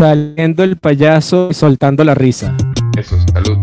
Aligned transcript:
Saliendo 0.00 0.62
el 0.62 0.76
payaso 0.76 1.48
y 1.50 1.54
soltando 1.54 2.04
la 2.04 2.14
risa. 2.14 2.56
Eso, 2.96 3.18
salud. 3.32 3.58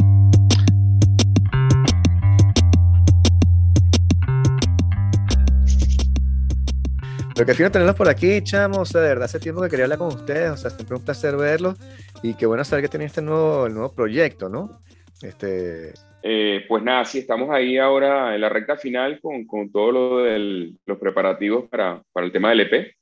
Pero 7.33 7.45
que 7.45 7.53
fino 7.53 7.71
tenerlos 7.71 7.95
por 7.95 8.09
aquí, 8.09 8.41
chamos. 8.43 8.79
O 8.79 8.85
sea, 8.85 8.99
de 8.99 9.07
verdad, 9.07 9.23
hace 9.23 9.39
tiempo 9.39 9.61
que 9.61 9.69
quería 9.69 9.85
hablar 9.85 9.97
con 9.97 10.09
ustedes. 10.09 10.51
O 10.51 10.57
sea, 10.57 10.71
siempre 10.71 10.97
un 10.97 11.05
placer 11.05 11.37
verlos. 11.37 11.77
Y 12.21 12.33
qué 12.33 12.45
bueno 12.45 12.65
saber 12.65 12.83
que 12.83 12.89
tienen 12.89 13.05
este 13.05 13.21
nuevo, 13.21 13.67
el 13.67 13.73
nuevo 13.73 13.93
proyecto, 13.95 14.49
¿no? 14.49 14.81
Este... 15.21 15.93
Eh, 16.21 16.65
pues 16.67 16.83
nada, 16.83 17.05
sí, 17.05 17.19
estamos 17.19 17.49
ahí 17.51 17.77
ahora 17.77 18.35
en 18.35 18.41
la 18.41 18.49
recta 18.49 18.75
final 18.75 19.21
con, 19.21 19.45
con 19.45 19.71
todo 19.71 19.91
lo 19.91 20.17
de 20.23 20.73
los 20.85 20.97
preparativos 20.97 21.69
para, 21.69 22.01
para, 22.11 22.25
el 22.25 22.33
tema 22.33 22.49
del 22.49 22.61
EP. 22.61 22.94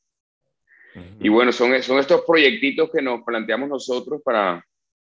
Y 1.19 1.29
bueno, 1.29 1.51
son, 1.51 1.81
son 1.81 1.99
estos 1.99 2.21
proyectitos 2.25 2.89
que 2.91 3.01
nos 3.01 3.23
planteamos 3.23 3.69
nosotros 3.69 4.21
para, 4.23 4.63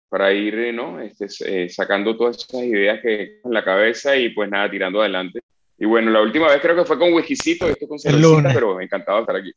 para 0.08 0.32
ir 0.32 0.54
eh, 0.54 0.72
¿no? 0.72 1.00
este, 1.00 1.26
eh, 1.46 1.68
sacando 1.68 2.16
todas 2.16 2.36
esas 2.36 2.62
ideas 2.64 3.00
que 3.00 3.40
en 3.42 3.52
la 3.52 3.64
cabeza 3.64 4.16
y 4.16 4.30
pues 4.30 4.50
nada, 4.50 4.70
tirando 4.70 5.00
adelante. 5.00 5.40
Y 5.78 5.86
bueno, 5.86 6.10
la 6.10 6.20
última 6.20 6.48
vez 6.48 6.60
creo 6.60 6.76
que 6.76 6.84
fue 6.84 6.98
con 6.98 7.12
Whiskycito, 7.12 7.68
esto 7.68 7.88
con 7.88 7.98
cervecita, 7.98 8.50
pero 8.52 8.80
encantado 8.80 9.18
de 9.18 9.22
estar 9.22 9.36
aquí. 9.36 9.52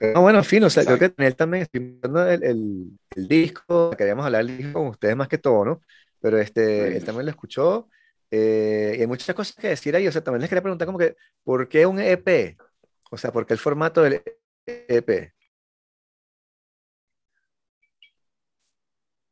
No, 0.00 0.22
bueno, 0.22 0.42
fin, 0.42 0.64
o 0.64 0.70
sea, 0.70 0.84
creo 0.84 0.98
que 0.98 1.12
él 1.24 1.36
también 1.36 1.62
estoy 1.62 2.00
el, 2.02 2.42
el, 2.42 2.90
el, 3.14 3.28
disco, 3.28 3.90
queríamos 3.96 4.24
hablar 4.24 4.46
del 4.46 4.56
disco 4.56 4.72
con 4.72 4.88
ustedes 4.88 5.14
más 5.14 5.28
que 5.28 5.38
todo, 5.38 5.64
¿no? 5.64 5.82
Pero 6.20 6.38
este, 6.38 6.96
él 6.96 7.04
también 7.04 7.26
lo 7.26 7.30
escuchó, 7.30 7.88
eh, 8.30 8.94
y 8.98 9.00
hay 9.00 9.06
muchas 9.06 9.34
cosas 9.34 9.56
que 9.56 9.68
decir 9.68 9.94
ahí, 9.96 10.06
o 10.06 10.12
sea, 10.12 10.22
también 10.22 10.40
les 10.40 10.50
quería 10.50 10.62
preguntar 10.62 10.86
como 10.86 10.98
que, 10.98 11.16
¿por 11.44 11.68
qué 11.68 11.86
un 11.86 12.00
EP? 12.00 12.56
O 13.10 13.16
sea, 13.16 13.32
¿por 13.32 13.46
qué 13.46 13.54
el 13.54 13.58
formato 13.58 14.02
del 14.02 14.22
EP? 14.68 15.32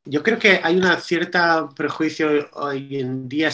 Yo 0.04 0.22
creo 0.22 0.38
que 0.38 0.60
hay 0.62 0.76
una 0.76 0.98
cierta 1.00 1.68
prejuicio 1.74 2.48
hoy 2.52 3.00
en 3.00 3.28
día 3.28 3.50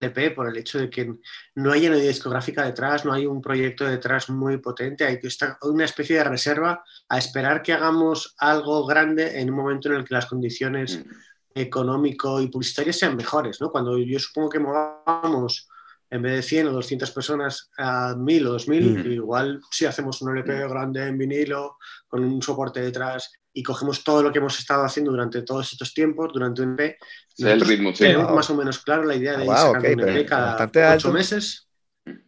EP 0.00 0.34
por 0.34 0.48
el 0.48 0.56
hecho 0.56 0.78
de 0.78 0.88
que 0.88 1.14
no 1.56 1.72
hay 1.72 1.86
una 1.86 1.96
discográfica 1.96 2.64
detrás, 2.64 3.04
no 3.04 3.12
hay 3.12 3.26
un 3.26 3.40
proyecto 3.40 3.84
detrás 3.84 4.30
muy 4.30 4.58
potente, 4.58 5.04
hay 5.04 5.18
que 5.18 5.26
estar 5.26 5.58
una 5.62 5.84
especie 5.84 6.16
de 6.16 6.24
reserva 6.24 6.84
a 7.08 7.18
esperar 7.18 7.62
que 7.62 7.72
hagamos 7.72 8.34
algo 8.38 8.86
grande 8.86 9.40
en 9.40 9.50
un 9.50 9.56
momento 9.56 9.88
en 9.88 9.96
el 9.96 10.04
que 10.04 10.14
las 10.14 10.26
condiciones 10.26 10.98
mm. 10.98 11.10
económico 11.54 12.40
y 12.40 12.48
publicitarias 12.48 12.98
sean 12.98 13.16
mejores, 13.16 13.60
¿no? 13.60 13.70
Cuando 13.70 13.98
yo 13.98 14.18
supongo 14.18 14.50
que 14.50 14.60
movamos 14.60 15.68
en 16.10 16.22
vez 16.22 16.34
de 16.36 16.42
100 16.42 16.68
o 16.68 16.72
200 16.72 17.10
personas 17.10 17.70
a 17.78 18.14
1000 18.16 18.46
o 18.46 18.52
2000, 18.52 19.08
mm. 19.08 19.12
igual 19.12 19.60
si 19.70 19.86
hacemos 19.86 20.22
un 20.22 20.36
LP 20.36 20.64
mm. 20.64 20.68
grande 20.68 21.06
en 21.06 21.18
vinilo 21.18 21.78
con 22.06 22.24
un 22.24 22.40
soporte 22.42 22.80
detrás 22.80 23.32
y 23.52 23.62
cogemos 23.62 24.04
todo 24.04 24.22
lo 24.22 24.30
que 24.30 24.38
hemos 24.38 24.58
estado 24.58 24.84
haciendo 24.84 25.10
durante 25.10 25.42
todos 25.42 25.72
estos 25.72 25.94
tiempos, 25.94 26.30
durante 26.32 26.62
un 26.62 26.76
EP, 26.78 26.96
el 27.38 27.60
ritmo, 27.60 27.92
sí. 27.92 28.04
tenemos 28.04 28.32
más 28.32 28.50
o 28.50 28.54
menos 28.54 28.78
claro 28.78 29.04
la 29.04 29.14
idea 29.14 29.36
de 29.36 29.44
ir 29.44 29.50
sacando 29.50 30.04
un 30.04 30.08
EP 30.10 30.28
cada 30.28 30.94
ocho 30.94 31.12
meses. 31.12 31.68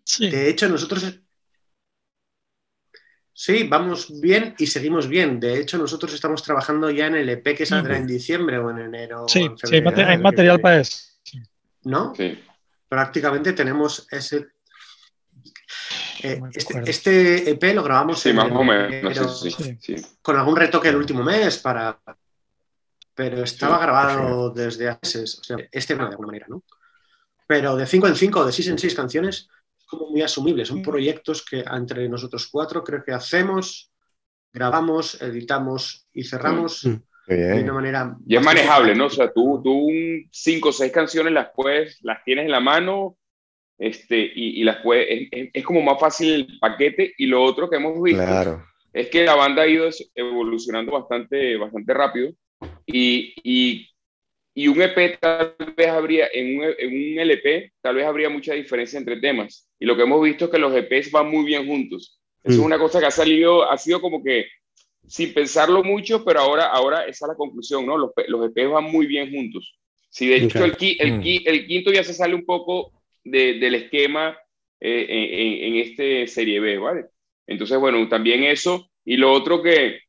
Sí. 0.05 0.31
De 0.31 0.48
hecho, 0.48 0.69
nosotros 0.69 1.20
Sí, 3.41 3.69
vamos 3.69 4.20
bien 4.20 4.57
y 4.59 4.67
seguimos 4.67 5.07
bien. 5.07 5.39
De 5.39 5.61
hecho, 5.61 5.79
nosotros 5.79 6.13
estamos 6.13 6.42
trabajando 6.42 6.91
ya 6.91 7.07
en 7.07 7.15
el 7.15 7.29
EP 7.29 7.57
que 7.57 7.65
saldrá 7.67 7.97
en 7.97 8.05
diciembre 8.05 8.59
o 8.59 8.69
en 8.69 8.81
enero. 8.81 9.29
Sí, 9.29 9.42
en 9.42 9.57
febrero, 9.57 9.92
sí 9.95 10.03
hay 10.03 10.19
material 10.19 10.59
para 10.59 10.81
eso. 10.81 10.98
¿No? 11.85 12.13
Sí. 12.17 12.37
Prácticamente 12.89 13.53
tenemos 13.53 14.06
ese 14.11 14.48
eh, 16.22 16.41
este, 16.53 16.91
este, 16.91 17.50
EP 17.50 17.75
lo 17.75 17.83
grabamos 17.84 18.20
sí, 18.20 18.33
más 18.33 18.50
o 18.50 18.64
menos, 18.64 19.45
con 20.20 20.36
algún 20.36 20.56
retoque 20.56 20.89
el 20.89 20.97
último 20.97 21.22
mes 21.22 21.58
para 21.58 22.00
pero 23.14 23.42
estaba 23.42 23.78
grabado 23.78 24.50
desde 24.50 24.89
hace 24.89 25.22
o 25.22 25.27
sea, 25.27 25.56
este 25.72 25.97
no 25.97 26.05
de 26.05 26.11
alguna 26.11 26.28
manera, 26.28 26.47
¿no? 26.48 26.62
Pero 27.48 27.75
de 27.75 27.84
5 27.84 28.06
en 28.06 28.14
5, 28.14 28.47
de 28.47 28.53
6 28.53 28.69
en 28.69 28.78
6 28.78 28.95
canciones, 28.95 29.48
es 29.77 29.86
como 29.86 30.11
muy 30.11 30.23
asumible. 30.23 30.64
Son 30.64 30.83
proyectos 30.83 31.45
que 31.45 31.64
entre 31.68 32.08
nosotros 32.08 32.46
cuatro 32.46 32.84
creo 32.84 33.02
que 33.02 33.13
hacemos, 33.13 33.90
grabamos, 34.52 35.20
editamos 35.20 36.07
y 36.13 36.23
cerramos 36.23 36.84
mm. 36.84 36.95
De 37.36 37.62
una 37.62 37.72
manera. 37.72 38.16
Y 38.27 38.36
es 38.36 38.42
manejable, 38.42 38.94
¿no? 38.94 39.06
O 39.06 39.11
sea, 39.11 39.33
tú, 39.33 39.61
tú 39.62 39.89
5 40.30 40.68
o 40.68 40.72
6 40.72 40.92
canciones 40.92 41.33
las 41.33 41.50
puedes, 41.55 41.98
las 42.02 42.24
tienes 42.24 42.46
en 42.46 42.50
la 42.50 42.61
mano 42.61 43.16
este, 43.78 44.18
y, 44.18 44.61
y 44.61 44.64
las 44.64 44.83
puede, 44.83 45.28
es, 45.52 45.64
como 45.64 45.83
más 45.83 46.00
fácil 46.00 46.34
el 46.34 46.58
paquete 46.58 47.14
y 47.16 47.27
lo 47.27 47.42
otro 47.42 47.70
que 47.70 47.77
hemos 47.77 48.02
visto 48.02 48.61
es 48.92 49.08
que 49.08 49.24
la 49.24 49.36
banda 49.36 49.62
ha 49.62 49.68
ido 49.68 49.89
evolucionando 50.14 50.92
bastante, 50.92 51.56
bastante 51.56 51.94
rápido 51.94 52.33
y, 52.86 53.34
y, 53.45 53.89
y 54.55 54.66
un 54.66 54.83
EP 54.83 55.20
tal 55.20 55.55
vez 55.77 55.89
habría, 55.89 56.27
en 56.33 56.58
un, 56.58 56.64
en 56.77 56.89
un, 56.89 57.18
LP 57.20 57.72
tal 57.80 57.96
vez 57.96 58.06
habría 58.06 58.28
mucha 58.28 58.55
diferencia 58.55 58.98
entre 58.98 59.20
temas 59.20 59.68
y 59.78 59.86
lo 59.86 59.95
que 59.96 60.02
hemos 60.02 60.22
visto 60.22 60.46
es 60.46 60.50
que 60.50 60.58
los 60.58 60.74
EPs 60.74 61.12
van 61.12 61.30
muy 61.30 61.45
bien 61.45 61.66
juntos. 61.66 62.20
Eso 62.42 62.55
es 62.55 62.60
mm. 62.60 62.64
una 62.64 62.78
cosa 62.78 62.98
que 62.98 63.06
ha 63.06 63.10
salido, 63.10 63.70
ha 63.70 63.78
sido 63.78 64.00
como 64.00 64.24
que 64.24 64.46
sin 65.08 65.33
pensarlo 65.33 65.83
mucho, 65.83 66.24
pero 66.24 66.41
ahora, 66.41 66.67
ahora 66.67 67.02
esa 67.02 67.24
es 67.24 67.29
la 67.29 67.35
conclusión, 67.35 67.86
¿no? 67.86 67.96
Los, 67.96 68.13
los 68.29 68.46
EPs 68.46 68.70
van 68.70 68.85
muy 68.85 69.07
bien 69.07 69.30
juntos. 69.30 69.79
Si 70.11 70.27
de 70.27 70.36
hecho 70.36 70.64
el, 70.64 70.77
el, 70.80 71.13
mm. 71.19 71.23
el, 71.46 71.67
quinto 71.67 71.92
ya 71.92 72.05
se 72.05 72.14
sale 72.14 72.35
un 72.35 72.45
poco 72.45 72.92
del 73.24 73.74
esquema 73.74 74.36
eh, 74.80 75.07
en, 75.08 75.74
en, 75.74 75.80
este 75.80 76.27
Serie 76.27 76.61
B, 76.61 76.79
¿vale? 76.79 77.07
Entonces, 77.46 77.79
bueno, 77.79 78.07
también 78.08 78.45
eso. 78.45 78.91
Y 79.05 79.17
lo 79.17 79.33
otro 79.33 79.63
que 79.63 80.01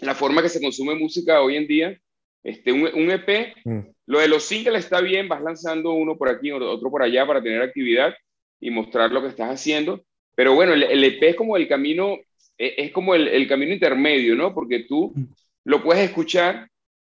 la 0.00 0.14
forma 0.14 0.42
que 0.42 0.48
se 0.48 0.60
consume 0.60 0.94
música 0.94 1.40
hoy 1.40 1.56
en 1.56 1.66
día, 1.66 1.98
este, 2.42 2.72
un, 2.72 2.82
un 2.82 3.10
EP, 3.10 3.54
mm. 3.64 3.80
lo 4.06 4.18
de 4.18 4.28
los 4.28 4.44
singles 4.44 4.84
está 4.84 5.00
bien, 5.00 5.28
vas 5.28 5.42
lanzando 5.42 5.92
uno 5.92 6.16
por 6.16 6.28
aquí, 6.28 6.52
otro 6.52 6.90
por 6.90 7.02
allá 7.02 7.26
para 7.26 7.42
tener 7.42 7.62
actividad 7.62 8.14
y 8.60 8.70
mostrar 8.70 9.12
lo 9.12 9.22
que 9.22 9.28
estás 9.28 9.50
haciendo. 9.50 10.04
Pero 10.34 10.54
bueno, 10.54 10.74
el, 10.74 10.82
el 10.82 11.04
EP 11.04 11.22
es 11.22 11.36
como 11.36 11.56
el 11.56 11.68
camino, 11.68 12.18
es, 12.58 12.72
es 12.76 12.92
como 12.92 13.14
el, 13.14 13.28
el, 13.28 13.46
camino 13.48 13.72
intermedio, 13.72 14.34
¿no? 14.34 14.54
Porque 14.54 14.80
tú 14.80 15.12
mm. 15.14 15.24
lo 15.64 15.82
puedes 15.82 16.04
escuchar, 16.04 16.68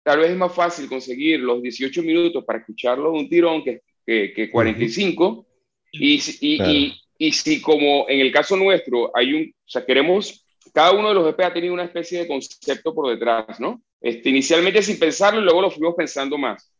tal 0.03 0.19
vez 0.19 0.31
es 0.31 0.37
más 0.37 0.53
fácil 0.53 0.87
conseguir 0.87 1.39
los 1.39 1.61
18 1.61 2.01
minutos 2.03 2.43
para 2.45 2.59
escucharlo 2.59 3.11
de 3.11 3.19
un 3.19 3.29
tirón 3.29 3.63
que 3.63 3.81
que, 4.33 4.49
45. 4.49 5.45
Y, 5.91 6.21
y, 6.41 6.93
y, 7.17 7.31
si 7.31 7.61
como 7.61 8.07
en 8.07 8.19
el 8.19 8.31
caso 8.31 8.55
nuestro 8.55 9.11
hay 9.15 9.33
un, 9.33 9.43
o 9.43 9.69
sea, 9.69 9.85
queremos, 9.85 10.45
cada 10.73 10.91
uno 10.91 11.09
de 11.09 11.15
los 11.15 11.29
EP 11.29 11.39
ha 11.41 11.53
tenido 11.53 11.73
una 11.73 11.85
especie 11.85 12.19
de 12.19 12.27
concepto 12.27 12.93
por 12.93 13.09
detrás, 13.09 13.59
¿no? 13.59 13.81
Este, 14.01 14.29
inicialmente 14.29 14.81
sin 14.81 14.99
pensarlo 14.99 15.41
y 15.41 15.43
luego 15.43 15.61
lo 15.61 15.71
fuimos 15.71 15.95
pensando 15.95 16.37
más. 16.37 16.71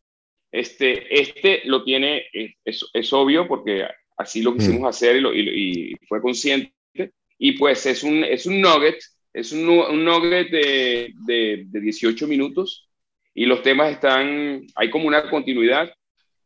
Este, 0.52 1.20
este 1.20 1.62
lo 1.66 1.84
tiene, 1.84 2.24
es, 2.64 2.86
es 2.94 3.14
obvio 3.14 3.48
porque 3.48 3.86
así 4.18 4.42
lo 4.42 4.54
quisimos 4.54 4.88
hacer 4.90 5.18
y, 5.18 5.22
lo, 5.22 5.34
y, 5.34 5.96
fue 6.08 6.22
consciente. 6.22 6.74
Y 7.40 7.54
pues 7.54 7.86
es 7.88 8.04
un, 8.04 8.24
es 8.24 8.46
un 8.46 8.62
nugget, 8.62 9.00
es 9.34 9.52
un, 9.52 9.68
un 9.68 10.06
nugget 10.06 10.52
de, 10.52 11.14
de, 11.26 11.64
de 11.66 11.80
18 11.80 12.28
minutos 12.28 12.88
y 13.34 13.46
los 13.46 13.64
temas 13.64 13.92
están, 13.92 14.68
hay 14.76 14.90
como 14.92 15.08
una 15.08 15.30
continuidad 15.30 15.92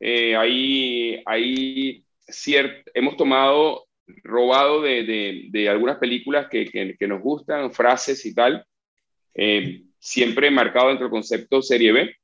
eh, 0.05 0.35
ahí, 0.35 1.23
ahí 1.25 2.03
hemos 2.93 3.15
tomado, 3.15 3.85
robado 4.21 4.81
de, 4.81 5.47
de, 5.49 5.69
algunas 5.69 5.97
películas 5.97 6.47
que, 6.49 6.65
que, 6.65 7.07
nos 7.07 7.21
gustan, 7.21 7.71
frases 7.71 8.25
y 8.25 8.35
tal, 8.35 8.65
eh, 9.33 9.83
siempre 9.99 10.51
marcado 10.51 10.89
dentro 10.89 11.05
del 11.05 11.11
concepto 11.11 11.61
serie 11.61 11.93
B, 11.93 12.15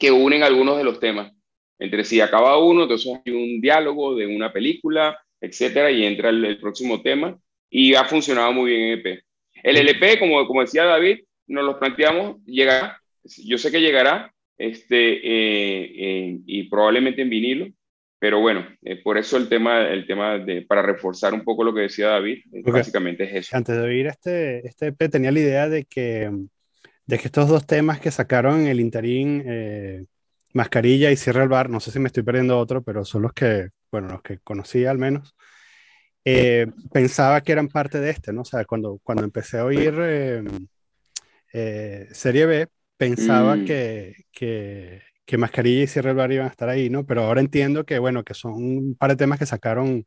que 0.00 0.10
unen 0.10 0.42
algunos 0.42 0.76
de 0.76 0.82
los 0.82 0.98
temas. 0.98 1.32
Entre 1.78 2.02
sí 2.02 2.20
acaba 2.20 2.58
uno, 2.58 2.82
entonces 2.82 3.12
hay 3.24 3.32
un 3.32 3.60
diálogo 3.60 4.16
de 4.16 4.26
una 4.26 4.52
película, 4.52 5.16
etcétera, 5.40 5.92
y 5.92 6.04
entra 6.04 6.30
el, 6.30 6.58
próximo 6.58 7.00
tema, 7.00 7.38
y 7.70 7.94
ha 7.94 8.04
funcionado 8.04 8.52
muy 8.52 8.70
bien 8.72 8.82
en 8.82 8.98
EP. 8.98 9.22
El 9.62 9.76
LP, 9.76 10.18
como, 10.18 10.46
como 10.46 10.60
decía 10.60 10.84
David, 10.84 11.20
nos 11.46 11.64
lo 11.64 11.78
planteamos, 11.78 12.44
llegará, 12.44 13.00
yo 13.24 13.58
sé 13.58 13.70
que 13.70 13.80
llegará, 13.80 14.32
este, 14.58 15.20
eh, 15.22 16.38
y 16.44 16.68
probablemente 16.68 17.22
en 17.22 17.30
vinilo. 17.30 17.68
Pero 18.18 18.40
bueno, 18.40 18.66
eh, 18.82 19.00
por 19.02 19.16
eso 19.16 19.38
el 19.38 19.48
tema, 19.48 19.88
el 19.88 20.06
tema 20.06 20.36
de, 20.38 20.60
para 20.60 20.82
reforzar 20.82 21.32
un 21.32 21.42
poco 21.42 21.64
lo 21.64 21.72
que 21.72 21.82
decía 21.82 22.08
David, 22.08 22.40
eh, 22.52 22.62
básicamente 22.66 23.24
es 23.24 23.34
eso. 23.46 23.56
Antes 23.56 23.76
de 23.76 23.82
oír 23.82 24.06
este, 24.08 24.66
este 24.66 24.88
EP 24.88 25.08
tenía 25.08 25.32
la 25.32 25.40
idea 25.40 25.68
de 25.70 25.86
que, 25.86 26.30
de 27.06 27.18
que 27.18 27.24
estos 27.24 27.48
dos 27.48 27.66
temas 27.66 27.98
que 27.98 28.10
sacaron 28.10 28.60
en 28.60 28.66
el 28.66 28.80
interín, 28.80 30.06
Mascarilla 30.52 31.10
y 31.10 31.16
Cierra 31.16 31.44
el 31.44 31.48
Bar, 31.48 31.70
no 31.70 31.80
sé 31.80 31.90
si 31.90 31.98
me 31.98 32.08
estoy 32.08 32.22
perdiendo 32.22 32.58
otro, 32.58 32.82
pero 32.82 33.06
son 33.06 33.22
los 33.22 33.32
que, 33.32 33.70
bueno, 33.90 34.08
los 34.08 34.22
que 34.22 34.38
conocía 34.40 34.90
al 34.90 34.98
menos, 34.98 35.34
pensaba 36.92 37.40
que 37.40 37.52
eran 37.52 37.68
parte 37.68 38.00
de 38.00 38.10
este, 38.10 38.32
¿no? 38.32 38.42
O 38.42 38.44
sea, 38.44 38.64
cuando, 38.64 39.00
cuando 39.02 39.24
empecé 39.24 39.58
a 39.58 39.64
oír 39.64 39.94
Serie 42.12 42.46
B, 42.46 42.68
pensaba 42.96 43.56
mm. 43.56 43.64
que, 43.64 44.14
que, 44.30 45.00
que, 45.24 45.38
Mascarilla 45.38 45.84
y 45.84 45.86
Cierre 45.86 46.10
el 46.10 46.16
Bar 46.16 46.30
iban 46.30 46.46
a 46.46 46.50
estar 46.50 46.68
ahí, 46.68 46.90
¿no? 46.90 47.06
Pero 47.06 47.22
ahora 47.22 47.40
entiendo 47.40 47.84
que, 47.84 47.98
bueno, 47.98 48.24
que 48.24 48.34
son 48.34 48.52
un 48.52 48.94
par 48.94 49.10
de 49.10 49.16
temas 49.16 49.38
que 49.38 49.46
sacaron 49.46 50.04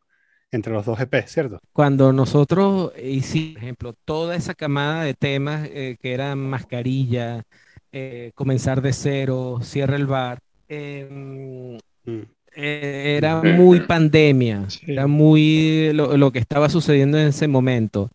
entre 0.52 0.72
los 0.72 0.86
dos 0.86 1.00
EP, 1.00 1.28
¿cierto? 1.28 1.60
Cuando 1.74 2.14
nosotros 2.14 2.94
hicimos, 3.02 3.54
por 3.56 3.64
ejemplo, 3.64 3.94
toda 4.06 4.36
esa 4.36 4.54
camada 4.54 5.04
de 5.04 5.16
temas 5.16 5.68
eh, 5.72 5.98
que 6.00 6.14
eran 6.14 6.40
Mascarilla, 6.40 7.44
eh, 7.92 8.32
comenzar 8.36 8.82
de 8.82 8.94
cero, 8.94 9.60
cierra 9.64 9.96
el 9.96 10.06
bar. 10.06 10.40
Em, 10.68 11.78
mm. 12.06 12.22
Eh, 12.56 13.16
era 13.18 13.42
muy 13.42 13.82
pandemia, 13.82 14.68
era 14.86 15.08
muy 15.08 15.92
lo, 15.94 16.32
que 16.32 16.40
estaba 16.40 16.70
sucediendo 16.70 17.18
en 17.18 17.28
ese 17.28 17.48
momento. 17.48 18.10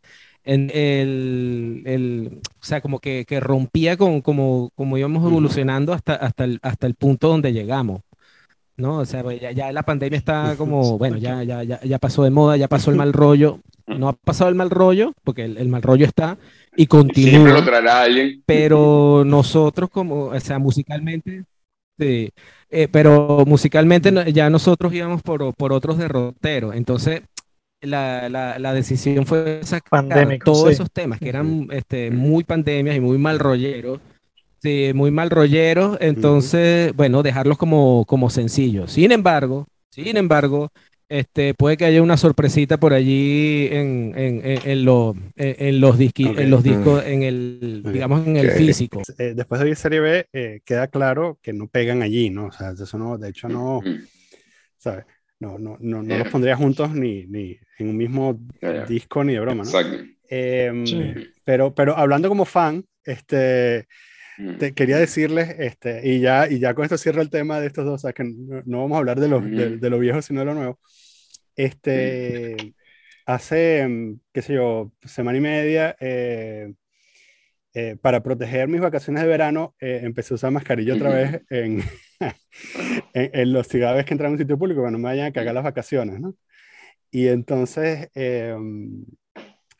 En 0.44 0.70
el, 0.72 1.82
el, 1.84 2.40
o 2.44 2.64
sea, 2.64 2.80
como 2.80 3.00
que, 3.00 3.26
que 3.26 3.38
rompía 3.38 3.96
con 3.96 4.22
como, 4.22 4.70
como 4.74 4.96
íbamos 4.96 5.26
evolucionando 5.26 5.92
hasta, 5.92 6.14
hasta, 6.14 6.44
el, 6.44 6.58
hasta 6.62 6.86
el 6.86 6.94
punto 6.94 7.28
donde 7.28 7.52
llegamos. 7.52 8.00
¿no? 8.78 8.98
O 8.98 9.04
sea, 9.04 9.24
ya, 9.34 9.50
ya, 9.50 9.72
la 9.72 9.82
pandemia 9.82 10.16
está 10.16 10.54
como, 10.56 10.96
bueno, 10.96 11.18
ya, 11.18 11.42
ya, 11.42 11.64
ya, 11.64 11.80
ya 11.82 11.98
pasó 11.98 12.22
de 12.22 12.30
moda, 12.30 12.56
ya 12.56 12.68
pasó 12.68 12.90
el 12.90 12.96
mal 12.96 13.12
rollo. 13.12 13.60
No 13.86 14.08
ha 14.08 14.12
pasado 14.12 14.48
el 14.48 14.54
mal 14.54 14.70
rollo, 14.70 15.12
porque 15.24 15.44
el, 15.44 15.56
el 15.58 15.68
mal 15.68 15.82
rollo 15.82 16.06
está 16.06 16.38
y 16.76 16.86
continúa. 16.86 17.50
lo 17.50 17.64
traerá 17.64 18.02
alguien. 18.02 18.42
Pero 18.46 19.24
nosotros 19.26 19.90
como, 19.90 20.26
o 20.26 20.40
sea, 20.40 20.58
musicalmente, 20.58 21.44
sí, 21.98 22.30
eh, 22.70 22.88
pero 22.90 23.44
musicalmente 23.46 24.12
ya 24.32 24.50
nosotros 24.50 24.92
íbamos 24.92 25.22
por, 25.22 25.54
por 25.54 25.72
otros 25.72 25.98
derroteros. 25.98 26.74
Entonces, 26.74 27.22
la, 27.80 28.28
la, 28.28 28.58
la, 28.58 28.74
decisión 28.74 29.24
fue 29.26 29.60
sacar 29.62 30.06
todos 30.44 30.70
esos 30.70 30.90
temas 30.90 31.18
que 31.18 31.28
eran 31.28 31.68
este, 31.70 32.10
muy 32.10 32.44
pandemias 32.44 32.96
y 32.96 33.00
muy 33.00 33.18
mal 33.18 33.38
rolleros. 33.38 34.00
Sí, 34.60 34.90
muy 34.92 35.12
mal 35.12 35.30
rolleros, 35.30 35.96
entonces, 36.00 36.92
bueno, 36.96 37.22
dejarlos 37.22 37.56
como, 37.56 38.04
como 38.06 38.28
sencillos. 38.28 38.90
Sin 38.90 39.12
embargo, 39.12 39.68
sin 39.88 40.16
embargo, 40.16 40.72
este, 41.08 41.54
puede 41.54 41.76
que 41.76 41.84
haya 41.84 42.02
una 42.02 42.16
sorpresita 42.16 42.78
por 42.78 42.92
allí 42.92 43.68
en, 43.70 44.12
en, 44.16 44.40
en, 44.44 44.84
lo, 44.84 45.14
en 45.36 45.80
los, 45.80 45.98
en 45.98 46.50
los 46.50 46.62
discos, 46.62 47.04
en 47.06 47.22
el, 47.22 47.82
digamos, 47.84 48.26
en 48.26 48.36
el 48.36 48.50
físico. 48.50 49.02
Eh, 49.18 49.32
después 49.34 49.60
de 49.60 49.74
Serie 49.74 50.00
B, 50.00 50.26
eh, 50.32 50.60
queda 50.64 50.88
claro 50.88 51.38
que 51.42 51.52
no 51.52 51.68
pegan 51.68 52.02
allí, 52.02 52.30
¿no? 52.30 52.46
O 52.46 52.52
sea, 52.52 52.72
eso 52.72 52.98
no, 52.98 53.16
de 53.16 53.30
hecho 53.30 53.48
no, 53.48 53.80
¿sabes? 54.76 55.04
No, 55.40 55.58
no, 55.58 55.76
no, 55.80 56.02
no 56.02 56.18
los 56.18 56.28
pondría 56.28 56.56
juntos 56.56 56.92
ni, 56.92 57.24
ni 57.26 57.56
en 57.78 57.88
un 57.88 57.96
mismo 57.96 58.38
disco 58.88 59.22
ni 59.24 59.34
de 59.34 59.40
broma, 59.40 59.64
¿no? 59.64 59.70
Em, 60.28 60.84
pero, 61.44 61.74
pero 61.74 61.96
hablando 61.96 62.28
como 62.28 62.44
fan, 62.44 62.84
este, 63.04 63.86
te 64.58 64.72
quería 64.72 64.98
decirles, 64.98 65.54
este, 65.58 66.08
y, 66.08 66.20
ya, 66.20 66.48
y 66.48 66.60
ya 66.60 66.74
con 66.74 66.84
esto 66.84 66.96
cierro 66.96 67.22
el 67.22 67.30
tema 67.30 67.60
de 67.60 67.66
estos 67.66 67.84
dos, 67.84 67.94
o 67.94 67.98
sea, 67.98 68.12
que 68.12 68.24
no, 68.24 68.82
vamos 68.82 68.94
a 68.94 68.98
hablar 68.98 69.18
de 69.18 69.28
lo, 69.28 69.40
de, 69.40 69.90
lo 69.90 69.98
viejo, 69.98 70.22
sino 70.22 70.40
de 70.40 70.46
lo 70.46 70.54
nuevo. 70.54 70.78
Este, 71.56 72.74
hace, 73.26 73.86
mm, 73.86 74.20
qué 74.32 74.42
sé 74.42 74.54
yo, 74.54 74.92
semana 75.04 75.38
y 75.38 75.40
media, 75.40 75.96
eh, 75.98 76.72
eh, 77.74 77.96
para 78.00 78.22
proteger 78.22 78.68
mis 78.68 78.80
vacaciones 78.80 79.22
de 79.22 79.28
verano, 79.28 79.74
eh, 79.80 80.00
empecé 80.04 80.34
a 80.34 80.36
usar 80.36 80.50
mascarilla 80.52 80.94
otra 80.94 81.10
vez 81.10 81.42
en, 81.50 81.82
en, 83.14 83.52
los 83.52 83.66
ciudades 83.66 84.04
que 84.04 84.14
entran 84.14 84.30
a 84.30 84.32
un 84.32 84.38
sitio 84.38 84.58
público, 84.58 84.84
que 84.84 84.90
no 84.90 84.98
me 84.98 85.04
vayan 85.04 85.26
a 85.26 85.32
cagar 85.32 85.54
las 85.54 85.64
vacaciones, 85.64 86.20
¿no? 86.20 86.34
Y 87.10 87.26
entonces, 87.28 88.08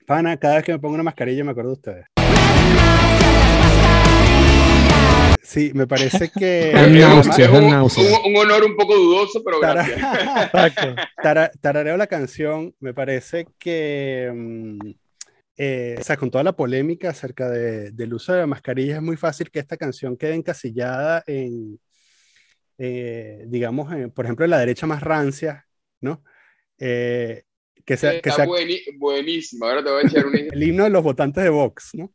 pana, 0.07 0.37
cada 0.39 0.57
vez 0.57 0.65
que 0.65 0.73
me 0.73 0.79
pongo 0.79 0.95
una 0.95 1.03
mascarilla 1.05 1.45
me 1.45 1.53
acuerdo 1.53 1.71
de 1.71 1.75
ustedes. 1.75 2.18
Sí, 5.49 5.73
me 5.73 5.87
parece 5.87 6.29
que. 6.29 6.73
un, 6.77 8.37
honor 8.37 8.65
un 8.65 8.77
poco 8.77 8.95
dudoso, 8.95 9.43
pero 9.43 9.61
gracias. 9.61 9.99
tarareo 11.63 11.97
la 11.97 12.07
canción, 12.07 12.75
me 12.81 12.93
parece 12.93 13.47
que. 13.59 14.31
Mm, 14.31 14.79
eh, 15.57 15.97
o 15.99 16.03
sea, 16.05 16.19
con 16.19 16.31
toda 16.31 16.45
la 16.45 16.53
polémica 16.53 17.09
acerca 17.09 17.49
del 17.49 18.13
uso 18.13 18.35
de 18.35 18.41
la 18.41 18.47
mascarilla, 18.47 18.97
es 18.97 19.03
muy 19.03 19.17
fácil 19.17 19.51
que 19.51 19.59
esta 19.59 19.79
canción 19.79 20.19
quede 20.19 20.35
encasillada 20.35 21.25
en, 21.27 21.81
eh, 22.77 23.45
digamos, 23.47 23.89
por 24.15 24.27
ejemplo, 24.27 24.45
en 24.45 24.51
la 24.51 24.59
derecha 24.59 24.87
más 24.87 25.03
rancia, 25.03 25.67
¿no? 26.03 26.23
Eh, 26.79 27.45
que 27.87 27.97
sea, 27.97 28.21
que 28.21 28.31
sea 28.31 28.47
buenísima. 28.99 29.71
Ahora 29.71 29.83
te 29.83 29.91
voy 29.91 30.05
a 30.05 30.07
echar 30.07 30.27
un 30.27 30.35
El 30.53 30.63
himno 30.63 30.85
de 30.85 30.91
los 30.91 31.03
votantes 31.03 31.43
de 31.43 31.49
Vox, 31.49 31.95
¿no? 31.95 32.13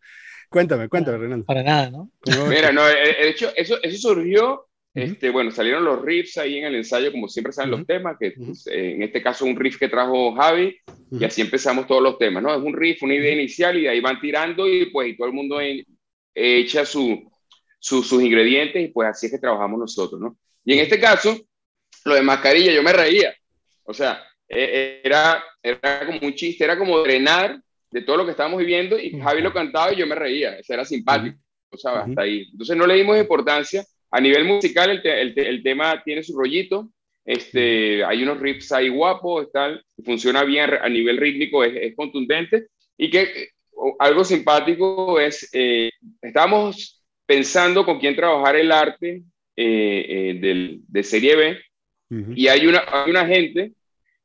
Cuéntame, 0.53 0.87
cuéntame, 0.87 1.17
Renan. 1.17 1.43
Para 1.43 1.63
nada, 1.63 1.89
¿no? 1.89 2.11
Mira, 2.47 2.71
no, 2.71 2.87
eh, 2.87 2.93
eh, 2.93 3.23
de 3.23 3.29
hecho, 3.29 3.51
eso, 3.55 3.81
eso 3.81 4.09
surgió, 4.09 4.67
este, 4.93 5.31
bueno, 5.31 5.49
salieron 5.49 5.83
los 5.83 5.99
riffs 5.99 6.37
ahí 6.37 6.59
en 6.59 6.65
el 6.65 6.75
ensayo, 6.75 7.11
como 7.11 7.27
siempre 7.27 7.51
salen 7.51 7.71
los 7.71 7.87
temas, 7.87 8.17
que 8.19 8.33
pues, 8.33 8.67
eh, 8.67 8.91
en 8.91 9.01
este 9.01 9.23
caso 9.23 9.45
un 9.45 9.55
riff 9.55 9.79
que 9.79 9.89
trajo 9.89 10.35
Javi, 10.35 10.77
y 11.09 11.23
así 11.23 11.41
empezamos 11.41 11.87
todos 11.87 12.03
los 12.03 12.19
temas, 12.19 12.43
¿no? 12.43 12.53
Es 12.53 12.61
un 12.61 12.75
riff, 12.75 13.01
una 13.01 13.15
idea 13.15 13.33
inicial, 13.33 13.79
y 13.79 13.81
de 13.81 13.89
ahí 13.89 13.99
van 13.99 14.21
tirando, 14.21 14.67
y 14.67 14.91
pues 14.91 15.09
y 15.09 15.17
todo 15.17 15.25
el 15.25 15.33
mundo 15.33 15.57
echa 16.35 16.85
su, 16.85 17.31
sus 17.79 18.13
ingredientes, 18.13 18.83
y 18.83 18.89
pues 18.89 19.09
así 19.09 19.25
es 19.25 19.31
que 19.31 19.39
trabajamos 19.39 19.79
nosotros, 19.79 20.21
¿no? 20.21 20.37
Y 20.63 20.73
en 20.73 20.79
este 20.81 20.99
caso, 20.99 21.35
lo 22.05 22.13
de 22.13 22.21
mascarilla, 22.21 22.71
yo 22.71 22.83
me 22.83 22.93
reía, 22.93 23.33
o 23.85 23.93
sea, 23.95 24.23
era, 24.47 25.43
era 25.63 26.05
como 26.05 26.19
un 26.21 26.35
chiste, 26.35 26.63
era 26.63 26.77
como 26.77 26.99
drenar 26.99 27.59
de 27.93 28.01
todo 28.01 28.17
lo 28.17 28.25
que 28.25 28.31
estábamos 28.31 28.59
viviendo 28.59 28.99
y 28.99 29.19
Javi 29.19 29.41
lo 29.41 29.53
cantaba 29.53 29.93
y 29.93 29.97
yo 29.97 30.07
me 30.07 30.15
reía, 30.15 30.57
eso 30.57 30.73
era 30.73 30.83
simpático, 30.83 31.37
¿sabes? 31.77 32.09
Hasta 32.09 32.23
ahí. 32.23 32.47
Entonces 32.51 32.75
no 32.75 32.87
le 32.87 32.95
dimos 32.95 33.17
importancia. 33.17 33.85
A 34.11 34.19
nivel 34.19 34.45
musical 34.45 34.89
el, 34.89 35.05
el, 35.05 35.33
el 35.37 35.63
tema 35.63 36.01
tiene 36.03 36.23
su 36.23 36.37
rollito, 36.37 36.89
este, 37.25 38.03
hay 38.03 38.23
unos 38.23 38.39
riffs 38.39 38.71
ahí 38.71 38.89
guapos, 38.89 39.51
tal, 39.51 39.83
funciona 40.03 40.43
bien 40.43 40.71
a 40.73 40.89
nivel 40.89 41.17
rítmico, 41.17 41.63
es, 41.63 41.73
es 41.75 41.95
contundente. 41.95 42.67
Y 42.97 43.09
que 43.09 43.49
algo 43.99 44.23
simpático 44.23 45.19
es, 45.19 45.49
eh, 45.53 45.91
estamos 46.21 47.03
pensando 47.25 47.85
con 47.85 47.99
quién 47.99 48.15
trabajar 48.15 48.55
el 48.55 48.71
arte 48.71 49.23
eh, 49.55 50.05
eh, 50.09 50.37
del, 50.39 50.81
de 50.87 51.03
serie 51.03 51.35
B. 51.35 51.59
Y 52.35 52.47
hay 52.47 52.67
una, 52.67 52.83
hay 52.87 53.09
una 53.09 53.25
gente 53.25 53.71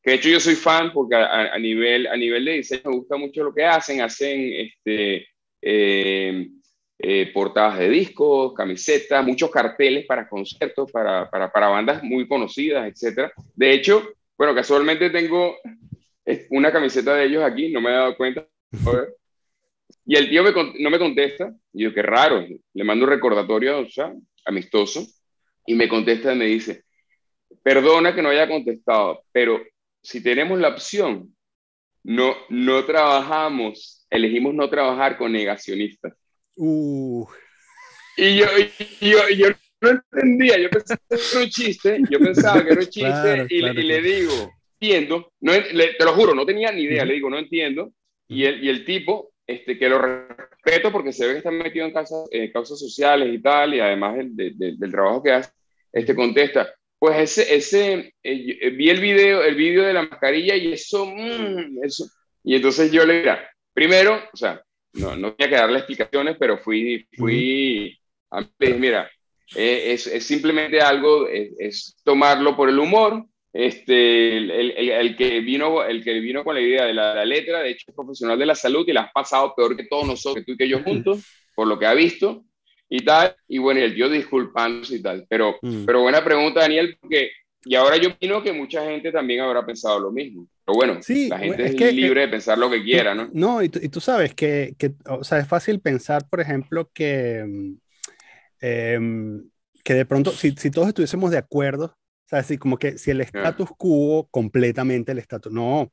de 0.09 0.15
hecho 0.15 0.29
yo 0.31 0.41
soy 0.41 0.55
fan 0.55 0.93
porque 0.93 1.17
a, 1.17 1.59
nivel, 1.59 2.07
a 2.07 2.17
nivel 2.17 2.45
de 2.45 2.53
diseño 2.53 2.83
me 2.87 2.97
gusta 2.97 3.17
mucho 3.17 3.45
lo 3.45 3.55
que 3.55 3.65
hacen, 3.65 4.01
hacen 4.01 4.53
este, 4.55 5.29
eh, 5.61 6.49
eh, 6.99 7.31
portadas 7.33 7.79
de 7.79 7.91
discos, 7.91 8.55
camisetas, 8.55 9.25
muchos 9.25 9.51
carteles 9.51 10.07
para 10.07 10.29
conciertos, 10.29 10.91
para, 10.91 11.31
para, 11.31 11.53
para 11.53 11.69
bandas 11.69 12.03
muy 12.03 12.27
conocidas, 12.27 12.87
etc. 12.87 13.31
De 13.55 13.73
hecho, 13.73 14.15
bueno, 14.37 14.55
casualmente 14.55 15.11
tengo 15.11 15.57
una 16.51 16.73
camiseta 16.73 17.15
de 17.15 17.27
ellos 17.27 17.45
aquí, 17.45 17.71
no 17.71 17.81
me 17.81 17.91
he 17.91 17.95
dado 17.95 18.17
cuenta. 18.17 18.47
Y 20.07 20.17
el 20.17 20.31
tío 20.31 20.43
no 20.43 20.91
me 20.91 20.99
contesta, 20.99 21.53
y 21.73 21.85
yo, 21.85 21.93
qué 21.93 22.03
raro, 22.03 22.47
le 22.73 22.85
mando 22.85 23.05
un 23.05 23.11
recordatorio, 23.11 23.81
o 23.81 23.91
sea, 23.91 24.13
amistoso, 24.47 25.07
y 25.67 25.75
me 25.75 25.89
contesta 25.89 26.33
y 26.33 26.37
me 26.39 26.47
dice, 26.47 26.85
perdona 27.63 28.15
que 28.15 28.23
no 28.23 28.31
haya 28.31 28.49
contestado, 28.49 29.23
pero 29.33 29.61
si 30.03 30.23
tenemos 30.23 30.59
la 30.59 30.69
opción, 30.69 31.35
no, 32.05 32.35
no 32.49 32.85
trabajamos, 32.85 34.07
elegimos 34.11 34.55
no 34.55 34.69
trabajar 34.71 35.19
con 35.19 35.33
negacionistas. 35.33 36.15
Uh. 36.57 37.27
Y 38.17 38.37
yo, 38.37 38.47
yo, 39.01 39.29
yo, 39.37 39.49
no 39.81 39.91
entendía, 39.91 40.59
yo 40.59 40.71
pensaba 40.71 41.01
que 41.09 41.15
era 41.15 41.41
un 41.41 41.51
chiste, 41.51 42.01
yo 42.11 42.19
pensaba 42.19 42.65
que 42.65 42.73
era 42.73 42.81
un 42.81 42.89
chiste 42.89 43.47
y, 43.49 43.61
le 43.61 44.01
digo, 44.03 44.53
entiendo, 44.81 45.33
no, 45.41 45.53
te 45.53 46.05
lo 46.05 46.15
juro, 46.15 46.35
no 46.35 46.45
tenía 46.45 46.73
ni 46.73 46.83
idea, 46.83 47.05
le 47.05 47.15
digo, 47.15 47.31
no 47.31 47.39
entiendo, 47.39 47.93
y 48.27 48.45
el, 48.45 48.65
y 48.65 48.71
el 48.71 48.85
tipo, 48.85 49.33
este, 49.47 49.79
que 49.79 49.89
lo 49.89 50.01
respeto 50.01 50.91
porque 50.91 51.13
se 51.13 51.27
ve 51.27 51.33
que 51.33 51.39
está 51.39 51.51
metido 51.53 51.87
en 51.87 51.93
causas, 51.93 52.29
causas 52.53 52.79
sociales 52.79 53.33
y 53.33 53.41
tal, 53.41 53.75
y 53.75 53.81
además 53.81 54.17
del 54.19 54.91
trabajo 54.91 55.23
que 55.23 55.33
hace, 55.33 55.53
este, 55.93 56.15
contesta, 56.15 56.75
pues 56.99 57.39
ese, 57.39 57.55
ese 57.55 57.93
eh, 58.23 58.59
eh, 58.61 58.71
vi 58.71 58.91
el 58.91 59.01
video, 59.01 59.43
el 59.45 59.55
video 59.55 59.85
de 59.85 59.93
la 59.93 60.03
mascarilla 60.03 60.57
y 60.57 60.73
eso, 60.73 61.07
mm, 61.07 61.85
eso. 61.85 62.07
Y 62.43 62.57
entonces 62.57 62.91
yo 62.91 63.07
le 63.07 63.21
dije, 63.21 63.39
primero, 63.73 64.21
o 64.33 64.37
sea, 64.37 64.61
no, 64.95 65.17
no 65.17 65.35
tenía 65.35 65.51
que 65.51 65.61
darle 65.63 65.79
explicaciones, 65.79 66.37
pero 66.39 66.59
fui, 66.59 67.07
fui, 67.17 67.97
a, 68.31 68.45
mira, 68.59 69.09
eh, 69.55 69.93
es, 69.93 70.07
es, 70.09 70.25
simplemente 70.25 70.81
algo, 70.81 71.29
es, 71.29 71.97
tomarlo 72.05 72.57
por 72.57 72.69
el 72.69 72.79
humor. 72.79 73.25
Este, 73.51 74.37
el, 74.37 74.51
el, 74.51 74.91
el, 74.91 75.17
que 75.17 75.41
vino, 75.41 75.83
el 75.83 76.05
que 76.05 76.21
vino 76.21 76.45
con 76.45 76.55
la 76.55 76.61
idea 76.61 76.85
de 76.85 76.95
la, 76.95 77.15
la, 77.15 77.25
letra, 77.25 77.61
de 77.61 77.71
hecho, 77.71 77.87
es 77.89 77.95
profesional 77.95 78.39
de 78.39 78.47
la 78.47 78.55
salud 78.55 78.87
y 78.87 78.93
la 78.93 79.03
has 79.03 79.13
pasado 79.13 79.55
peor 79.57 79.75
que 79.77 79.85
todos 79.85 80.07
nosotros, 80.07 80.45
que 80.45 80.45
tú 80.45 80.53
y 80.53 80.57
que 80.59 80.69
yo 80.69 80.83
juntos, 80.83 81.25
por 81.55 81.67
lo 81.67 81.79
que 81.79 81.87
ha 81.87 81.95
visto 81.95 82.45
y 82.89 83.05
tal, 83.05 83.37
y 83.47 83.59
bueno, 83.59 83.81
y 83.81 83.85
el 83.85 83.95
tío 83.95 84.09
disculpándose 84.09 84.97
y 84.97 85.03
tal. 85.03 85.27
Pero, 85.29 85.57
mm. 85.61 85.85
pero 85.85 86.03
buena 86.03 86.25
pregunta, 86.25 86.61
Daniel, 86.61 86.97
porque, 87.01 87.31
y 87.65 87.75
ahora 87.75 87.97
yo 87.97 88.11
opino 88.11 88.43
que 88.43 88.53
mucha 88.53 88.85
gente 88.85 89.13
también 89.13 89.41
habrá 89.41 89.65
pensado 89.65 90.01
lo 90.01 90.11
mismo. 90.11 90.47
Pero 90.65 90.77
bueno, 90.77 91.03
sí, 91.03 91.29
la 91.29 91.39
gente 91.39 91.67
es, 91.67 91.95
libre 91.95 92.23
de 92.23 92.29
pensar 92.29 92.59
lo 92.59 92.71
que 92.71 92.83
quiera, 92.83 93.15
¿no? 93.15 93.29
No, 93.33 93.63
y 93.63 93.69
tú, 93.69 94.01
sabes 94.01 94.35
que, 94.35 94.75
que, 94.79 94.93
o 95.07 95.25
sea, 95.25 95.39
es 95.39 95.49
fácil 95.49 95.81
pensar, 95.81 96.29
por 96.29 96.41
ejemplo, 96.41 96.91
que, 96.93 97.73
em, 98.61 99.51
que 99.85 99.95
de 99.95 100.05
pronto, 100.05 100.31
si, 100.33 100.53
si, 100.53 100.71
todos 100.71 100.89
estuviésemos 100.89 101.31
de 101.31 101.39
acuerdo, 101.39 101.87
o 101.87 102.29
sea, 102.29 102.41
así 102.41 102.59
como 102.59 102.79
que 102.79 102.99
si 102.99 103.11
el 103.11 103.23
status 103.23 103.71
quo 103.79 104.29
completamente 104.31 105.13
el 105.13 105.19
status, 105.19 105.51
no, 105.51 105.91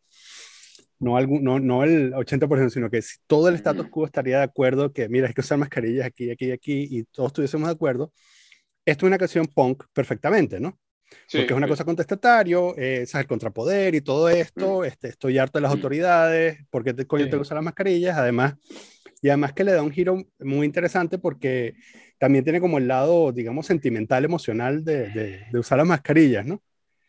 no, 1.00 1.18
algún, 1.18 1.44
no, 1.44 1.60
no 1.60 1.84
el 1.84 2.14
80%, 2.14 2.70
sino 2.70 2.90
que 2.90 3.02
si 3.02 3.18
todo 3.28 3.50
el 3.50 3.56
status 3.56 3.88
quo 3.90 4.06
estaría 4.06 4.38
de 4.38 4.44
acuerdo 4.44 4.94
que, 4.94 5.10
mira, 5.10 5.28
hay 5.28 5.34
que 5.34 5.42
usar 5.42 5.58
mascarillas 5.58 6.06
aquí, 6.06 6.32
aquí, 6.32 6.52
aquí, 6.52 6.88
y 6.90 7.04
todos 7.06 7.28
estuviésemos 7.28 7.68
de 7.68 7.74
acuerdo, 7.74 8.12
esto 8.86 9.06
es 9.06 9.08
una 9.08 9.18
canción 9.18 9.46
punk 9.48 9.84
perfectamente, 9.94 10.60
¿no? 10.60 10.80
Porque 11.32 11.46
es 11.46 11.52
una 11.52 11.68
cosa 11.68 11.86
contestatario, 11.86 12.76
eh, 12.78 13.04
es 13.04 13.16
el 13.16 13.28
contrapoder 13.28 13.96
y 13.96 14.02
todo 14.02 14.30
esto, 14.30 14.84
este, 14.84 15.10
estoy 15.10 15.38
harto 15.38 15.60
de 15.60 15.64
las 15.64 15.72
autoridades, 15.72 16.60
¿por 16.70 16.84
qué 16.84 16.94
te, 16.94 17.06
coño 17.06 17.30
te 17.30 17.38
usar 17.38 17.56
las 17.56 17.64
mascarillas? 17.64 18.18
Además, 18.18 18.56
y 19.22 19.30
además 19.30 19.54
que 19.54 19.64
le 19.64 19.72
da 19.72 19.82
un 19.82 19.92
giro 19.92 20.24
muy 20.40 20.66
interesante 20.66 21.18
porque 21.18 21.76
también 22.18 22.44
tiene 22.44 22.62
como 22.62 22.78
el 22.78 22.88
lado, 22.88 23.32
digamos, 23.32 23.66
sentimental, 23.66 24.26
emocional 24.26 24.84
de, 24.84 25.10
de 25.52 25.60
usar 25.60 25.78
las 25.78 25.88
mascarillas, 25.88 26.46
¿no? 26.46 26.62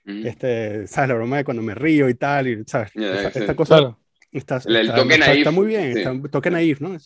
Este, 0.06 0.86
¿sabes? 0.86 1.08
La 1.08 1.14
broma 1.14 1.38
de 1.38 1.44
cuando 1.44 1.62
me 1.62 1.74
río 1.74 2.08
y 2.08 2.14
tal, 2.14 2.46
y, 2.46 2.64
¿sabes? 2.66 2.92
esta, 2.94 3.56
cosa 3.56 3.96
está, 4.30 4.60
el 4.66 4.92
toque 4.92 5.18
naif. 5.18 5.38
Está 5.38 5.50
muy 5.50 5.66
bien, 5.66 5.98
está, 5.98 6.14
toque 6.30 6.50
naif, 6.50 6.80
¿no? 6.80 6.96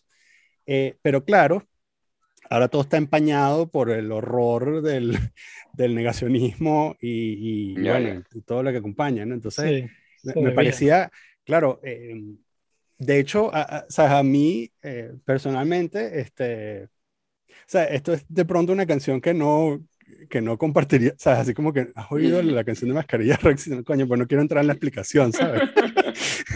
Eh, 0.67 0.97
pero 1.03 1.25
claro, 1.25 1.67
ahora 2.51 2.69
todo 2.69 2.83
está 2.83 2.97
empañado 2.97 3.71
por 3.71 3.91
el 3.91 4.13
horror 4.13 4.83
del, 4.83 5.17
del 5.73 5.95
negacionismo 5.95 6.97
y, 7.01 7.73
y, 7.73 7.83
bueno, 7.83 8.23
todo 8.47 8.63
lo 8.63 8.71
que 8.71 8.79
acompaña, 8.79 9.25
¿no? 9.25 9.35
Entonces, 9.35 9.91
me, 10.23 10.53
parecía, 10.53 11.11
claro, 11.45 11.81
eh, 11.83 12.23
de 12.99 13.19
hecho, 13.19 13.51
a, 13.55 13.87
a, 13.89 14.19
a 14.19 14.23
mí 14.23 14.71
eh, 14.83 15.15
personalmente, 15.25 16.21
este, 16.21 16.85
o 17.49 17.67
sea, 17.67 17.85
esto 17.85 18.13
es 18.13 18.25
de 18.29 18.45
pronto 18.45 18.73
una 18.73 18.85
canción 18.85 19.21
que 19.21 19.33
no, 19.33 19.81
que 20.29 20.41
no 20.41 20.59
compartiría, 20.59 21.13
o 21.13 21.19
sea, 21.19 21.41
así 21.41 21.55
como 21.55 21.73
que 21.73 21.89
has 21.95 22.11
oído 22.11 22.43
la 22.43 22.65
canción 22.65 22.91
de 22.91 22.95
Mascarilla 22.95 23.39
Rex, 23.43 23.69
no, 23.69 23.85
coño, 23.85 24.07
pues 24.07 24.19
no 24.19 24.27
quiero 24.27 24.43
entrar 24.43 24.63
en 24.63 24.69
la 24.69 24.75
explicación, 24.75 25.33
¿sabes? 25.33 25.63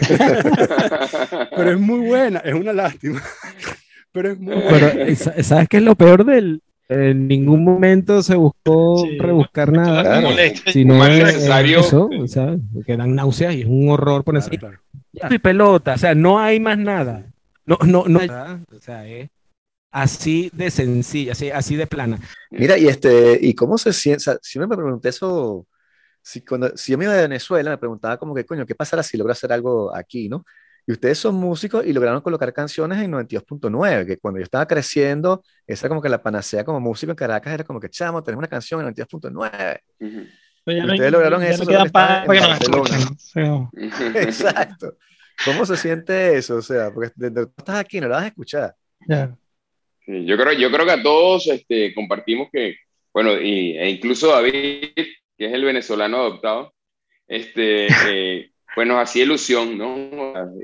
Pero 1.56 1.72
es 1.72 1.80
muy 1.80 2.06
buena, 2.06 2.40
es 2.40 2.54
una 2.54 2.72
lástima. 2.72 3.22
Pero 4.12 4.32
es 4.32 4.38
muy 4.38 4.54
buena. 4.54 4.92
Pero, 4.92 5.16
¿sabes 5.42 5.68
qué 5.68 5.78
es 5.78 5.82
lo 5.82 5.96
peor 5.96 6.24
del, 6.24 6.62
en 6.88 7.28
ningún 7.28 7.64
momento 7.64 8.22
se 8.22 8.36
buscó 8.36 9.06
rebuscar 9.18 9.72
nada, 9.72 10.02
claro. 10.02 10.28
sino 10.66 11.04
es 11.06 11.24
necesario. 11.24 11.80
Eso, 11.80 12.10
¿sabes? 12.26 12.60
Que 12.86 12.96
dan 12.96 13.14
náuseas 13.14 13.54
y 13.54 13.62
es 13.62 13.66
un 13.66 13.88
horror 13.88 14.22
ponerse 14.22 14.50
claro, 14.50 14.78
claro. 15.12 15.34
y 15.34 15.38
pelota, 15.38 15.94
o 15.94 15.98
sea, 15.98 16.14
no 16.14 16.38
hay 16.38 16.60
más 16.60 16.78
nada. 16.78 17.26
No, 17.66 17.78
no, 17.86 18.04
no, 18.06 18.20
o 18.20 18.80
sea, 18.80 19.06
es 19.06 19.30
así 19.94 20.50
de 20.52 20.72
sencilla, 20.72 21.32
así, 21.32 21.50
así 21.50 21.76
de 21.76 21.86
plana. 21.86 22.18
Mira, 22.50 22.76
y 22.76 22.88
este, 22.88 23.38
¿y 23.40 23.54
cómo 23.54 23.78
se 23.78 23.92
siente? 23.92 24.24
si 24.42 24.58
me 24.58 24.66
pregunté 24.66 25.10
eso, 25.10 25.68
si, 26.20 26.40
cuando, 26.40 26.76
si 26.76 26.90
yo 26.92 26.98
me 26.98 27.04
iba 27.04 27.14
de 27.14 27.22
Venezuela, 27.22 27.70
me 27.70 27.78
preguntaba 27.78 28.16
como 28.16 28.34
que, 28.34 28.44
coño, 28.44 28.66
¿qué 28.66 28.74
pasará 28.74 29.04
si 29.04 29.16
logro 29.16 29.32
hacer 29.32 29.52
algo 29.52 29.94
aquí, 29.94 30.28
no? 30.28 30.44
Y 30.84 30.92
ustedes 30.92 31.18
son 31.18 31.36
músicos 31.36 31.86
y 31.86 31.92
lograron 31.92 32.20
colocar 32.22 32.52
canciones 32.52 32.98
en 32.98 33.12
92.9, 33.12 34.04
que 34.04 34.18
cuando 34.18 34.40
yo 34.40 34.44
estaba 34.44 34.66
creciendo, 34.66 35.44
esa 35.64 35.88
como 35.88 36.02
que 36.02 36.08
la 36.08 36.20
panacea 36.20 36.64
como 36.64 36.80
músico 36.80 37.12
en 37.12 37.16
Caracas 37.16 37.54
era 37.54 37.62
como 37.62 37.78
que, 37.78 37.88
chamo, 37.88 38.20
tenemos 38.24 38.40
una 38.40 38.48
canción 38.48 38.80
en 38.80 38.92
92.9. 38.92 39.80
Uh 40.00 40.06
-huh. 40.06 40.28
ustedes 40.66 40.98
no, 40.98 41.10
lograron 41.10 41.40
ya 41.40 41.50
eso. 41.50 41.64
No 41.64 41.84
para 41.92 42.26
que 42.26 42.68
no 42.68 43.70
Exacto. 44.16 44.96
¿Cómo 45.44 45.64
se 45.64 45.76
siente 45.76 46.36
eso? 46.36 46.56
O 46.56 46.62
sea, 46.62 46.92
porque 46.92 47.10
tú 47.30 47.52
estás 47.56 47.76
aquí, 47.76 48.00
no 48.00 48.08
la 48.08 48.16
vas 48.16 48.24
a 48.24 48.28
escuchar. 48.28 48.74
Yeah. 49.06 49.36
Yo 50.06 50.36
creo, 50.36 50.52
yo 50.52 50.70
creo 50.70 50.84
que 50.84 50.92
a 50.92 51.02
todos 51.02 51.46
este, 51.46 51.94
compartimos 51.94 52.48
que, 52.52 52.76
bueno, 53.12 53.40
y, 53.40 53.76
e 53.78 53.88
incluso 53.88 54.28
David, 54.28 54.90
que 54.94 55.46
es 55.46 55.52
el 55.52 55.64
venezolano 55.64 56.18
adoptado, 56.18 56.74
este, 57.26 57.86
eh, 58.08 58.50
pues 58.74 58.86
nos 58.86 58.98
hacía 58.98 59.24
ilusión, 59.24 59.78
¿no? 59.78 59.96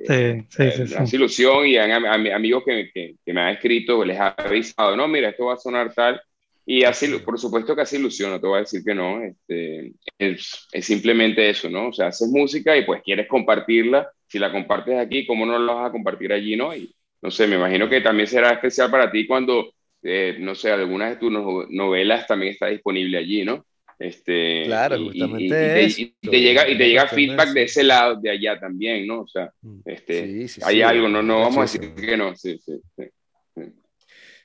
Sí, 0.07 0.45
sí, 0.49 0.71
sí. 0.73 0.87
sí. 0.89 0.95
Hace 0.95 1.17
ilusión 1.17 1.67
y 1.67 1.79
han, 1.79 2.07
amigos 2.07 2.65
que, 2.67 2.91
que, 2.93 3.15
que, 3.25 3.33
me 3.33 3.41
han 3.41 3.55
escrito, 3.55 4.05
les 4.05 4.19
ha 4.19 4.29
avisado, 4.29 4.97
no, 4.97 5.09
mira, 5.09 5.31
esto 5.31 5.47
va 5.47 5.55
a 5.55 5.59
sonar 5.59 5.95
tal. 5.95 6.21
Y 6.67 6.85
así, 6.85 7.09
por 7.25 7.39
supuesto 7.39 7.75
que 7.75 7.83
hace 7.83 7.97
ilusión, 7.97 8.31
no 8.31 8.41
te 8.41 8.47
voy 8.47 8.59
a 8.59 8.61
decir 8.61 8.83
que 8.85 8.95
no, 8.95 9.23
este, 9.23 9.93
es, 10.19 10.69
es, 10.71 10.85
simplemente 10.85 11.49
eso, 11.49 11.71
¿no? 11.71 11.89
O 11.89 11.93
sea, 11.93 12.09
haces 12.09 12.29
música 12.29 12.77
y 12.77 12.85
pues 12.85 13.03
quieres 13.03 13.27
compartirla, 13.27 14.09
si 14.29 14.39
la 14.39 14.53
compartes 14.53 14.99
aquí, 14.99 15.27
¿cómo 15.27 15.47
no 15.47 15.59
la 15.59 15.73
vas 15.73 15.89
a 15.89 15.93
compartir 15.93 16.33
allí, 16.33 16.57
no? 16.57 16.77
Y, 16.77 16.95
no 17.23 17.31
sé, 17.31 17.47
me 17.47 17.57
imagino 17.57 17.89
que 17.89 18.01
también 18.01 18.27
será 18.27 18.51
especial 18.51 18.91
para 18.91 19.11
ti 19.11 19.27
cuando, 19.27 19.73
eh, 20.03 20.37
no 20.41 20.55
sé, 20.55 20.71
algunas 20.71 21.11
de 21.11 21.17
tus 21.17 21.31
novelas 21.31 22.27
también 22.27 22.53
está 22.53 22.69
disponible 22.69 23.19
allí, 23.19 23.45
¿no? 23.45 23.67
Este, 23.99 24.63
claro, 24.65 24.97
y, 24.97 25.09
justamente 25.09 25.83
y, 25.83 25.87
y, 25.87 25.89
te, 25.89 26.03
y, 26.03 26.31
te, 26.31 26.41
llega, 26.41 26.69
y 26.69 26.79
te 26.79 26.89
llega 26.89 27.07
feedback 27.07 27.51
de 27.51 27.63
ese 27.65 27.85
lado, 27.85 28.17
de 28.17 28.31
allá 28.31 28.59
también, 28.59 29.07
¿no? 29.07 29.21
O 29.21 29.29
sea, 29.29 29.53
este, 29.85 30.25
sí, 30.25 30.49
sí, 30.49 30.61
hay 30.65 30.77
sí, 30.77 30.83
algo, 30.83 31.07
no, 31.07 31.23
no 31.23 31.41
vamos 31.41 31.59
a 31.59 31.61
decir 31.63 31.95
que 31.95 32.17
no, 32.17 32.35
sí, 32.35 32.59
sí. 32.65 32.81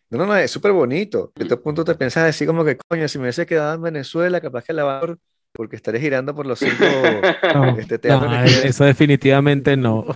No, 0.10 0.20
no, 0.20 0.26
no, 0.28 0.38
es 0.38 0.52
súper 0.52 0.72
bonito. 0.72 1.32
De 1.36 1.44
este 1.44 1.58
punto 1.58 1.84
te 1.84 1.96
piensas 1.96 2.30
así 2.30 2.46
como 2.46 2.64
que, 2.64 2.78
coño, 2.88 3.08
si 3.08 3.18
me 3.18 3.24
hubiese 3.24 3.46
quedado 3.46 3.76
en 3.76 3.82
Venezuela, 3.82 4.40
capaz 4.40 4.64
que 4.66 4.74
la 4.74 4.84
porque 5.56 5.78
estaré 5.78 6.00
girando 6.00 6.36
por 6.36 6.46
los 6.46 6.60
cinco 6.60 6.86
no, 7.54 7.78
este, 7.78 7.98
teatros. 7.98 8.32
No, 8.32 8.44
eso 8.44 8.86
definitivamente 8.86 9.76
no. 9.78 10.06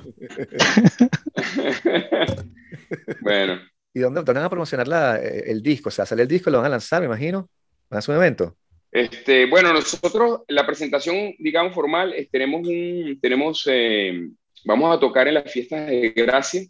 bueno. 3.22 3.60
¿Y 3.94 4.02
dónde, 4.02 4.22
dónde 4.22 4.34
van 4.34 4.44
a 4.44 4.50
promocionar 4.50 4.88
la, 4.88 5.18
el 5.18 5.64
disco? 5.64 5.90
O 5.90 5.92
sea, 5.92 6.06
sale 6.06 6.22
el 6.22 6.28
disco, 6.28 6.52
lo 6.52 6.58
van 6.58 6.68
a 6.68 6.70
lanzar, 6.70 7.00
me 7.02 7.08
imagino. 7.08 7.50
¿Van 7.90 7.98
a 7.98 8.00
hacer 8.00 8.16
un 8.16 8.22
evento? 8.22 8.56
Este, 8.92 9.48
bueno, 9.48 9.74
nosotros, 9.74 10.42
la 10.48 10.66
presentación, 10.66 11.34
digamos, 11.40 11.74
formal, 11.74 12.14
es, 12.14 12.30
tenemos 12.30 12.68
un, 12.68 13.20
tenemos, 13.20 13.68
eh, 13.70 14.30
vamos 14.66 14.96
a 14.96 15.00
tocar 15.00 15.28
en 15.28 15.36
las 15.36 15.52
fiestas 15.52 15.88
de 15.88 16.12
Gracia, 16.16 16.62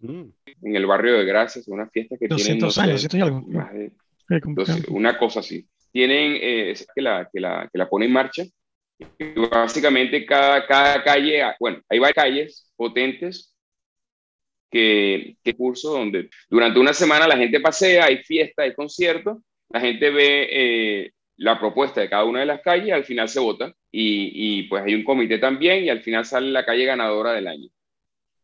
mm. 0.00 0.22
en 0.62 0.76
el 0.76 0.86
barrio 0.86 1.18
de 1.18 1.24
Gracia, 1.24 1.60
es 1.60 1.68
una 1.68 1.88
fiesta 1.88 2.16
que 2.18 2.28
200 2.28 2.74
tienen, 2.74 2.90
años, 2.90 3.04
no 3.04 3.10
sé, 3.10 3.22
algo. 3.22 3.42
Más 3.48 3.72
de, 3.72 3.92
una 4.88 5.18
cosa 5.18 5.40
así. 5.40 5.66
Tienen, 5.92 6.38
eh, 6.40 6.74
que, 6.94 7.02
la, 7.02 7.28
que, 7.32 7.40
la, 7.40 7.68
que 7.72 7.78
la 7.78 7.88
pone 7.88 8.06
en 8.06 8.12
marcha, 8.12 8.44
y 8.98 9.24
básicamente 9.48 10.26
cada, 10.26 10.66
cada 10.66 11.02
calle, 11.04 11.42
bueno, 11.60 11.80
hay 11.88 11.98
varias 11.98 12.14
calles 12.14 12.72
potentes 12.76 13.54
que, 14.70 15.36
que 15.42 15.54
curso 15.54 15.92
donde 15.92 16.28
durante 16.50 16.78
una 16.78 16.92
semana 16.92 17.28
la 17.28 17.36
gente 17.36 17.60
pasea, 17.60 18.06
hay 18.06 18.18
fiesta, 18.18 18.62
hay 18.62 18.74
conciertos, 18.74 19.38
la 19.70 19.80
gente 19.80 20.10
ve 20.10 20.48
eh, 20.50 21.12
la 21.36 21.58
propuesta 21.58 22.00
de 22.00 22.10
cada 22.10 22.24
una 22.24 22.40
de 22.40 22.46
las 22.46 22.60
calles, 22.60 22.92
al 22.92 23.04
final 23.04 23.28
se 23.28 23.40
vota 23.40 23.72
y, 23.90 24.32
y, 24.34 24.62
pues 24.64 24.82
hay 24.84 24.94
un 24.94 25.04
comité 25.04 25.38
también 25.38 25.84
y 25.84 25.90
al 25.90 26.02
final 26.02 26.24
sale 26.24 26.50
la 26.50 26.64
calle 26.64 26.84
ganadora 26.84 27.32
del 27.32 27.46
año. 27.46 27.68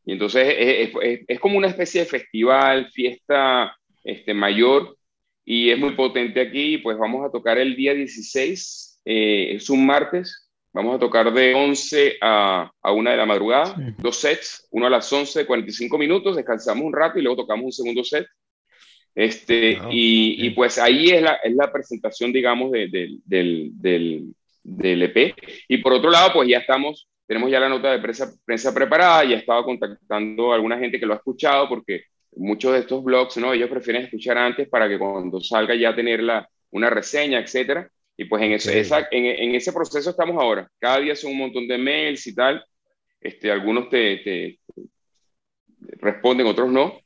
Y 0.06 0.12
entonces 0.12 0.54
es, 0.56 0.90
es, 1.02 1.20
es 1.26 1.40
como 1.40 1.58
una 1.58 1.68
especie 1.68 2.02
de 2.02 2.06
festival, 2.06 2.90
fiesta 2.92 3.76
este, 4.04 4.34
mayor 4.34 4.96
y 5.44 5.70
es 5.70 5.78
muy 5.78 5.92
potente 5.92 6.40
aquí, 6.40 6.78
pues 6.78 6.96
vamos 6.98 7.26
a 7.26 7.30
tocar 7.30 7.58
el 7.58 7.76
día 7.76 7.94
16, 7.94 9.00
eh, 9.04 9.54
es 9.54 9.70
un 9.70 9.84
martes, 9.84 10.44
Vamos 10.74 10.96
a 10.96 10.98
tocar 10.98 11.32
de 11.32 11.54
11 11.54 12.16
a, 12.20 12.68
a 12.82 12.92
1 12.92 13.10
de 13.10 13.16
la 13.16 13.26
madrugada, 13.26 13.76
sí. 13.76 13.94
dos 13.96 14.16
sets, 14.16 14.66
uno 14.72 14.88
a 14.88 14.90
las 14.90 15.10
11, 15.10 15.46
45 15.46 15.96
minutos, 15.96 16.34
descansamos 16.34 16.84
un 16.84 16.92
rato 16.92 17.16
y 17.16 17.22
luego 17.22 17.42
tocamos 17.42 17.66
un 17.66 17.72
segundo 17.72 18.02
set. 18.02 18.26
Este, 19.14 19.78
wow. 19.78 19.90
y, 19.92 20.44
y, 20.44 20.50
pues 20.50 20.76
ahí 20.78 21.10
es 21.10 21.22
la, 21.22 21.34
es 21.34 21.54
la 21.54 21.72
presentación, 21.72 22.32
digamos, 22.32 22.72
de, 22.72 22.88
de, 22.88 23.18
del, 23.24 23.70
del, 23.74 24.34
del, 24.64 25.02
EP. 25.04 25.36
Y 25.68 25.78
por 25.78 25.92
otro 25.92 26.10
lado, 26.10 26.32
pues 26.32 26.48
ya 26.48 26.58
estamos, 26.58 27.08
tenemos 27.24 27.52
ya 27.52 27.60
la 27.60 27.68
nota 27.68 27.92
de 27.92 28.00
prensa, 28.00 28.34
prensa 28.44 28.74
preparada, 28.74 29.22
ya 29.22 29.36
estaba 29.36 29.62
contactando 29.64 30.50
a 30.50 30.56
alguna 30.56 30.76
gente 30.76 30.98
que 30.98 31.06
lo 31.06 31.12
ha 31.12 31.18
escuchado, 31.18 31.68
porque 31.68 32.06
muchos 32.36 32.72
de 32.72 32.80
estos 32.80 33.02
blogs, 33.02 33.36
¿no? 33.36 33.52
Ellos 33.52 33.70
prefieren 33.70 34.02
escuchar 34.04 34.38
antes 34.38 34.68
para 34.68 34.88
que 34.88 34.98
cuando 34.98 35.40
salga 35.40 35.74
ya 35.74 35.94
tener 35.94 36.22
la, 36.22 36.48
una 36.70 36.90
reseña, 36.90 37.40
etcétera. 37.40 37.90
Y 38.16 38.26
pues 38.26 38.42
en 38.42 38.52
ese, 38.52 38.78
esa, 38.78 39.08
en, 39.10 39.24
en, 39.26 39.54
ese 39.54 39.72
proceso 39.72 40.10
estamos 40.10 40.40
ahora. 40.40 40.68
Cada 40.78 41.00
día 41.00 41.16
son 41.16 41.32
un 41.32 41.38
montón 41.38 41.66
de 41.66 41.78
mails 41.78 42.26
y 42.26 42.34
tal. 42.34 42.64
Este, 43.20 43.50
algunos 43.50 43.88
te, 43.88 44.18
te, 44.18 44.60
te 44.74 45.96
responden, 45.98 46.46
otros 46.46 46.70
no. 46.70 47.00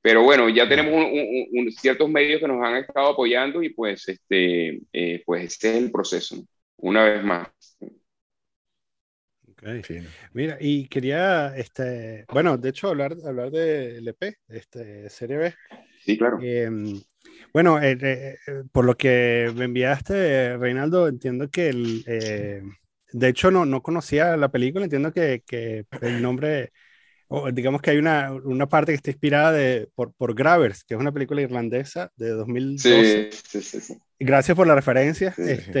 Pero 0.00 0.22
bueno, 0.22 0.48
ya 0.48 0.68
tenemos 0.68 0.94
un, 0.94 1.04
un, 1.04 1.46
un, 1.52 1.72
ciertos 1.72 2.08
medios 2.08 2.40
que 2.40 2.48
nos 2.48 2.62
han 2.64 2.76
estado 2.76 3.08
apoyando 3.08 3.62
y 3.62 3.70
pues, 3.70 4.08
este, 4.08 4.80
eh, 4.92 5.22
pues 5.24 5.44
este 5.44 5.70
es 5.70 5.76
el 5.76 5.92
proceso, 5.92 6.36
¿no? 6.36 6.42
una 6.78 7.04
vez 7.04 7.24
más. 7.24 7.48
Okay. 9.62 9.82
Sí. 9.82 10.08
Mira, 10.32 10.58
y 10.60 10.88
quería, 10.88 11.56
este, 11.56 12.24
bueno, 12.32 12.58
de 12.58 12.68
hecho, 12.70 12.88
hablar, 12.88 13.16
hablar 13.24 13.50
del 13.50 14.06
EP, 14.08 14.36
este, 14.48 15.08
Serie 15.08 15.36
B. 15.36 15.54
Sí, 16.04 16.18
claro. 16.18 16.38
Eh, 16.42 16.68
bueno, 17.52 17.80
eh, 17.80 17.98
eh, 18.00 18.38
por 18.72 18.84
lo 18.84 18.96
que 18.96 19.52
me 19.54 19.66
enviaste, 19.66 20.56
Reinaldo, 20.56 21.06
entiendo 21.06 21.50
que 21.50 21.68
el, 21.68 22.02
eh, 22.06 22.62
de 23.12 23.28
hecho 23.28 23.50
no, 23.50 23.66
no 23.66 23.82
conocía 23.82 24.36
la 24.36 24.50
película, 24.50 24.84
entiendo 24.84 25.12
que, 25.12 25.42
que 25.46 25.84
el 26.00 26.22
nombre, 26.22 26.72
o 27.28 27.50
digamos 27.52 27.82
que 27.82 27.90
hay 27.90 27.98
una, 27.98 28.32
una, 28.32 28.68
parte 28.68 28.92
que 28.92 28.96
está 28.96 29.10
inspirada 29.10 29.52
de, 29.52 29.88
por, 29.94 30.14
por 30.14 30.34
Gravers, 30.34 30.82
que 30.82 30.94
es 30.94 31.00
una 31.00 31.12
película 31.12 31.42
irlandesa 31.42 32.10
de 32.16 32.30
2012. 32.30 33.30
Sí, 33.32 33.38
sí, 33.44 33.62
sí. 33.62 33.80
sí. 33.80 33.98
Gracias 34.18 34.56
por 34.56 34.66
la 34.66 34.74
referencia. 34.74 35.34
este, 35.36 35.80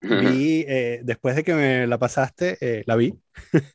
vi, 0.00 0.64
después 1.02 1.36
de 1.36 1.44
que 1.44 1.54
me 1.54 1.86
la 1.86 1.98
pasaste, 1.98 2.84
la 2.86 2.96
vi. 2.96 3.14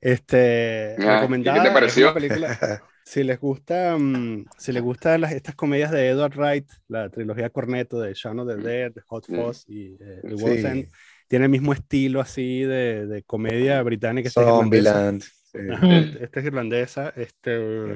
Este, 0.00 0.96
ah, 0.98 1.28
¿Qué 1.28 1.60
te 1.62 1.70
pareció? 1.72 2.14
si 3.04 3.22
les 3.22 3.38
gusta, 3.38 3.98
mm, 3.98 4.46
si 4.56 4.72
les 4.72 4.82
gustan 4.82 5.20
las, 5.20 5.32
estas 5.32 5.54
comedias 5.54 5.90
de 5.90 6.08
Edward 6.08 6.36
Wright, 6.36 6.66
la 6.88 7.10
trilogía 7.10 7.50
Corneto 7.50 8.00
de 8.00 8.14
Shaun 8.14 8.40
of 8.40 8.48
the 8.48 8.56
Dead, 8.56 8.92
Hot 9.08 9.28
mm. 9.28 9.34
Fuzz 9.34 9.64
y 9.68 9.96
eh, 10.00 10.20
The 10.22 10.34
World's 10.36 10.64
End, 10.64 10.88
tiene 11.28 11.44
el 11.44 11.50
mismo 11.50 11.72
estilo 11.72 12.20
así 12.20 12.62
de, 12.62 13.06
de 13.06 13.22
comedia 13.24 13.82
británica. 13.82 14.30
Zombieland. 14.30 15.22
Este, 15.52 16.24
esta 16.24 16.40
es 16.40 16.46
irlandesa. 16.46 17.12
Este, 17.14 17.94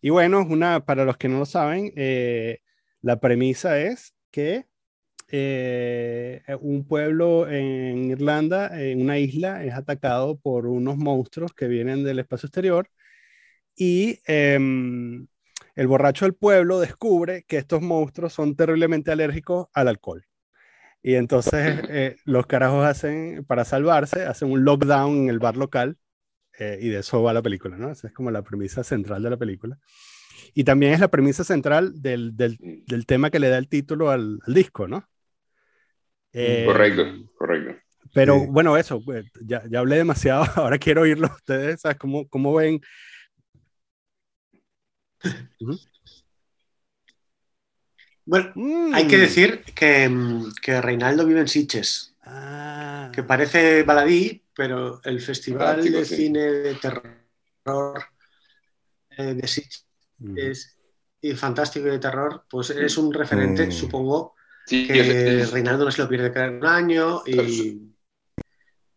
y 0.00 0.10
bueno, 0.10 0.46
una, 0.48 0.84
para 0.84 1.04
los 1.04 1.16
que 1.16 1.28
no 1.28 1.40
lo 1.40 1.46
saben, 1.46 1.92
eh, 1.96 2.60
la 3.02 3.18
premisa 3.18 3.78
es 3.80 4.14
que 4.30 4.66
eh, 5.28 6.42
un 6.60 6.86
pueblo 6.86 7.48
en 7.48 8.10
Irlanda, 8.10 8.80
en 8.80 9.02
una 9.02 9.18
isla, 9.18 9.64
es 9.64 9.74
atacado 9.74 10.38
por 10.38 10.66
unos 10.66 10.96
monstruos 10.96 11.52
que 11.54 11.68
vienen 11.68 12.04
del 12.04 12.18
espacio 12.20 12.46
exterior 12.46 12.88
y 13.76 14.20
em, 14.26 15.26
el 15.74 15.86
borracho 15.86 16.24
del 16.24 16.34
pueblo 16.34 16.80
descubre 16.80 17.44
que 17.48 17.58
estos 17.58 17.82
monstruos 17.82 18.32
son 18.32 18.56
terriblemente 18.56 19.10
alérgicos 19.12 19.68
al 19.74 19.88
alcohol. 19.88 20.24
Y 21.02 21.16
entonces 21.16 21.80
eh, 21.88 22.16
los 22.24 22.46
carajos 22.46 22.86
hacen, 22.86 23.44
para 23.46 23.64
salvarse, 23.64 24.24
hacen 24.24 24.50
un 24.50 24.64
lockdown 24.64 25.24
en 25.24 25.28
el 25.30 25.38
bar 25.38 25.56
local 25.56 25.98
eh, 26.58 26.78
y 26.80 26.88
de 26.88 27.00
eso 27.00 27.22
va 27.22 27.32
la 27.32 27.42
película, 27.42 27.76
¿no? 27.76 27.90
Esa 27.90 28.08
es 28.08 28.14
como 28.14 28.30
la 28.30 28.42
premisa 28.42 28.84
central 28.84 29.22
de 29.22 29.30
la 29.30 29.36
película. 29.36 29.78
Y 30.54 30.64
también 30.64 30.92
es 30.94 31.00
la 31.00 31.08
premisa 31.08 31.44
central 31.44 32.00
del, 32.00 32.36
del, 32.36 32.58
del 32.86 33.06
tema 33.06 33.30
que 33.30 33.40
le 33.40 33.48
da 33.48 33.58
el 33.58 33.68
título 33.68 34.10
al, 34.10 34.40
al 34.46 34.54
disco, 34.54 34.88
¿no? 34.88 35.06
Eh, 36.34 36.64
correcto, 36.66 37.04
correcto. 37.38 37.80
Pero 38.12 38.46
bueno, 38.46 38.76
eso, 38.76 39.02
pues, 39.02 39.24
ya, 39.40 39.62
ya, 39.68 39.78
hablé 39.78 39.96
demasiado, 39.96 40.44
ahora 40.56 40.78
quiero 40.78 41.02
oírlo 41.02 41.28
ustedes, 41.34 41.80
¿sabes? 41.80 41.96
¿Cómo, 41.96 42.28
cómo 42.28 42.54
ven 42.54 42.80
bueno, 48.26 48.52
hay 48.94 49.06
que 49.06 49.16
mm. 49.16 49.20
decir 49.20 49.64
que, 49.74 50.10
que, 50.62 50.80
Reinaldo 50.80 51.26
vive 51.26 51.40
en 51.40 51.48
Siches, 51.48 52.14
ah. 52.22 53.10
que 53.12 53.22
parece 53.22 53.82
baladí, 53.82 54.42
pero 54.54 55.00
el 55.04 55.20
Festival 55.20 55.84
de 55.84 56.04
Cine 56.04 56.40
de 56.40 56.74
Terror 56.74 58.04
eh, 59.10 59.34
de 59.34 59.46
Siches 59.46 59.86
es 60.36 60.70
y 61.20 61.32
fantástico 61.34 61.86
de 61.86 61.98
terror, 61.98 62.44
pues 62.50 62.68
es 62.68 62.98
un 62.98 63.12
referente, 63.12 63.66
mm. 63.66 63.72
supongo, 63.72 64.34
que 64.66 65.46
Reinaldo 65.52 65.84
no 65.84 65.90
se 65.90 66.02
lo 66.02 66.08
pierde 66.08 66.32
cada 66.32 66.50
un 66.50 66.64
año 66.64 67.22
y 67.26 67.94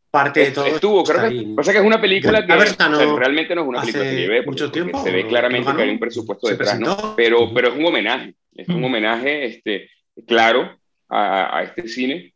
parte 0.09 0.39
de 0.39 0.51
todo. 0.51 0.65
Estuvo, 0.65 1.03
creo 1.03 1.29
que 1.29 1.53
pasa 1.55 1.71
que 1.71 1.79
es 1.79 1.83
una 1.83 2.01
película 2.01 2.45
que 2.45 2.55
realmente 2.55 3.55
no 3.55 3.61
es 3.61 3.67
una 3.67 3.81
película 3.81 4.03
que 4.03 4.15
lleve, 4.15 4.45
mucho 4.45 4.71
tiempo, 4.71 5.03
se 5.03 5.11
ve 5.11 5.27
claramente 5.27 5.75
que 5.75 5.81
hay 5.81 5.89
un 5.89 5.99
presupuesto 5.99 6.47
detrás, 6.47 6.79
¿no? 6.79 7.15
Pero, 7.15 7.53
pero 7.53 7.69
es 7.69 7.75
un 7.75 7.85
homenaje, 7.85 8.35
es 8.55 8.67
un 8.69 8.83
homenaje 8.83 9.45
este, 9.45 9.89
claro 10.25 10.79
a, 11.09 11.57
a 11.57 11.63
este 11.63 11.87
cine. 11.87 12.33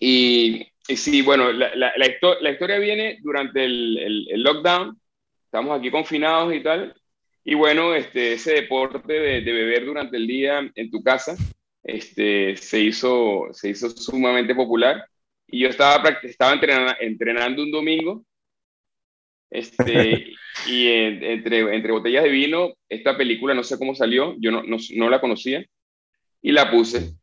Y, 0.00 0.66
y 0.86 0.96
sí, 0.96 1.22
bueno, 1.22 1.52
la, 1.52 1.74
la, 1.74 1.92
la, 1.96 2.50
historia 2.50 2.78
viene 2.78 3.18
durante 3.22 3.64
el, 3.64 4.26
el, 4.30 4.42
lockdown, 4.42 4.98
estamos 5.44 5.78
aquí 5.78 5.90
confinados 5.90 6.54
y 6.54 6.62
tal, 6.62 6.94
y 7.44 7.54
bueno, 7.54 7.94
este, 7.94 8.34
ese 8.34 8.52
deporte 8.52 9.12
de, 9.12 9.40
de, 9.40 9.52
beber 9.52 9.86
durante 9.86 10.16
el 10.16 10.26
día 10.26 10.70
en 10.74 10.90
tu 10.90 11.02
casa 11.02 11.36
este, 11.82 12.56
se, 12.56 12.80
hizo, 12.80 13.48
se 13.52 13.70
hizo 13.70 13.90
sumamente 13.90 14.54
popular 14.54 15.04
y 15.46 15.60
yo 15.60 15.68
estaba, 15.68 16.08
estaba 16.22 16.52
entrenando, 16.52 16.94
entrenando 17.00 17.62
un 17.62 17.70
domingo 17.70 18.24
este, 19.50 20.32
y 20.66 20.88
entre, 20.88 21.74
entre 21.74 21.92
botellas 21.92 22.24
de 22.24 22.30
vino, 22.30 22.74
esta 22.88 23.16
película 23.16 23.54
no 23.54 23.62
sé 23.62 23.78
cómo 23.78 23.94
salió, 23.94 24.36
yo 24.38 24.50
no, 24.50 24.62
no, 24.62 25.10
la 25.10 25.20
conocía 25.20 25.64
y 26.42 26.52
la 26.52 26.70
puse. 26.70 27.14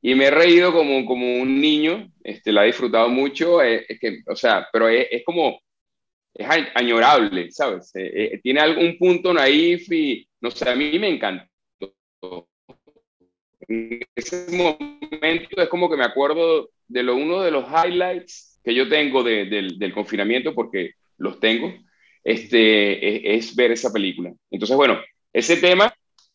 Y 0.00 0.14
me 0.14 0.26
he 0.26 0.30
reído 0.30 0.72
como, 0.72 1.04
como 1.06 1.40
un 1.40 1.60
niño, 1.60 2.10
este, 2.24 2.52
la 2.52 2.64
he 2.64 2.68
disfrutado 2.68 3.08
mucho, 3.08 3.62
eh, 3.62 3.86
es, 3.88 4.00
que, 4.00 4.22
o 4.26 4.34
sea, 4.36 4.68
pero 4.72 4.88
es, 4.88 5.06
es, 5.10 5.24
como, 5.24 5.60
es 6.34 6.46
añorable, 6.74 7.50
¿sabes? 7.52 7.94
Eh, 7.94 8.34
eh, 8.34 8.40
tiene 8.42 8.60
algún 8.60 8.98
punto 8.98 9.32
naif 9.32 9.90
y, 9.92 10.26
no 10.40 10.50
sé, 10.50 10.68
a 10.68 10.74
mí 10.74 10.98
me 10.98 11.08
encantó. 11.08 11.48
En 13.72 14.00
ese 14.14 14.46
momento 14.50 15.62
es 15.62 15.68
como 15.68 15.88
que 15.88 15.96
me 15.96 16.04
acuerdo 16.04 16.70
de 16.88 17.02
lo, 17.02 17.16
uno 17.16 17.40
de 17.40 17.50
los 17.50 17.64
highlights 17.64 18.60
que 18.62 18.74
yo 18.74 18.88
tengo 18.88 19.22
del, 19.22 19.92
confinamiento, 19.94 20.54
porque 20.54 20.92
los 21.18 21.40
tengo, 21.40 21.72
este, 22.22 23.34
es, 23.34 23.56
ver 23.56 23.72
esa 23.72 23.92
película. 23.92 24.32
Entonces, 24.50 24.76
bueno, 24.76 25.00
ese 25.32 25.56
tema 25.56 25.92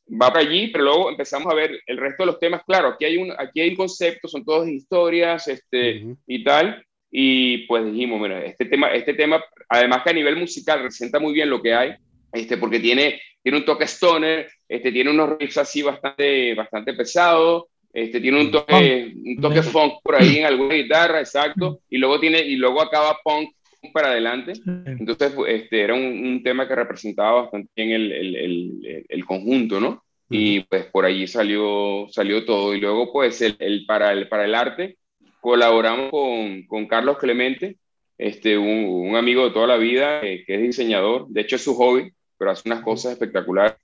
va 0.10 0.34
para 0.34 0.40
allí, 0.40 0.70
pero 0.70 0.86
luego 0.86 1.10
empezamos 1.12 1.52
a 1.52 1.56
ver 1.56 1.80
el 1.86 1.98
resto 1.98 2.24
de 2.24 2.28
los 2.28 2.40
temas. 2.40 2.64
Claro, 2.66 2.90
aquí 2.90 3.06
hay 3.06 3.18
un, 3.18 3.32
aquí 3.38 3.62
hay 3.62 3.70
un 3.70 3.76
concepto, 3.76 4.28
son 4.28 4.44
todas 4.44 4.68
historias 4.68 5.48
este, 5.48 6.06
y 6.26 6.44
tal. 6.44 6.84
Y 7.12 7.60
pues 7.68 7.86
dijimos, 7.86 8.20
bueno, 8.20 8.38
este 8.38 8.66
tema, 8.66 8.88
este 8.94 9.14
tema, 9.14 9.44
además 9.70 10.02
que 10.04 10.10
a 10.10 10.14
nivel 10.14 10.36
musical 10.38 10.80
representa 10.80 11.20
muy 11.20 11.34
bien 11.34 11.50
lo 11.50 11.62
que 11.62 11.74
hay, 11.74 11.96
este, 12.34 12.58
porque 12.58 12.80
tiene, 12.80 13.22
tiene 13.44 13.60
un 13.60 13.66
toque 13.66 13.86
stoner, 13.86 14.50
este, 14.68 14.92
tiene 14.92 15.12
unos 15.12 15.38
riffs 15.38 15.58
así 15.58 15.82
bastante, 15.82 16.54
bastante 16.56 16.94
pesados, 16.94 17.66
este, 17.94 18.20
tiene 18.22 18.42
un 18.42 18.52
toque, 18.52 19.14
un 19.16 19.42
toque 19.42 19.64
funk 19.64 19.96
por 20.04 20.16
ahí 20.16 20.38
en 20.38 20.46
alguna 20.46 20.76
guitarra, 20.76 21.20
exacto, 21.20 21.80
y 21.90 21.98
luego, 21.98 22.20
tiene, 22.20 22.42
y 22.42 22.56
luego 22.56 22.82
acaba 22.82 23.18
punk 23.24 23.50
para 23.92 24.10
adelante. 24.10 24.54
Entonces, 24.86 25.34
este, 25.48 25.82
era 25.82 25.94
un, 25.94 26.42
tema 26.44 26.68
que 26.68 26.76
representaba 26.76 27.42
bastante 27.44 27.70
bien 27.76 27.92
el, 27.92 28.12
el, 28.12 29.06
el, 29.08 29.26
conjunto, 29.26 29.80
¿no? 29.80 30.04
Y 30.30 30.62
pues 30.62 30.86
por 30.86 31.06
allí 31.06 31.26
salió, 31.28 32.08
salió 32.10 32.46
todo. 32.46 32.76
Y 32.76 32.82
luego, 32.82 33.12
pues, 33.12 33.42
el, 33.42 33.86
para, 33.86 34.12
el, 34.12 34.28
para 34.28 34.46
el 34.46 34.56
arte, 34.56 34.98
colaboramos 35.40 36.12
con, 36.12 36.64
con 36.68 36.88
Carlos 36.88 37.18
Clemente, 37.18 37.78
este, 38.18 38.58
un, 38.58 39.10
un, 39.10 39.16
amigo 39.16 39.46
de 39.46 39.52
toda 39.52 39.68
la 39.68 39.78
vida, 39.78 40.22
eh, 40.22 40.44
que 40.46 40.56
es 40.56 40.62
diseñador. 40.62 41.28
De 41.30 41.42
hecho, 41.42 41.56
es 41.56 41.64
su 41.64 41.76
hobby, 41.76 42.12
pero 42.38 42.52
hace 42.52 42.70
unas 42.70 42.84
cosas 42.84 43.14
espectaculares. 43.14 43.78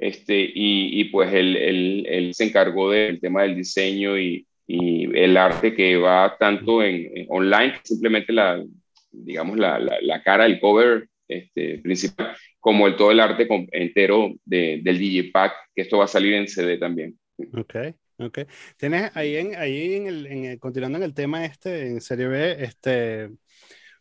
Este, 0.00 0.40
y, 0.40 0.98
y 0.98 1.04
pues 1.04 1.32
él, 1.34 1.56
él, 1.58 2.06
él, 2.08 2.34
se 2.34 2.44
encargó 2.44 2.90
del 2.90 3.20
tema 3.20 3.42
del 3.42 3.54
diseño 3.54 4.18
y, 4.18 4.46
y 4.66 5.04
el 5.14 5.36
arte 5.36 5.74
que 5.74 5.98
va 5.98 6.36
tanto 6.38 6.82
en, 6.82 7.26
online, 7.28 7.74
simplemente 7.84 8.32
la, 8.32 8.64
digamos, 9.10 9.58
la, 9.58 9.78
la, 9.78 10.22
cara, 10.22 10.46
el 10.46 10.58
cover 10.58 11.06
este, 11.28 11.78
principal, 11.78 12.34
como 12.60 12.86
el, 12.86 12.96
todo 12.96 13.10
el 13.10 13.20
arte 13.20 13.46
entero 13.72 14.32
de, 14.46 14.80
del 14.82 14.98
Digipack, 14.98 15.52
que 15.74 15.82
esto 15.82 15.98
va 15.98 16.04
a 16.04 16.08
salir 16.08 16.32
en 16.32 16.48
CD 16.48 16.78
también. 16.78 17.18
Ok, 17.52 17.74
ok. 18.20 18.38
Tienes 18.78 19.14
ahí, 19.14 19.36
en, 19.36 19.54
ahí 19.56 19.96
en 19.96 20.06
el, 20.06 20.26
en 20.26 20.58
continuando 20.58 20.96
en 20.96 21.04
el 21.04 21.12
tema 21.12 21.44
este, 21.44 21.88
en 21.88 22.00
Serie 22.00 22.28
B, 22.28 22.56
este, 22.64 23.28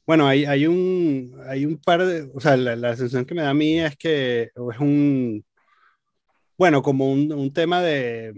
bueno, 0.08 0.26
hay, 0.28 0.46
hay, 0.46 0.66
un, 0.66 1.36
hay 1.46 1.66
un 1.66 1.78
par 1.78 2.06
de, 2.06 2.30
o 2.34 2.40
sea, 2.40 2.56
la, 2.56 2.78
la 2.78 2.96
sensación 2.96 3.26
que 3.26 3.36
me 3.36 3.42
da 3.42 3.50
a 3.50 3.54
mí 3.54 3.82
es 3.82 3.98
que 3.98 4.44
es 4.44 4.80
un, 4.80 5.44
bueno, 6.60 6.82
como 6.84 7.10
un, 7.10 7.32
un, 7.32 7.54
tema 7.54 7.82
de 7.82 8.34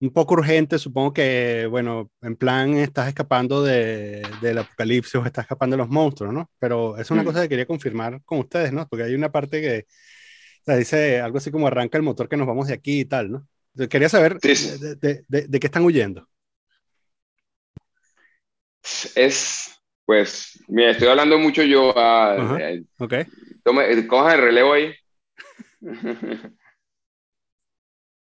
un 0.00 0.10
poco 0.10 0.34
urgente, 0.34 0.78
supongo 0.78 1.12
que, 1.12 1.66
bueno, 1.70 2.10
en 2.22 2.34
plan 2.34 2.74
estás 2.78 3.08
escapando 3.08 3.62
de, 3.62 4.26
del 4.40 4.58
apocalipsis 4.58 5.16
o 5.16 5.26
estás 5.26 5.44
escapando 5.44 5.76
de 5.76 5.82
los 5.82 5.90
monstruos, 5.90 6.32
¿no? 6.32 6.50
Pero 6.58 6.96
es 6.96 7.10
una 7.10 7.22
mm. 7.22 7.26
cosa 7.26 7.42
que 7.42 7.50
quería 7.50 7.66
confirmar 7.66 8.22
con 8.24 8.38
ustedes, 8.38 8.72
¿no? 8.72 8.88
Porque 8.88 9.04
hay 9.04 9.14
una 9.14 9.30
parte 9.30 9.60
que 9.60 9.86
o 10.62 10.64
sea, 10.64 10.76
dice 10.76 11.20
algo 11.20 11.36
así 11.36 11.50
como 11.50 11.66
arranca 11.66 11.98
el 11.98 12.04
motor 12.04 12.26
que 12.26 12.38
nos 12.38 12.46
vamos 12.46 12.68
de 12.68 12.74
aquí 12.74 13.00
y 13.00 13.04
tal, 13.04 13.30
¿no? 13.30 13.46
quería 13.90 14.08
saber 14.08 14.38
de, 14.40 15.24
de, 15.28 15.46
de, 15.46 15.60
qué 15.60 15.66
están 15.66 15.84
huyendo. 15.84 16.26
Es, 19.14 19.78
pues, 20.06 20.64
mira, 20.68 20.92
estoy 20.92 21.08
hablando 21.08 21.38
mucho 21.38 21.62
yo. 21.62 21.96
A, 21.96 22.58
eh, 22.58 22.82
ok. 22.98 23.14
Tome, 23.62 24.06
coja 24.06 24.34
el 24.34 24.40
relevo 24.40 24.72
ahí. 24.72 24.94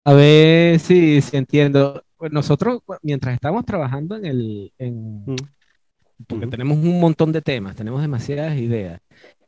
A 0.08 0.14
ver 0.14 0.80
si, 0.80 1.22
si 1.22 1.36
entiendo. 1.36 2.02
Pues 2.16 2.32
nosotros, 2.32 2.80
mientras 3.02 3.34
estamos 3.34 3.66
trabajando 3.66 4.16
en 4.16 4.26
el. 4.26 4.74
En, 4.78 5.26
mm. 5.26 5.36
porque 6.26 6.48
tenemos 6.48 6.78
un 6.78 7.02
montón 7.02 7.34
de 7.34 7.42
temas, 7.42 7.76
tenemos 7.76 8.02
demasiadas 8.02 8.58
ideas. 8.58 9.02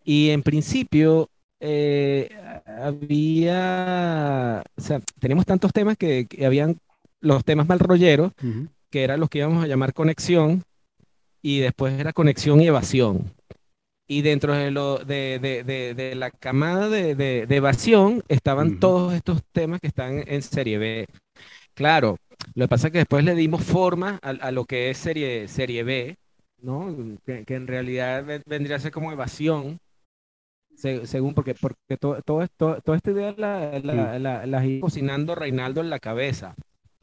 Y 0.04 0.32
en 0.32 0.44
principio, 0.44 1.30
eh, 1.62 2.30
había. 2.66 4.62
O 4.76 4.82
sea, 4.82 5.00
tenemos 5.20 5.46
tantos 5.46 5.72
temas 5.72 5.96
que, 5.96 6.28
habían 6.46 6.78
los 7.22 7.46
temas 7.46 7.66
mal 7.66 7.80
rolleros, 7.80 8.34
que 8.90 9.04
eran 9.06 9.22
los 9.22 9.30
que 9.30 9.38
íbamos 9.38 9.64
a 9.64 9.68
llamar 9.68 9.94
conexión, 9.94 10.64
y 11.42 11.60
después 11.60 11.98
era 11.98 12.12
conexión 12.12 12.60
y 12.60 12.68
evasión. 12.68 13.32
Y 14.12 14.24
dentro 14.24 14.56
de, 14.56 14.72
lo, 14.72 14.98
de, 14.98 15.38
de, 15.40 15.94
de, 15.94 16.16
la 16.16 16.32
camada 16.32 16.90
de, 16.90 17.46
evasión 17.48 18.24
estaban 18.28 18.80
todos 18.80 19.14
estos 19.14 19.44
temas 19.52 19.80
que 19.80 19.86
están 19.86 20.24
en 20.26 20.42
serie 20.42 20.80
B. 20.80 21.06
Claro, 21.76 22.18
lo 22.56 22.66
que 22.66 22.70
pasa 22.70 22.88
es 22.88 22.92
que 22.94 22.98
después 22.98 23.24
le 23.24 23.36
dimos 23.36 23.64
forma 23.64 24.20
a, 24.24 24.30
a 24.30 24.52
lo 24.52 24.66
que 24.66 24.90
es 24.90 24.98
serie, 24.98 25.48
serie 25.48 25.84
B, 25.84 26.18
¿no? 26.60 27.18
Que, 27.24 27.46
que, 27.46 27.54
en 27.54 27.68
realidad 27.68 28.26
vendría 28.48 28.78
a 28.78 28.80
ser 28.80 28.92
como 28.92 29.12
evasión, 29.12 29.80
según, 30.74 31.36
porque, 31.36 31.54
porque 31.54 31.98
todo, 32.00 32.20
todo, 32.24 32.48
todo, 32.58 32.82
toda 32.82 32.98
esta 32.98 33.12
idea 33.12 33.36
la, 33.38 33.80
la, 33.80 34.18
la, 34.18 34.46
la, 34.48 34.66
iba 34.66 34.82
cocinando 34.82 35.36
Reinaldo 35.36 35.82
en 35.82 35.92
la 35.92 36.00
cabeza. 36.00 36.56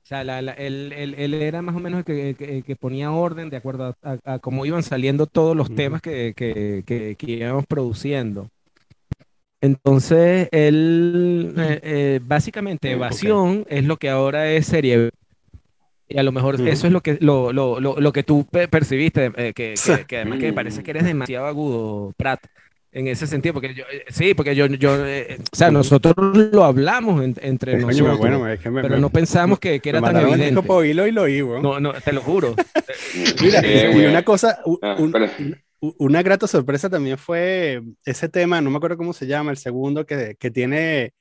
O 0.06 0.08
sea, 0.08 0.22
la, 0.22 0.38
él, 0.38 0.92
él, 0.96 1.16
él, 1.18 1.34
era 1.34 1.62
más 1.62 1.74
o 1.74 1.80
menos 1.80 1.98
el 1.98 2.04
que, 2.04 2.62
que, 2.64 2.76
ponía 2.76 3.10
orden 3.10 3.50
de 3.50 3.56
acuerdo 3.56 3.96
a, 4.04 4.38
cómo 4.38 4.64
iban 4.64 4.84
saliendo 4.84 5.26
todos 5.26 5.56
los 5.56 5.74
temas 5.74 6.00
que, 6.00 6.32
que, 6.36 7.16
íbamos 7.26 7.66
produciendo. 7.66 8.48
Entonces, 9.60 10.48
él, 10.52 11.52
eh, 11.58 11.80
eh, 11.82 12.20
básicamente, 12.22 12.92
Evasión 12.92 13.66
es 13.68 13.84
lo 13.84 13.96
que 13.96 14.08
ahora 14.08 14.52
es 14.52 14.66
Serie. 14.66 15.10
Y 16.08 16.18
a 16.18 16.22
lo 16.22 16.30
mejor 16.30 16.60
eso 16.60 16.86
es 16.86 16.92
lo 16.92 17.00
que, 17.00 17.18
lo, 17.20 17.52
lo, 17.52 17.80
lo, 17.80 18.12
que 18.12 18.22
tú 18.22 18.46
percibiste, 18.46 19.32
eh, 19.34 19.52
que, 19.56 19.74
que, 20.06 20.16
además 20.18 20.38
que 20.38 20.46
me 20.46 20.52
parece 20.52 20.84
que 20.84 20.92
eres 20.92 21.02
demasiado 21.02 21.46
agudo, 21.46 22.12
Prat, 22.16 22.46
en 22.96 23.08
ese 23.08 23.26
sentido, 23.26 23.52
porque 23.52 23.74
yo, 23.74 23.84
eh, 23.92 24.06
sí, 24.08 24.32
porque 24.32 24.56
yo, 24.56 24.64
yo 24.68 25.06
eh, 25.06 25.36
o 25.52 25.54
sea, 25.54 25.70
nosotros 25.70 26.14
lo 26.16 26.64
hablamos 26.64 27.22
entre 27.42 27.76
nosotros, 27.76 28.18
pero 28.62 28.98
no 28.98 29.10
pensamos 29.10 29.58
que, 29.58 29.80
que 29.80 29.90
era 29.90 30.00
tan 30.00 30.16
evidente. 30.16 30.48
y 30.48 30.94
lo 30.94 31.22
oí, 31.22 31.42
No, 31.42 31.78
no, 31.78 31.92
te 31.92 32.12
lo 32.14 32.22
juro. 32.22 32.54
Mira, 33.42 33.60
y 33.92 34.06
una 34.06 34.22
cosa, 34.22 34.60
ah, 34.80 34.96
una 35.98 36.22
grata 36.22 36.46
sorpresa 36.46 36.88
también 36.88 37.18
fue 37.18 37.82
ese 38.06 38.30
tema, 38.30 38.62
no 38.62 38.70
me 38.70 38.78
acuerdo 38.78 38.96
cómo 38.96 39.12
se 39.12 39.26
llama, 39.26 39.50
el 39.50 39.58
segundo, 39.58 40.06
que, 40.06 40.36
que 40.38 40.50
tiene 40.50 41.12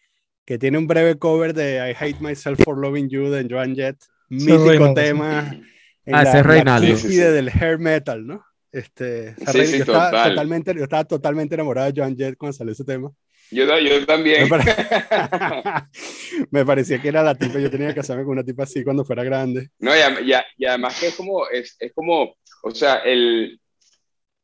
que 0.45 0.57
tiene 0.57 0.77
un 0.77 0.87
breve 0.87 1.17
cover 1.17 1.53
de 1.53 1.91
I 1.91 1.95
Hate 1.99 2.21
Myself 2.21 2.61
for 2.63 2.77
Loving 2.77 3.09
You 3.09 3.29
de 3.31 3.47
Joan 3.49 3.75
Jett 3.75 3.97
mítico 4.29 4.93
tema 4.93 5.59
en 6.05 6.15
ah, 6.15 6.23
la, 6.23 6.43
Reinaldo. 6.43 6.95
del 6.95 7.49
hair 7.49 7.79
metal, 7.79 8.25
¿no? 8.25 8.45
Este, 8.75 9.33
yo, 9.53 9.61
estaba 9.61 10.27
totalmente, 10.27 10.75
yo 10.75 10.83
estaba 10.83 11.05
totalmente 11.05 11.55
enamorado 11.55 11.89
de 11.89 12.01
Joan 12.01 12.17
Jett 12.17 12.35
cuando 12.35 12.57
salió 12.57 12.73
ese 12.73 12.83
tema. 12.83 13.09
Yo, 13.49 13.63
yo 13.79 14.05
también. 14.05 14.49
Me, 16.51 16.65
parecía 16.65 17.01
que 17.01 17.07
era 17.07 17.23
la 17.23 17.35
tipa, 17.35 17.57
yo 17.57 17.71
tenía 17.71 17.87
que 17.87 17.95
casarme 17.95 18.25
con 18.25 18.33
una 18.33 18.43
tipa 18.43 18.63
así 18.63 18.83
cuando 18.83 19.05
fuera 19.05 19.23
grande. 19.23 19.69
No, 19.79 19.91
y, 19.95 20.33
y 20.57 20.65
además 20.65 20.99
que 20.99 21.07
es 21.07 21.15
como, 21.15 21.47
es, 21.47 21.77
es, 21.79 21.93
como, 21.93 22.35
o 22.63 22.71
sea, 22.71 22.95
el, 22.95 23.61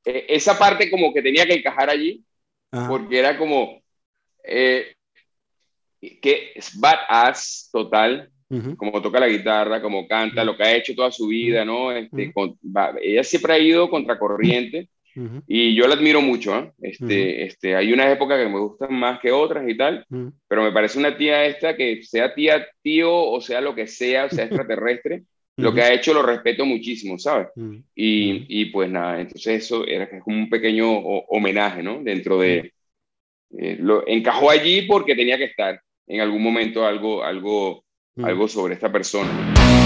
e, 0.05 0.27
esa 0.29 0.57
parte 0.57 0.89
como 0.89 1.13
que 1.13 1.21
tenía 1.21 1.45
que 1.45 1.55
encajar 1.55 1.89
allí, 1.89 2.23
porque 2.87 3.19
era 3.19 3.37
como, 3.37 3.83
eh, 4.45 4.95
que 5.99 6.53
es 6.55 6.79
badass 6.79 7.67
total, 7.69 8.31
como 8.77 9.01
toca 9.01 9.19
la 9.19 9.27
guitarra, 9.27 9.81
como 9.81 10.07
canta, 10.07 10.43
lo 10.43 10.55
que 10.55 10.63
ha 10.63 10.75
hecho 10.75 10.95
toda 10.95 11.11
su 11.11 11.27
vida, 11.27 11.63
¿no? 11.65 11.91
Este, 11.91 12.33
ella 13.01 13.23
siempre 13.23 13.53
ha 13.53 13.59
ido 13.59 13.89
contracorriente 13.89 14.89
y 15.47 15.75
yo 15.75 15.87
la 15.87 15.95
admiro 15.95 16.21
mucho, 16.21 16.57
¿eh? 16.57 16.71
este, 16.81 17.43
este, 17.43 17.75
hay 17.75 17.91
unas 17.91 18.13
épocas 18.13 18.39
que 18.39 18.49
me 18.49 18.59
gustan 18.59 18.93
más 18.93 19.19
que 19.19 19.31
otras 19.31 19.67
y 19.67 19.75
tal, 19.75 20.05
pero 20.47 20.63
me 20.63 20.71
parece 20.71 20.99
una 20.99 21.17
tía 21.17 21.45
esta 21.45 21.75
que 21.75 22.01
sea 22.03 22.33
tía, 22.33 22.65
tío, 22.81 23.13
o 23.13 23.41
sea 23.41 23.59
lo 23.59 23.75
que 23.75 23.87
sea, 23.87 24.29
sea 24.29 24.45
extraterrestre, 24.45 25.23
lo 25.57 25.73
que 25.73 25.81
ha 25.81 25.93
hecho 25.93 26.13
lo 26.13 26.23
respeto 26.23 26.65
muchísimo, 26.65 27.19
¿sabes? 27.19 27.47
Y, 27.93 28.45
y, 28.47 28.65
pues 28.65 28.89
nada, 28.89 29.19
entonces 29.19 29.65
eso 29.65 29.85
era 29.85 30.09
como 30.21 30.37
un 30.37 30.49
pequeño 30.49 30.89
homenaje, 30.89 31.83
¿no? 31.83 32.01
Dentro 32.01 32.39
de... 32.39 32.73
Eh, 33.57 33.75
lo 33.79 34.07
encajó 34.07 34.49
allí 34.49 34.83
porque 34.83 35.13
tenía 35.13 35.37
que 35.37 35.43
estar 35.43 35.81
en 36.07 36.21
algún 36.21 36.41
momento 36.41 36.85
algo, 36.85 37.23
algo. 37.23 37.83
Algo 38.17 38.47
sobre 38.47 38.73
esta 38.73 38.91
persona. 38.91 39.80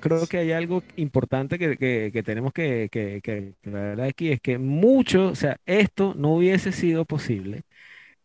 Creo 0.00 0.26
que 0.26 0.38
hay 0.38 0.52
algo 0.52 0.82
importante 0.96 1.58
que, 1.58 1.76
que, 2.12 2.22
tenemos 2.22 2.52
que, 2.52 2.88
que, 2.90 3.20
que 3.22 3.54
ver 3.64 4.00
aquí, 4.00 4.30
es 4.30 4.40
que 4.40 4.58
mucho, 4.58 5.28
o 5.28 5.34
sea, 5.34 5.58
esto 5.66 6.14
no 6.16 6.34
hubiese 6.34 6.72
sido 6.72 7.04
posible 7.04 7.62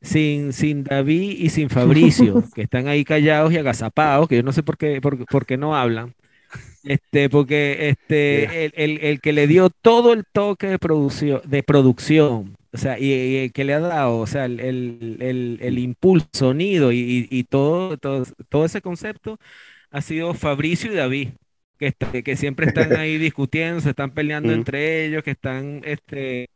sin, 0.03 0.53
sin 0.53 0.83
David 0.83 1.37
y 1.39 1.49
sin 1.49 1.69
Fabricio, 1.69 2.43
que 2.55 2.63
están 2.63 2.87
ahí 2.87 3.03
callados 3.03 3.51
y 3.53 3.57
agazapados, 3.57 4.27
que 4.27 4.35
yo 4.37 4.43
no 4.43 4.51
sé 4.51 4.61
por 4.61 4.77
qué, 4.77 5.01
por, 5.01 5.25
por 5.25 5.45
qué 5.45 5.57
no 5.57 5.75
hablan. 5.75 6.13
Este, 6.83 7.29
porque 7.29 7.89
este, 7.89 8.65
el, 8.65 8.73
el, 8.75 8.97
el, 8.99 9.21
que 9.21 9.31
le 9.31 9.47
dio 9.47 9.69
todo 9.69 10.11
el 10.11 10.25
toque 10.25 10.67
de 10.67 10.77
producción, 10.77 11.41
de 11.45 11.63
producción 11.63 12.57
o 12.73 12.77
sea, 12.77 12.97
y, 12.99 13.49
que 13.51 13.63
le 13.63 13.73
ha 13.73 13.79
dado, 13.79 14.17
o 14.19 14.27
sea, 14.27 14.45
el, 14.45 14.59
el, 14.59 15.59
el, 15.61 15.79
impulso, 15.79 16.27
sonido 16.33 16.91
y, 16.91 17.27
y, 17.29 17.43
todo, 17.43 17.97
todo, 17.97 18.25
todo 18.49 18.65
ese 18.65 18.81
concepto 18.81 19.39
ha 19.91 20.01
sido 20.01 20.33
Fabricio 20.33 20.91
y 20.91 20.95
David, 20.95 21.29
que, 21.77 21.93
que 22.23 22.35
siempre 22.35 22.65
están 22.67 22.93
ahí 22.97 23.17
discutiendo, 23.17 23.81
se 23.81 23.91
están 23.91 24.11
peleando 24.11 24.53
entre 24.53 25.05
ellos, 25.05 25.23
que 25.23 25.31
están, 25.31 25.81
este, 25.85 26.49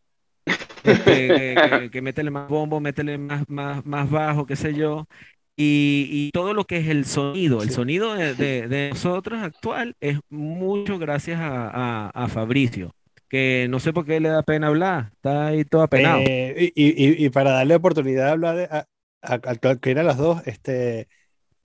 este 0.84 1.90
que, 1.92 2.02
métele 2.02 2.32
más 2.32 2.50
bombo, 2.50 2.80
métele 2.80 3.18
más, 3.18 3.48
más, 3.50 3.86
más 3.86 4.10
bajo, 4.10 4.46
qué 4.46 4.56
sé 4.56 4.74
yo. 4.74 5.08
Y, 5.56 6.08
y, 6.12 6.32
todo 6.32 6.54
lo 6.54 6.66
que 6.66 6.78
es 6.78 6.88
el 6.88 7.06
sonido, 7.06 7.64
el 7.64 7.72
sonido 7.72 8.14
de, 8.14 8.36
de, 8.36 8.90
nosotros 8.90 9.42
actual 9.42 9.96
es 10.00 10.20
mucho 10.30 11.00
gracias 11.00 11.40
a, 11.42 12.10
a, 12.10 12.28
Fabricio, 12.28 12.94
que 13.30 13.68
no 13.70 13.80
sé 13.80 13.94
por 13.94 14.06
qué 14.06 14.20
le 14.20 14.30
da 14.30 14.44
pena 14.44 14.68
hablar, 14.68 15.12
está 15.14 15.48
ahí 15.48 15.66
todo 15.66 15.84
apenado. 15.84 16.22
Eh, 16.22 16.72
y, 16.76 16.86
y, 16.86 17.26
y, 17.26 17.30
para 17.30 17.52
darle 17.52 17.76
oportunidad 17.76 18.26
de 18.26 18.32
hablar 18.32 18.70
a, 18.72 18.88
a, 19.22 19.76
que 19.78 19.92
eran 19.92 20.08
las 20.08 20.18
dos, 20.18 20.42
este, 20.46 21.08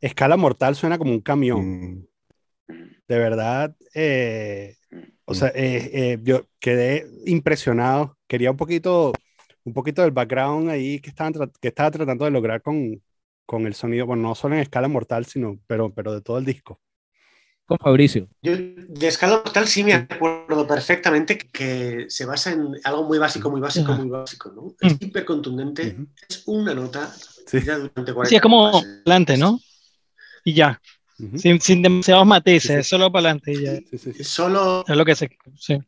Escala 0.00 0.36
Mortal 0.36 0.74
suena 0.74 0.98
como 0.98 1.12
un 1.12 1.20
camión. 1.20 1.60
Mm. 1.64 2.06
De 3.08 3.18
verdad, 3.18 3.76
eh, 3.94 4.76
o 5.24 5.34
sea, 5.34 5.48
eh, 5.54 5.90
eh, 5.92 6.18
yo 6.22 6.46
quedé 6.58 7.06
impresionado. 7.26 8.18
Quería 8.26 8.50
un 8.50 8.56
poquito, 8.56 9.12
un 9.64 9.72
poquito 9.72 10.02
del 10.02 10.10
background 10.10 10.70
ahí 10.70 11.00
que, 11.00 11.10
estaban 11.10 11.32
que 11.60 11.68
estaba 11.68 11.90
tratando 11.90 12.24
de 12.24 12.30
lograr 12.30 12.62
con, 12.62 13.02
con 13.46 13.66
el 13.66 13.74
sonido, 13.74 14.06
bueno, 14.06 14.22
no 14.22 14.34
solo 14.34 14.54
en 14.56 14.62
escala 14.62 14.88
mortal, 14.88 15.26
sino, 15.26 15.58
pero, 15.66 15.92
pero 15.94 16.12
de 16.12 16.20
todo 16.22 16.38
el 16.38 16.44
disco. 16.44 16.80
Con 17.72 17.78
Fabricio. 17.78 18.28
Yo 18.42 18.52
de 18.56 19.08
escala 19.08 19.38
mortal 19.38 19.66
sí 19.66 19.82
me 19.84 19.94
acuerdo 19.94 20.66
perfectamente 20.66 21.38
que 21.38 22.06
se 22.08 22.24
basa 22.24 22.52
en 22.52 22.72
algo 22.84 23.04
muy 23.04 23.18
básico, 23.18 23.50
muy 23.50 23.60
básico, 23.60 23.92
muy 23.92 24.08
básico, 24.08 24.52
¿no? 24.54 24.74
Es 24.80 24.94
mm. 24.94 25.04
hiper 25.04 25.24
contundente, 25.24 25.96
es 26.28 26.42
una 26.46 26.74
nota. 26.74 27.10
Sí. 27.46 27.60
sí, 27.60 28.36
es 28.36 28.40
como 28.42 28.68
adelante, 28.68 29.36
¿no? 29.36 29.58
Y 30.44 30.54
ya 30.54 30.80
sin, 31.36 31.60
sin, 31.60 31.82
demasiados 31.82 32.26
matices, 32.26 32.86
solo 32.86 33.10
para 33.10 33.30
adelante. 33.30 33.84
Solo. 34.24 34.84
Es 34.86 34.96
lo 34.96 35.04
que 35.04 35.14
sé. 35.14 35.38
Sí. 35.56 35.78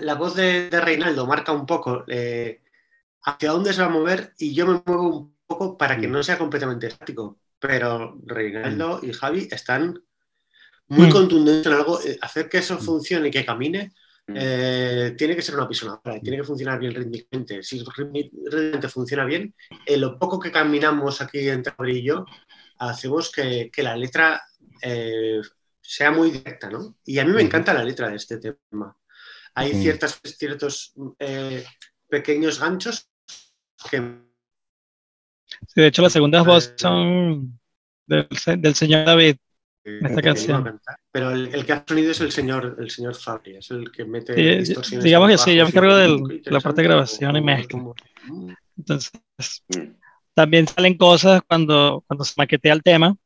La 0.00 0.14
voz 0.14 0.34
de, 0.34 0.70
de 0.70 0.80
Reinaldo 0.80 1.26
marca 1.26 1.52
un 1.52 1.66
poco 1.66 2.04
eh, 2.08 2.62
hacia 3.22 3.50
dónde 3.50 3.72
se 3.72 3.82
va 3.82 3.88
a 3.88 3.90
mover 3.90 4.32
y 4.38 4.54
yo 4.54 4.66
me 4.66 4.82
muevo 4.84 5.18
un 5.18 5.36
poco 5.46 5.76
para 5.76 5.98
que 5.98 6.08
mm. 6.08 6.12
no 6.12 6.22
sea 6.22 6.38
completamente 6.38 6.86
estático. 6.86 7.38
Pero 7.58 8.18
Reinaldo 8.24 9.00
mm. 9.02 9.08
y 9.08 9.12
Javi 9.12 9.48
están 9.50 10.02
muy 10.88 11.08
mm. 11.08 11.12
contundentes 11.12 11.66
en 11.66 11.72
algo. 11.72 12.00
Eh, 12.02 12.18
hacer 12.20 12.48
que 12.48 12.58
eso 12.58 12.78
funcione 12.78 13.28
y 13.28 13.30
que 13.30 13.44
camine 13.44 13.92
eh, 14.34 15.14
tiene 15.16 15.36
que 15.36 15.42
ser 15.42 15.54
una 15.54 15.68
pisonadora, 15.68 16.20
tiene 16.20 16.38
que 16.38 16.44
funcionar 16.44 16.78
bien 16.78 16.94
rítmicamente. 16.94 17.62
Si 17.62 17.82
rítmicamente 17.96 18.88
funciona 18.88 19.24
bien, 19.24 19.54
en 19.84 20.00
lo 20.00 20.18
poco 20.18 20.40
que 20.40 20.50
caminamos 20.50 21.20
aquí 21.20 21.48
entre 21.48 21.72
Abril 21.76 21.98
y 21.98 22.02
yo, 22.02 22.24
hacemos 22.78 23.30
que, 23.30 23.70
la 23.78 23.96
letra 23.96 24.42
eh, 24.82 25.40
sea 25.80 26.10
muy 26.10 26.30
directa, 26.30 26.68
¿no? 26.70 26.96
Y 27.04 27.18
a 27.18 27.24
mí 27.24 27.32
me 27.32 27.42
encanta 27.42 27.72
la 27.72 27.84
letra 27.84 28.08
de 28.08 28.16
este 28.16 28.38
tema. 28.38 28.96
Hay 29.54 29.72
ciertas, 29.72 30.20
ciertos 30.22 30.92
eh, 31.18 31.64
pequeños 32.08 32.60
ganchos 32.60 33.08
que... 33.90 34.20
Sí, 35.68 35.80
de 35.80 35.86
hecho 35.86 36.02
las 36.02 36.12
segundas 36.12 36.44
eh, 36.44 36.46
voces 36.46 36.74
son 36.76 37.58
del, 38.06 38.74
señor 38.74 39.06
David. 39.06 39.36
Esta 39.86 40.22
canción. 40.22 40.80
Pero 41.12 41.30
el, 41.30 41.64
que 41.64 41.72
ha 41.72 41.84
sonido 41.86 42.10
es 42.10 42.20
el 42.20 42.32
señor, 42.32 42.76
el 42.78 42.90
señor 42.90 43.14
Fabri, 43.14 43.56
es 43.56 43.70
el 43.70 43.90
que 43.92 44.04
mete 44.04 44.34
distorsiones. 44.58 45.04
Digamos 45.04 45.30
que 45.30 45.38
sí, 45.38 45.54
yo 45.54 45.62
me 45.64 45.70
encargo 45.70 45.96
de 45.96 46.42
la 46.44 46.60
parte 46.60 46.82
de 46.82 46.88
grabación 46.88 47.36
y 47.36 47.40
mezcla. 47.40 47.80
Entonces, 48.76 49.12
mm. 49.68 50.06
También 50.36 50.68
salen 50.68 50.98
cosas 50.98 51.40
cuando, 51.48 52.04
cuando 52.06 52.22
se 52.22 52.34
maquetea 52.36 52.74
el 52.74 52.82
tema. 52.82 53.12
O 53.12 53.18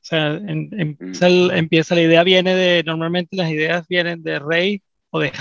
sea, 0.00 0.34
empieza, 0.36 1.26
empieza, 1.26 1.94
la 1.96 2.02
idea 2.02 2.22
viene 2.22 2.54
de, 2.54 2.84
normalmente 2.84 3.34
las 3.34 3.50
ideas 3.50 3.84
vienen 3.88 4.22
de 4.22 4.38
Rey 4.38 4.80
o 5.10 5.18
de 5.18 5.32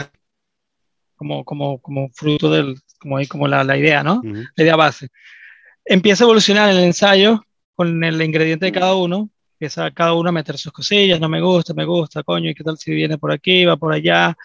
como, 1.15 1.45
como, 1.45 1.79
como 1.79 2.09
fruto 2.09 2.49
del, 2.49 2.79
como, 2.97 3.19
como 3.29 3.47
la, 3.47 3.63
la 3.63 3.77
idea, 3.77 4.03
¿no? 4.03 4.23
La 4.55 4.63
idea 4.63 4.75
base. 4.75 5.09
Empieza 5.85 6.23
a 6.23 6.25
evolucionar 6.25 6.71
el 6.71 6.79
ensayo 6.79 7.43
con 7.75 8.03
el 8.03 8.19
ingrediente 8.19 8.65
de 8.65 8.71
cada 8.71 8.95
uno, 8.95 9.29
empieza 9.55 9.91
cada 9.91 10.13
uno 10.13 10.29
a 10.29 10.31
meter 10.31 10.57
sus 10.57 10.71
cosillas, 10.71 11.19
no 11.19 11.29
me 11.29 11.41
gusta, 11.41 11.73
me 11.73 11.85
gusta, 11.85 12.23
coño, 12.23 12.49
¿y 12.49 12.55
qué 12.55 12.63
tal 12.63 12.77
si 12.77 12.91
viene 12.93 13.17
por 13.17 13.31
aquí, 13.31 13.65
va 13.65 13.77
por 13.77 13.93
allá? 13.93 14.35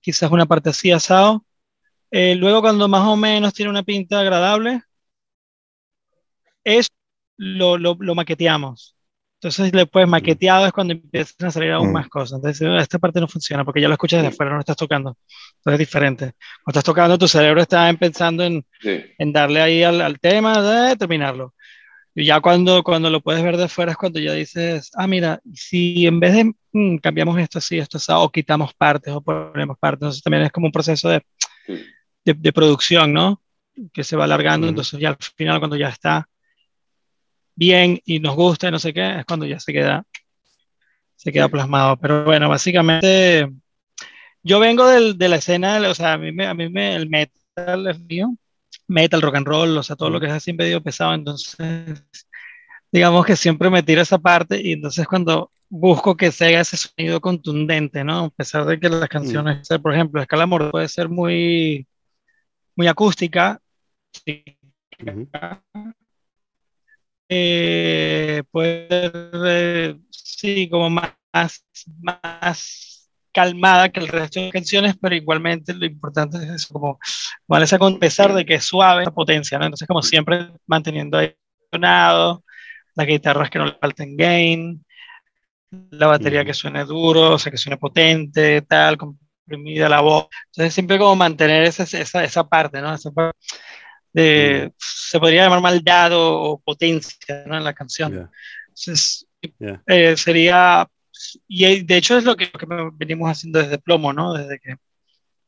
Quizás 0.00 0.30
una 0.30 0.46
parte 0.46 0.70
así 0.70 0.90
asado. 0.92 1.44
Eh, 2.10 2.34
luego 2.36 2.60
cuando 2.62 2.88
más 2.88 3.06
o 3.06 3.16
menos 3.16 3.54
tiene 3.54 3.70
una 3.70 3.82
pinta 3.82 4.20
agradable, 4.20 4.82
es 6.64 6.88
lo, 7.36 7.78
lo, 7.78 7.96
lo 7.98 8.14
maqueteamos. 8.14 8.96
Entonces, 9.44 9.72
después 9.72 10.08
maqueteado 10.08 10.66
es 10.66 10.72
cuando 10.72 10.94
empiezan 10.94 11.48
a 11.48 11.50
salir 11.50 11.72
aún 11.72 11.90
mm. 11.90 11.92
más 11.92 12.08
cosas. 12.08 12.38
Entonces, 12.38 12.66
esta 12.82 12.98
parte 12.98 13.20
no 13.20 13.28
funciona 13.28 13.62
porque 13.62 13.80
ya 13.80 13.88
lo 13.88 13.94
escuchas 13.94 14.22
desde 14.22 14.34
afuera, 14.34 14.50
no 14.50 14.56
lo 14.56 14.60
estás 14.60 14.76
tocando. 14.76 15.18
Entonces, 15.58 15.74
es 15.74 15.78
diferente. 15.78 16.32
Cuando 16.64 16.78
estás 16.78 16.84
tocando, 16.84 17.18
tu 17.18 17.28
cerebro 17.28 17.60
está 17.60 17.92
pensando 17.94 18.42
en, 18.42 18.64
en 18.82 19.32
darle 19.32 19.60
ahí 19.60 19.82
al, 19.82 20.00
al, 20.00 20.18
tema, 20.18 20.62
de 20.62 20.96
terminarlo. 20.96 21.54
Y 22.14 22.24
ya 22.24 22.40
cuando, 22.40 22.82
cuando 22.84 23.10
lo 23.10 23.20
puedes 23.20 23.42
ver 23.42 23.56
de 23.56 23.64
afuera 23.64 23.92
es 23.92 23.98
cuando 23.98 24.20
ya 24.20 24.32
dices, 24.32 24.90
ah, 24.94 25.06
mira, 25.06 25.40
si 25.52 26.06
en 26.06 26.20
vez 26.20 26.34
de 26.34 26.52
mm, 26.72 26.98
cambiamos 26.98 27.38
esto 27.40 27.58
así, 27.58 27.78
esto 27.78 27.98
así, 27.98 28.12
o 28.14 28.30
quitamos 28.30 28.72
partes 28.74 29.12
o 29.12 29.20
ponemos 29.20 29.76
partes, 29.78 30.02
entonces 30.02 30.22
también 30.22 30.44
es 30.44 30.52
como 30.52 30.66
un 30.66 30.72
proceso 30.72 31.08
de, 31.08 31.24
de, 32.24 32.34
de 32.34 32.52
producción, 32.52 33.12
¿no? 33.12 33.42
Que 33.92 34.04
se 34.04 34.16
va 34.16 34.24
alargando. 34.24 34.68
Entonces, 34.68 35.00
ya 35.00 35.08
al 35.10 35.16
final, 35.36 35.58
cuando 35.58 35.76
ya 35.76 35.88
está 35.88 36.28
bien 37.56 38.00
y 38.04 38.20
nos 38.20 38.36
gusta 38.36 38.68
y 38.68 38.70
no 38.70 38.78
sé 38.78 38.92
qué, 38.92 39.18
es 39.18 39.24
cuando 39.24 39.46
ya 39.46 39.58
se 39.58 39.72
queda, 39.72 40.04
se 41.16 41.32
queda 41.32 41.48
plasmado. 41.48 41.96
Pero 41.96 42.24
bueno, 42.24 42.48
básicamente 42.48 43.50
yo 44.42 44.60
vengo 44.60 44.86
del, 44.86 45.18
de 45.18 45.28
la 45.28 45.36
escena, 45.36 45.80
o 45.88 45.94
sea, 45.94 46.12
a 46.14 46.18
mí, 46.18 46.30
me, 46.30 46.46
a 46.46 46.54
mí 46.54 46.68
me, 46.68 46.94
el 46.94 47.08
metal 47.08 47.86
es 47.88 47.98
mío, 47.98 48.36
metal, 48.86 49.22
rock 49.22 49.36
and 49.36 49.46
roll, 49.46 49.76
o 49.78 49.82
sea, 49.82 49.96
todo 49.96 50.10
lo 50.10 50.20
que 50.20 50.26
es 50.26 50.32
así 50.32 50.52
medio 50.52 50.82
pesado, 50.82 51.14
entonces 51.14 52.06
digamos 52.92 53.26
que 53.26 53.36
siempre 53.36 53.70
me 53.70 53.82
tira 53.82 54.02
esa 54.02 54.18
parte 54.18 54.60
y 54.62 54.72
entonces 54.72 55.06
cuando 55.06 55.50
busco 55.68 56.16
que 56.16 56.30
se 56.30 56.46
haga 56.46 56.60
ese 56.60 56.76
sonido 56.76 57.20
contundente, 57.20 58.04
¿no? 58.04 58.26
A 58.26 58.30
pesar 58.30 58.64
de 58.64 58.78
que 58.78 58.88
las 58.88 59.08
canciones, 59.08 59.66
por 59.82 59.92
ejemplo, 59.92 60.22
Escala 60.22 60.44
Amor 60.44 60.70
puede 60.70 60.88
ser 60.88 61.08
muy, 61.08 61.86
muy 62.76 62.86
acústica, 62.86 63.60
sí, 64.12 64.44
eh, 67.28 68.42
puede 68.50 69.10
ser, 69.32 69.98
sí, 70.10 70.68
como 70.68 70.90
más, 70.90 71.12
más 72.00 72.93
calmada 73.34 73.90
que 73.90 74.00
el 74.00 74.08
resto 74.08 74.40
de 74.40 74.50
canciones, 74.50 74.94
pero 75.00 75.14
igualmente 75.14 75.74
lo 75.74 75.84
importante 75.86 76.38
es 76.38 76.44
eso, 76.44 76.68
como, 76.72 76.98
esa 77.60 77.78
con 77.78 77.98
pesar 77.98 78.32
de 78.34 78.46
que 78.46 78.54
es 78.54 78.64
suave 78.64 79.04
la 79.04 79.10
potencia, 79.10 79.58
¿no? 79.58 79.66
Entonces, 79.66 79.88
como 79.88 80.02
siempre, 80.02 80.50
manteniendo 80.66 81.18
ahí 81.18 81.34
sonado, 81.72 82.44
las 82.94 83.06
guitarras 83.06 83.50
que 83.50 83.58
no 83.58 83.66
le 83.66 83.78
falten 83.80 84.16
gain, 84.16 84.84
la 85.90 86.06
batería 86.06 86.44
que 86.44 86.54
suene 86.54 86.84
duro, 86.84 87.32
o 87.34 87.38
sea, 87.38 87.50
que 87.50 87.58
suene 87.58 87.76
potente, 87.76 88.62
tal, 88.62 88.96
comprimida 88.96 89.88
la 89.88 90.00
voz. 90.00 90.28
Entonces, 90.46 90.74
siempre 90.74 90.98
como 90.98 91.16
mantener 91.16 91.64
esa, 91.64 91.82
esa, 91.82 92.24
esa 92.24 92.48
parte, 92.48 92.80
¿no? 92.80 92.94
Esa 92.94 93.10
parte 93.10 93.38
de, 94.14 94.72
se 94.78 95.18
podría 95.18 95.44
llamar 95.44 95.60
maldad 95.60 96.12
o, 96.14 96.62
potencia 96.64 97.44
¿no? 97.46 97.56
en 97.56 97.64
la 97.64 97.74
canción. 97.74 98.30
Entonces, 98.68 99.26
eh, 99.86 100.16
sería, 100.16 100.88
y 101.46 101.82
de 101.82 101.96
hecho 101.96 102.16
es 102.18 102.24
lo 102.24 102.36
que, 102.36 102.50
venimos 102.94 103.30
haciendo 103.30 103.60
desde 103.60 103.78
Plomo, 103.78 104.12
¿no? 104.12 104.34
Desde 104.34 104.58
que, 104.58 104.76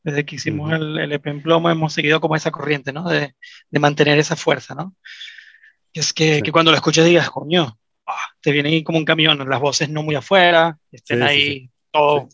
desde 0.03 0.25
que 0.25 0.35
hicimos 0.35 0.71
el, 0.73 0.97
el, 0.99 1.11
EP 1.11 1.27
en 1.27 1.41
Plomo 1.41 1.69
hemos 1.69 1.93
seguido 1.93 2.21
como 2.21 2.35
esa 2.35 2.51
corriente, 2.51 2.93
¿no? 2.93 3.07
De, 3.07 3.35
de 3.69 3.79
mantener 3.79 4.17
esa 4.19 4.35
fuerza, 4.35 4.75
¿no? 4.75 4.95
Y 5.93 5.99
es 5.99 6.13
que, 6.13 6.41
que, 6.41 6.51
cuando 6.51 6.71
lo 6.71 6.77
escuchas 6.77 7.05
digas, 7.05 7.29
coño, 7.29 7.77
ah, 8.05 8.29
te 8.41 8.51
viene 8.51 8.69
ahí 8.69 8.83
como 8.83 8.97
un 8.97 9.05
camión, 9.05 9.47
las 9.49 9.59
voces 9.59 9.89
no 9.89 10.03
muy 10.03 10.15
afuera, 10.15 10.77
estén 10.91 11.23
ahí 11.23 11.69
todo. 11.91 12.29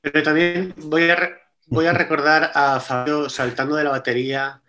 Pero 0.00 0.22
también 0.22 0.74
voy 0.78 1.10
a, 1.10 1.38
voy 1.66 1.86
a 1.86 1.92
recordar 1.92 2.50
a 2.54 2.80
Fabio 2.80 3.28
saltando 3.28 3.76
de 3.76 3.84
la 3.84 3.90
batería 3.90 4.62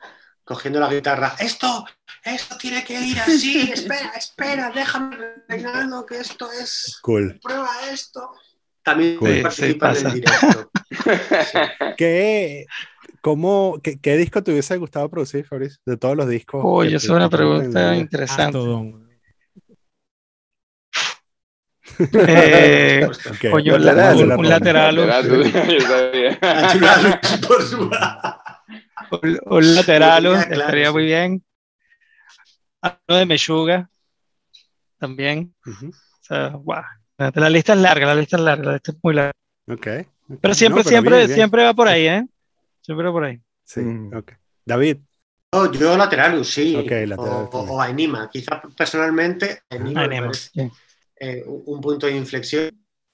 cogiendo 0.43 0.79
la 0.79 0.91
guitarra, 0.91 1.35
esto, 1.39 1.85
esto 2.23 2.57
tiene 2.57 2.83
que 2.83 2.99
ir 2.99 3.19
así, 3.19 3.71
espera, 3.71 4.11
espera, 4.15 4.71
déjame 4.73 5.17
Reinaldo 5.47 6.05
que 6.05 6.19
esto 6.19 6.51
es, 6.51 6.99
cool. 7.01 7.39
prueba 7.41 7.69
esto. 7.91 8.31
También 8.83 9.17
cool. 9.17 9.41
participa 9.41 9.93
en 9.93 10.13
directo. 10.13 10.71
¿Qué, 11.97 12.65
cómo, 13.21 13.79
qué, 13.81 14.17
disco 14.17 14.43
te 14.43 14.51
hubiese 14.51 14.77
gustado 14.77 15.09
producir, 15.09 15.45
Fabriz? 15.45 15.79
De 15.85 15.97
todos 15.97 16.17
los 16.17 16.27
discos. 16.27 16.61
Uy, 16.63 16.87
esa 16.87 16.97
es 16.97 17.09
una 17.09 17.29
pregunta 17.29 17.95
interesante. 17.95 18.57
Eh, 21.99 23.07
okay. 23.35 23.51
un, 23.51 23.85
lateral, 23.85 24.17
un, 24.17 24.49
lateral, 24.49 24.95
lateral, 24.95 25.31
un, 29.45 29.75
lateral 29.75 30.25
estaría 30.25 30.91
muy 30.91 31.05
bien. 31.05 31.43
Uno 32.81 33.17
de 33.17 33.25
Meshuga 33.25 33.89
también. 34.97 35.53
o 35.65 35.91
sea, 36.21 36.49
wow. 36.49 36.83
La 37.17 37.49
lista 37.49 37.73
es 37.73 37.79
larga, 37.79 38.07
la 38.07 38.15
lista 38.15 38.37
es 38.37 38.43
larga, 38.43 38.65
la 38.65 38.73
lista 38.73 38.91
es 38.91 38.97
muy 39.01 39.13
larga. 39.13 39.33
Okay, 39.67 40.05
Pero 40.41 40.53
siempre, 40.53 40.83
siempre, 40.83 41.27
siempre 41.27 41.63
va 41.63 41.73
por 41.73 41.87
ahí, 41.87 42.07
¿eh? 42.07 42.27
Siempre 42.81 43.05
va 43.05 43.11
por 43.11 43.23
ahí. 43.23 43.39
Sí, 43.63 43.81
mm. 43.81 44.15
ok. 44.15 44.31
David. 44.65 44.97
Oh, 45.51 45.71
yo 45.71 45.97
lateral, 45.97 46.43
sí. 46.45 46.75
o, 47.17 47.81
Anima. 47.81 48.29
Quizás 48.31 48.61
personalmente, 48.75 49.61
Anima, 49.69 50.07
eh, 51.19 51.43
un 51.45 51.81
punto 51.81 52.07
de 52.07 52.15
inflexión 52.15 52.71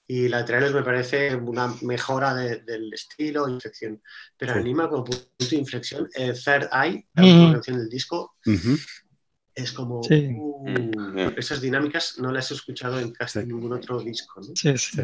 y 0.08 0.30
laterales 0.30 0.72
me 0.72 0.84
parece 0.84 1.36
una 1.36 1.74
mejora 1.82 2.34
del 2.34 2.94
estilo, 2.94 3.50
inflexión. 3.50 4.02
Pero 4.38 4.54
Anima 4.54 4.88
como 4.88 5.04
punto 5.04 5.28
de 5.38 5.56
inflexión, 5.58 6.08
eh, 6.16 6.34
Third 6.34 6.70
Eye, 6.72 7.08
la 7.14 7.24
última 7.24 7.52
canción 7.54 7.78
del 7.80 7.90
disco, 7.90 8.36
es 9.58 9.74
como 9.74 10.02
uh, 10.02 11.34
esas 11.36 11.62
dinámicas 11.62 12.20
no 12.20 12.32
las 12.32 12.52
he 12.52 12.54
escuchado 12.54 13.00
en 13.00 13.12
casi 13.12 13.40
ningún 13.40 13.74
otro 13.74 14.00
disco. 14.00 14.40
¿no? 14.40 14.56
Sí, 14.56 14.78
sí. 14.78 15.02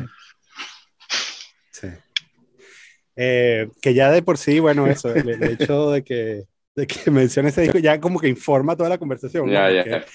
sí. 1.71 1.87
Eh, 3.15 3.67
que 3.81 3.93
ya 3.95 4.11
de 4.11 4.21
por 4.21 4.37
sí, 4.37 4.59
bueno, 4.59 4.85
eso, 4.85 5.13
el, 5.13 5.43
hecho 5.43 5.89
de 5.89 6.03
que, 6.03 6.45
de 6.75 6.87
que 6.87 7.11
mencione 7.11 7.49
ese 7.49 7.61
disco 7.61 7.77
ya 7.77 7.99
como 7.99 8.19
que 8.19 8.27
informa 8.27 8.75
toda 8.75 8.89
la 8.89 8.97
conversación. 8.97 9.49
Ya, 9.49 9.71
ya, 9.71 10.05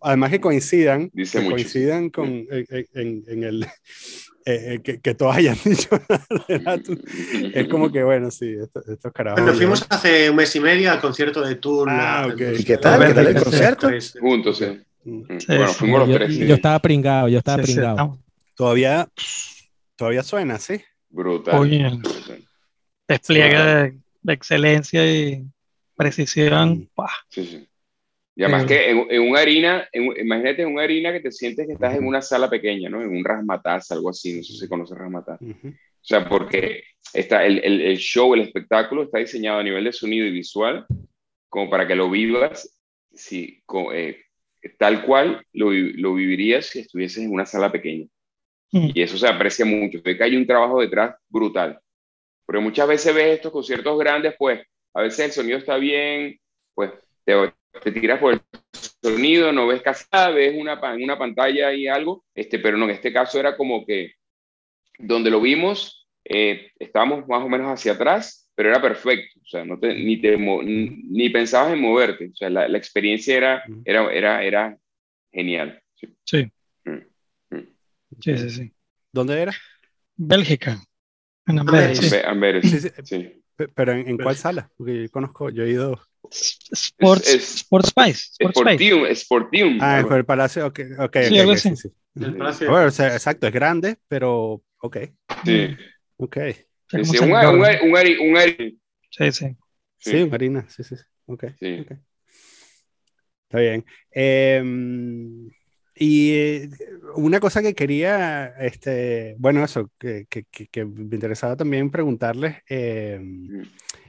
además 0.00 0.30
que 0.30 0.40
coincidan, 0.40 1.10
que 1.10 1.48
coincidan 1.48 2.10
con, 2.10 2.28
en, 2.50 3.24
en, 3.26 3.44
el, 3.44 3.62
eh, 4.44 4.74
eh, 4.74 4.80
que, 4.82 5.00
que, 5.00 5.14
todos 5.14 5.36
hayan 5.36 5.56
dicho 5.64 5.88
es 7.54 7.68
como 7.68 7.90
que 7.90 8.02
bueno, 8.02 8.30
sí, 8.30 8.54
estos, 8.60 9.12
carajos. 9.12 9.42
Bueno, 9.42 9.56
fuimos 9.56 9.86
hace 9.88 10.30
un 10.30 10.36
mes 10.36 10.54
y 10.56 10.60
medio 10.60 10.90
al 10.90 11.00
concierto 11.00 11.42
de 11.42 11.56
Tour. 11.56 11.88
Ah, 11.90 12.28
¿Y 12.58 12.64
qué 12.64 12.78
tal? 12.78 13.06
¿Qué 13.06 13.14
tal 13.14 13.26
el 13.26 13.42
concierto? 13.42 13.88
Juntos, 14.20 14.58
sí. 14.58 14.66
Mm. 15.04 15.22
bueno, 15.46 15.68
fuimos 15.68 16.08
los 16.08 16.18
tres. 16.18 16.36
Yo, 16.36 16.54
estaba 16.54 16.78
pringado, 16.80 17.28
yo 17.28 17.38
estaba 17.38 17.62
pringado. 17.62 18.18
Todavía, 18.54 19.08
todavía 19.94 20.22
suena, 20.24 20.58
¿sí? 20.58 20.82
Brutal. 21.08 21.60
Oye, 21.60 21.90
despliegue 23.06 23.56
de, 23.56 23.98
de, 24.20 24.32
excelencia 24.34 25.06
y 25.06 25.46
precisión. 25.98 26.88
Mm. 26.96 27.04
Sí, 27.28 27.44
sí. 27.44 27.68
Y 28.38 28.44
además 28.44 28.66
que 28.66 28.90
en, 28.90 29.22
una 29.28 29.40
harina, 29.40 29.88
imagínate 29.92 30.62
en 30.62 30.72
una 30.72 30.84
harina 30.84 31.12
que 31.12 31.18
te 31.18 31.32
sientes 31.32 31.66
que 31.66 31.72
estás 31.72 31.96
en 31.96 32.06
una 32.06 32.22
sala 32.22 32.48
pequeña, 32.48 32.88
¿no? 32.88 33.02
En 33.02 33.08
un 33.08 33.24
rasmataz, 33.24 33.90
algo 33.90 34.10
así, 34.10 34.36
no 34.36 34.44
sé 34.44 34.52
si 34.52 34.68
conoces 34.68 34.96
rasmataz. 34.96 35.40
O 35.42 35.74
sea, 36.00 36.28
porque 36.28 36.84
está 37.12 37.44
el, 37.44 37.58
el, 37.64 37.96
show, 37.96 38.34
el 38.34 38.42
espectáculo 38.42 39.02
está 39.02 39.18
diseñado 39.18 39.58
a 39.58 39.64
nivel 39.64 39.82
de 39.82 39.92
sonido 39.92 40.24
y 40.24 40.30
visual 40.30 40.86
como 41.48 41.68
para 41.68 41.88
que 41.88 41.96
lo 41.96 42.08
vivas 42.08 42.78
si, 43.12 43.60
eh, 43.92 44.20
tal 44.78 45.04
cual 45.04 45.44
lo, 45.52 45.72
lo, 45.72 46.14
vivirías 46.14 46.66
si 46.66 46.78
estuvieses 46.78 47.24
en 47.24 47.32
una 47.32 47.44
sala 47.44 47.72
pequeña. 47.72 48.06
Y 48.70 49.02
eso 49.02 49.18
se 49.18 49.26
aprecia 49.26 49.64
mucho. 49.64 50.00
Que 50.00 50.16
hay 50.22 50.36
un 50.36 50.46
trabajo 50.46 50.80
detrás 50.80 51.16
brutal. 51.28 51.80
Porque 52.46 52.62
muchas 52.62 52.86
veces 52.86 53.12
ves 53.12 53.34
estos 53.34 53.50
conciertos 53.50 53.98
grandes, 53.98 54.34
pues 54.38 54.60
a 54.98 55.02
veces 55.02 55.26
el 55.26 55.32
sonido 55.32 55.58
está 55.58 55.76
bien, 55.76 56.40
pues 56.74 56.90
te, 57.24 57.34
te 57.84 57.92
tiras 57.92 58.18
por 58.18 58.34
el 58.34 58.40
sonido, 59.00 59.52
no 59.52 59.68
ves 59.68 59.80
casi 59.80 60.04
nada, 60.12 60.30
ves 60.30 60.54
una, 60.58 60.80
en 60.92 61.04
una 61.04 61.16
pantalla 61.16 61.72
y 61.72 61.86
algo, 61.86 62.24
este, 62.34 62.58
pero 62.58 62.76
no, 62.76 62.86
en 62.86 62.90
este 62.90 63.12
caso 63.12 63.38
era 63.38 63.56
como 63.56 63.86
que 63.86 64.14
donde 64.98 65.30
lo 65.30 65.40
vimos, 65.40 66.08
eh, 66.24 66.72
estábamos 66.80 67.28
más 67.28 67.44
o 67.44 67.48
menos 67.48 67.68
hacia 67.68 67.92
atrás, 67.92 68.50
pero 68.56 68.70
era 68.70 68.82
perfecto, 68.82 69.38
o 69.40 69.46
sea, 69.46 69.64
no 69.64 69.78
te, 69.78 69.94
ni, 69.94 70.20
te, 70.20 70.36
ni 70.36 71.28
pensabas 71.30 71.74
en 71.74 71.80
moverte, 71.80 72.30
o 72.32 72.34
sea, 72.34 72.50
la, 72.50 72.66
la 72.66 72.78
experiencia 72.78 73.36
era, 73.36 73.64
era, 73.84 74.12
era, 74.12 74.42
era 74.42 74.78
genial. 75.30 75.80
Sí. 75.94 76.08
Sí. 76.24 76.50
Mm, 76.84 77.56
mm. 77.56 77.68
sí, 78.20 78.36
sí, 78.36 78.50
sí. 78.50 78.72
¿Dónde 79.12 79.40
era? 79.40 79.54
Bélgica. 80.16 80.76
En 81.46 81.60
Amberes. 81.60 82.92
Sí. 83.04 83.42
Pero 83.74 83.92
¿en, 83.92 84.16
cuál 84.18 84.36
sala? 84.36 84.70
Porque 84.76 85.02
yo 85.02 85.10
conozco, 85.10 85.50
yo 85.50 85.64
he 85.64 85.70
ido. 85.70 86.00
Sports, 86.30 87.28
Sports 87.28 87.88
Spice. 87.88 88.48
Sportium, 88.48 89.04
Sportium. 89.14 89.78
Ah, 89.80 90.04
por 90.06 90.18
el 90.18 90.24
Palacio, 90.24 90.66
ok, 90.66 90.80
ok. 90.98 91.16
Sí, 91.24 91.40
okay, 91.40 91.56
sí, 91.56 91.76
sí. 91.76 91.88
El 92.14 92.36
Palacio. 92.36 92.70
Bueno, 92.70 92.86
o 92.86 92.90
sea, 92.90 93.14
exacto, 93.14 93.46
es 93.46 93.52
grande, 93.52 93.96
pero 94.06 94.62
ok. 94.80 94.96
Sí. 95.44 95.76
Ok. 96.18 96.36
Sí, 96.90 97.04
sí, 97.04 97.18
un, 97.18 97.32
un, 97.32 97.60
un, 97.60 98.36
un, 98.36 98.80
Sí, 99.10 99.32
sí. 99.32 99.56
Sí, 99.98 100.24
Marina, 100.26 100.66
sí, 100.68 100.84
sí. 100.84 100.94
Ok. 101.26 101.44
Sí. 101.58 101.80
okay. 101.80 101.96
Está 103.44 103.58
bien. 103.60 103.84
Eh, 104.12 104.62
y 105.98 106.32
eh, 106.34 106.70
una 107.16 107.40
cosa 107.40 107.62
que 107.62 107.74
quería, 107.74 108.46
este, 108.60 109.34
bueno, 109.38 109.64
eso, 109.64 109.90
que, 109.98 110.26
que, 110.26 110.44
que 110.44 110.84
me 110.84 111.14
interesaba 111.14 111.56
también 111.56 111.90
preguntarles, 111.90 112.58
eh, 112.68 113.20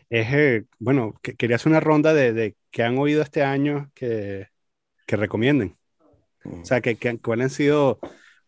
es, 0.10 0.28
eh, 0.34 0.66
bueno, 0.80 1.20
que, 1.24 1.36
quería 1.36 1.56
hacer 1.56 1.72
una 1.72 1.80
ronda 1.80 2.14
de, 2.14 2.34
de 2.34 2.56
qué 2.72 2.84
han 2.84 2.98
oído 2.98 3.22
este 3.22 3.44
año 3.44 3.92
que, 3.96 4.48
que 5.08 5.16
recomienden. 5.16 5.78
O 6.46 6.66
sea, 6.66 6.82
que, 6.82 6.96
que, 6.98 7.20
cuáles 7.20 7.46
han 7.46 7.50
sido, 7.52 8.00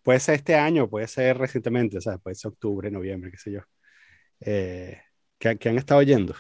puede 0.03 0.19
ser 0.19 0.35
este 0.35 0.55
año, 0.55 0.89
puede 0.89 1.07
ser 1.07 1.37
recientemente, 1.37 1.97
o 1.97 2.01
sea, 2.01 2.17
puede 2.19 2.35
ser 2.35 2.49
octubre, 2.51 2.91
noviembre, 2.91 3.31
qué 3.31 3.37
sé 3.37 3.51
yo, 3.51 3.61
eh, 4.41 5.01
que, 5.39 5.57
que 5.57 5.69
han 5.69 5.77
estado 5.77 5.99
oyendo. 6.01 6.35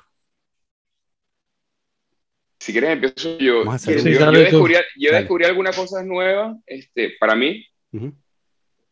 Si 2.61 2.71
quieres 2.71 2.91
empiezo 2.91 3.39
yo. 3.39 3.63
Yo, 3.63 4.31
descubrí, 4.31 4.75
yo 4.95 5.11
descubrí, 5.11 5.45
algunas 5.45 5.75
cosas 5.75 6.05
nuevas 6.05 6.55
este, 6.67 7.15
para 7.19 7.33
mí. 7.33 7.65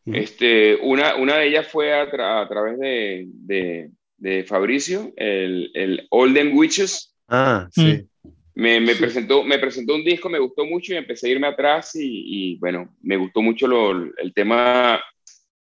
Este, 0.08 0.75
una, 0.77 1.15
una 1.17 1.36
de 1.36 1.49
ellas 1.49 1.67
fue 1.67 1.93
a, 1.93 2.10
través 2.10 2.79
de, 2.79 3.27
de, 3.27 3.91
de, 4.17 4.43
Fabricio, 4.43 5.13
el, 5.15 5.69
el 5.75 6.08
Olden 6.10 6.58
Witches. 6.58 7.15
Ah, 7.27 7.69
sí. 7.71 8.08
Me, 8.55 8.79
me, 8.79 8.95
presentó, 8.95 9.43
me 9.43 9.60
presentó 9.60 9.93
un 9.93 10.03
disco, 10.03 10.29
me 10.29 10.39
gustó 10.39 10.65
mucho 10.65 10.93
y 10.93 10.97
empecé 10.97 11.27
a 11.27 11.32
irme 11.34 11.45
atrás 11.45 11.95
y, 11.95 12.53
y 12.53 12.55
bueno, 12.58 12.97
me 13.03 13.17
gustó 13.17 13.43
mucho 13.43 13.67
lo, 13.67 13.91
el 13.91 14.34
tema. 14.34 14.99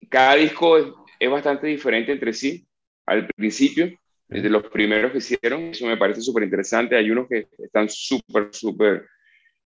Cada 0.08 0.36
disco 0.36 0.78
es, 0.78 0.86
es 1.18 1.28
bastante 1.28 1.66
diferente 1.66 2.12
entre 2.12 2.32
sí 2.32 2.64
al 3.04 3.26
principio 3.26 3.98
de 4.28 4.50
los 4.50 4.64
primeros 4.64 5.12
que 5.12 5.18
hicieron, 5.18 5.66
eso 5.66 5.86
me 5.86 5.96
parece 5.96 6.20
súper 6.20 6.44
interesante. 6.44 6.96
Hay 6.96 7.10
unos 7.10 7.28
que 7.28 7.46
están 7.58 7.88
súper, 7.88 8.48
súper 8.52 9.06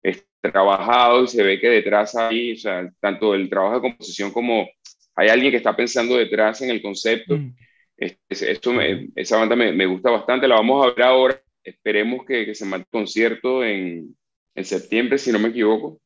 este, 0.03 0.27
trabajados 0.51 1.33
y 1.33 1.37
se 1.37 1.43
ve 1.43 1.59
que 1.59 1.69
detrás 1.69 2.15
hay, 2.15 2.53
o 2.53 2.57
sea, 2.57 2.91
tanto 3.01 3.35
el 3.35 3.49
trabajo 3.49 3.77
de 3.77 3.81
composición 3.81 4.31
como 4.33 4.69
hay 5.17 5.29
alguien 5.29 5.51
que 5.51 5.59
está 5.59 5.75
pensando 5.75 6.17
detrás 6.17 6.63
en 6.63 6.71
el 6.71 6.83
concepto. 6.83 7.37
Mm. 7.37 7.55
Este, 7.97 8.51
esto 8.51 8.73
esa 9.15 9.37
banda 9.37 9.55
me, 9.57 9.73
me, 9.73 9.85
gusta 9.85 10.11
bastante, 10.11 10.49
la 10.49 10.57
vamos 10.57 10.85
a 10.85 10.91
ver 10.95 11.05
ahora. 11.05 11.43
Esperemos 11.63 12.25
que, 12.25 12.47
que 12.47 12.55
se 12.55 12.65
mande 12.65 12.87
concierto 12.91 13.63
en, 13.63 14.17
en, 14.55 14.65
septiembre, 14.65 15.19
si 15.19 15.31
no 15.31 15.39
me 15.39 15.49
equivoco. 15.49 16.01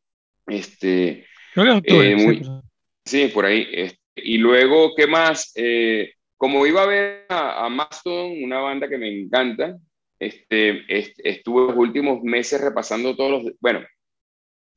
Este, 0.47 1.25
eh, 1.57 2.43
sí, 3.05 3.29
por 3.29 3.47
ahí. 3.47 3.69
Este, 3.71 4.01
y 4.17 4.39
luego, 4.39 4.95
¿qué 4.97 5.07
más? 5.07 5.53
Eh, 5.55 6.14
como 6.37 6.67
iba 6.67 6.83
a 6.83 6.87
ver 6.87 7.27
a, 7.29 7.65
a 7.65 7.69
Maston, 7.69 8.43
una 8.43 8.61
banda 8.61 8.89
que 8.89 8.99
me 8.99 9.09
encanta, 9.09 9.79
este, 10.19 10.85
estuve 10.89 11.69
los 11.69 11.77
últimos 11.77 12.23
meses 12.23 12.61
repasando 12.61 13.17
todos 13.17 13.45
los, 13.45 13.53
bueno, 13.61 13.81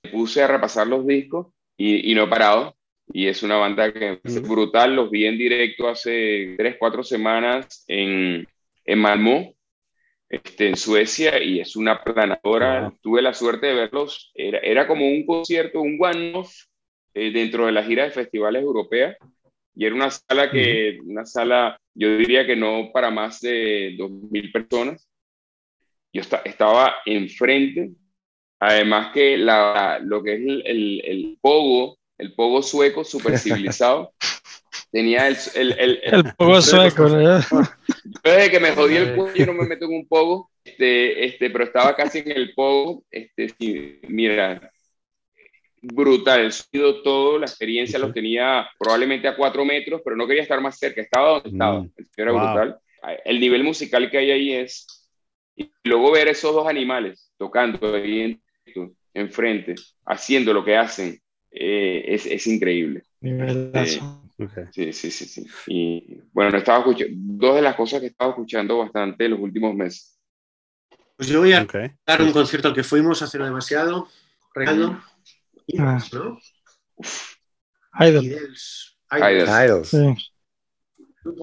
me 0.03 0.09
puse 0.11 0.43
a 0.43 0.47
repasar 0.47 0.87
los 0.87 1.05
discos 1.05 1.47
y, 1.77 2.11
y 2.11 2.15
no 2.15 2.23
he 2.23 2.27
parado. 2.27 2.75
Y 3.09 3.27
es 3.27 3.41
una 3.41 3.55
banda 3.55 3.93
que 3.93 4.19
es 4.21 4.41
brutal, 4.41 4.93
los 4.93 5.09
vi 5.09 5.25
en 5.25 5.37
directo 5.37 5.87
hace 5.87 6.55
tres, 6.57 6.75
cuatro 6.77 7.03
semanas 7.03 7.85
en, 7.87 8.45
en 8.83 8.99
Malmö, 8.99 9.53
este, 10.27 10.67
en 10.67 10.75
Suecia, 10.75 11.41
y 11.41 11.61
es 11.61 11.77
una 11.77 12.03
planadora. 12.03 12.91
Tuve 13.01 13.21
la 13.21 13.33
suerte 13.33 13.67
de 13.67 13.75
verlos, 13.75 14.33
era, 14.35 14.59
era 14.59 14.87
como 14.87 15.07
un 15.07 15.25
concierto, 15.25 15.79
un 15.79 15.97
one-off 15.97 16.53
eh, 17.13 17.31
dentro 17.31 17.65
de 17.65 17.71
la 17.71 17.83
gira 17.83 18.03
de 18.03 18.11
festivales 18.11 18.61
europeas 18.61 19.15
y 19.77 19.85
era 19.85 19.93
una 19.93 20.09
sala 20.09 20.49
que, 20.49 20.99
una 21.05 21.23
sala, 21.23 21.79
yo 21.93 22.17
diría 22.17 22.47
que 22.47 22.55
no 22.55 22.89
para 22.91 23.11
más 23.11 23.41
de 23.41 23.95
2.000 23.95 24.51
personas. 24.51 25.07
Yo 26.11 26.23
estaba 26.45 26.95
enfrente, 27.05 27.91
además 28.59 29.11
que 29.13 29.37
la, 29.37 29.99
lo 30.01 30.23
que 30.23 30.33
es 30.33 30.39
el, 30.39 31.01
el, 31.05 31.37
pogo, 31.39 31.99
el 32.17 32.33
pogo 32.33 32.63
sueco 32.63 33.03
super 33.03 33.37
civilizado, 33.39 34.13
tenía 34.89 35.27
el... 35.27 35.37
El, 35.53 35.71
el, 35.73 35.99
el 36.01 36.33
pogo 36.35 36.59
sueco, 36.59 37.03
¿verdad? 37.03 37.45
Desde 38.23 38.49
que 38.49 38.59
me 38.59 38.71
jodí 38.71 38.95
el 38.95 39.15
cuello 39.15 39.45
no 39.45 39.53
me 39.53 39.67
meto 39.67 39.85
en 39.85 39.93
un 39.93 40.07
pogo, 40.07 40.49
este, 40.63 41.23
este, 41.23 41.51
pero 41.51 41.65
estaba 41.65 41.95
casi 41.95 42.19
en 42.19 42.31
el 42.31 42.55
pogo, 42.55 43.03
este, 43.11 43.53
mira, 44.07 44.71
brutal, 45.81 46.41
el 46.41 46.51
sonido, 46.51 47.01
todo, 47.01 47.39
la 47.39 47.45
experiencia 47.45 47.99
lo 47.99 48.11
tenía 48.11 48.67
probablemente 48.77 49.27
a 49.27 49.35
cuatro 49.35 49.63
metros, 49.65 50.01
pero 50.03 50.15
no 50.15 50.27
quería 50.27 50.43
estar 50.43 50.61
más 50.61 50.77
cerca, 50.77 51.01
estaba 51.01 51.29
donde 51.33 51.49
estaba, 51.49 51.81
mm. 51.81 51.91
era 52.17 52.31
brutal. 52.31 52.79
El 53.23 53.39
nivel 53.39 53.63
musical 53.63 54.09
que 54.09 54.17
hay 54.17 54.31
ahí 54.31 54.53
es, 54.53 54.85
Y 55.55 55.71
luego 55.83 56.11
ver 56.11 56.27
esos 56.27 56.53
dos 56.53 56.67
animales 56.67 57.31
tocando 57.37 57.95
ahí 57.95 58.39
enfrente, 59.13 59.75
haciendo 60.05 60.53
lo 60.53 60.63
que 60.63 60.77
hacen, 60.77 61.19
eh, 61.51 62.03
es, 62.07 62.25
es, 62.25 62.45
increíble. 62.47 63.03
Eh, 63.21 63.99
sí, 64.71 64.93
sí, 64.93 65.11
sí, 65.11 65.25
sí. 65.25 65.47
Y 65.67 66.21
bueno, 66.31 66.55
estaba 66.57 66.79
escuchando, 66.79 67.15
dos 67.17 67.55
de 67.55 67.61
las 67.61 67.75
cosas 67.75 67.99
que 67.99 68.07
he 68.07 68.09
estado 68.09 68.31
escuchando 68.31 68.77
bastante 68.77 69.25
en 69.25 69.31
los 69.31 69.39
últimos 69.39 69.73
meses. 69.73 70.19
Pues 71.15 71.29
yo 71.29 71.39
voy 71.39 71.53
a 71.53 71.65
dar 72.05 72.21
un 72.21 72.31
concierto 72.31 72.67
al 72.67 72.75
que 72.75 72.83
fuimos 72.83 73.23
hace 73.23 73.39
no 73.39 73.45
demasiado, 73.45 74.07
regalo. 74.53 75.01
Ah. 75.79 75.99
Idols. 77.99 78.97
Idols. 79.11 79.89
Sí. 79.89 80.15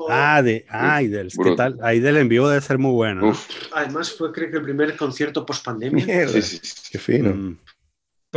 Ah, 0.08 0.42
de 0.42 0.64
Idols. 1.02 1.36
¿Qué 1.42 1.56
tal? 1.56 1.78
Idol 1.94 2.16
en 2.16 2.28
vivo 2.28 2.48
debe 2.48 2.60
ser 2.60 2.78
muy 2.78 2.92
bueno. 2.92 3.32
Además, 3.72 4.12
fue 4.12 4.32
creo 4.32 4.50
que 4.50 4.56
el 4.56 4.62
primer 4.62 4.96
concierto 4.96 5.44
post 5.44 5.64
pandemia. 5.64 6.28
Sí, 6.28 6.42
sí, 6.42 6.60
Qué 6.90 6.98
fino. 6.98 7.34
Mm. 7.34 7.58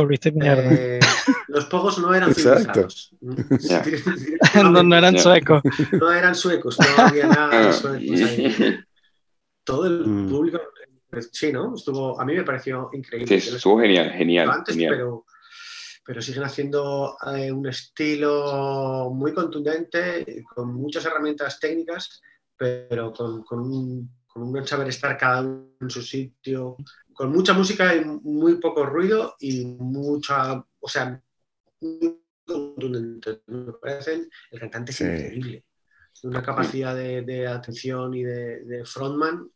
Eh, 0.00 1.00
los 1.48 1.64
pocos 1.64 1.98
no 1.98 2.14
eran 2.14 2.32
civilizados. 2.32 3.10
no, 4.54 4.82
no, 4.82 4.96
eran 4.96 5.18
suecos. 5.18 5.62
No 5.92 6.12
eran 6.12 6.36
suecos, 6.36 6.78
no 6.78 7.04
había 7.04 7.26
nada 7.26 7.66
de 7.66 7.72
suecos 7.72 8.20
ahí. 8.22 8.78
Todo 9.64 9.86
el 9.86 10.06
mm. 10.06 10.28
público 10.28 10.60
sí, 11.32 11.52
¿no? 11.52 11.74
Estuvo, 11.74 12.20
a 12.20 12.24
mí 12.24 12.34
me 12.34 12.44
pareció 12.44 12.90
increíble. 12.92 13.40
Sí, 13.40 13.56
estuvo 13.56 13.80
genial, 13.80 14.10
genial. 14.12 14.50
Antes, 14.50 14.74
genial. 14.74 14.94
Pero, 14.94 15.24
pero 16.08 16.22
siguen 16.22 16.44
haciendo 16.44 17.18
eh, 17.36 17.52
un 17.52 17.66
estilo 17.66 19.10
muy 19.14 19.34
contundente, 19.34 20.42
con 20.54 20.72
muchas 20.72 21.04
herramientas 21.04 21.60
técnicas, 21.60 22.22
pero 22.56 23.12
con, 23.12 23.42
con, 23.42 23.60
un, 23.60 24.10
con 24.26 24.44
un 24.44 24.66
saber 24.66 24.88
estar 24.88 25.18
cada 25.18 25.42
uno 25.42 25.68
en 25.78 25.90
su 25.90 26.00
sitio, 26.00 26.78
con 27.12 27.30
mucha 27.30 27.52
música 27.52 27.94
y 27.94 28.06
muy 28.06 28.54
poco 28.54 28.86
ruido 28.86 29.36
y 29.38 29.66
mucha, 29.66 30.64
o 30.80 30.88
sea, 30.88 31.22
muy 31.82 32.18
contundente, 32.42 33.42
me 33.48 33.74
parecen. 33.74 34.30
El 34.50 34.60
cantante 34.60 34.92
es 34.92 35.02
increíble, 35.02 35.66
una 36.22 36.40
capacidad 36.40 36.96
de, 36.96 37.20
de 37.20 37.46
atención 37.46 38.14
y 38.14 38.22
de, 38.24 38.64
de 38.64 38.82
frontman 38.86 39.50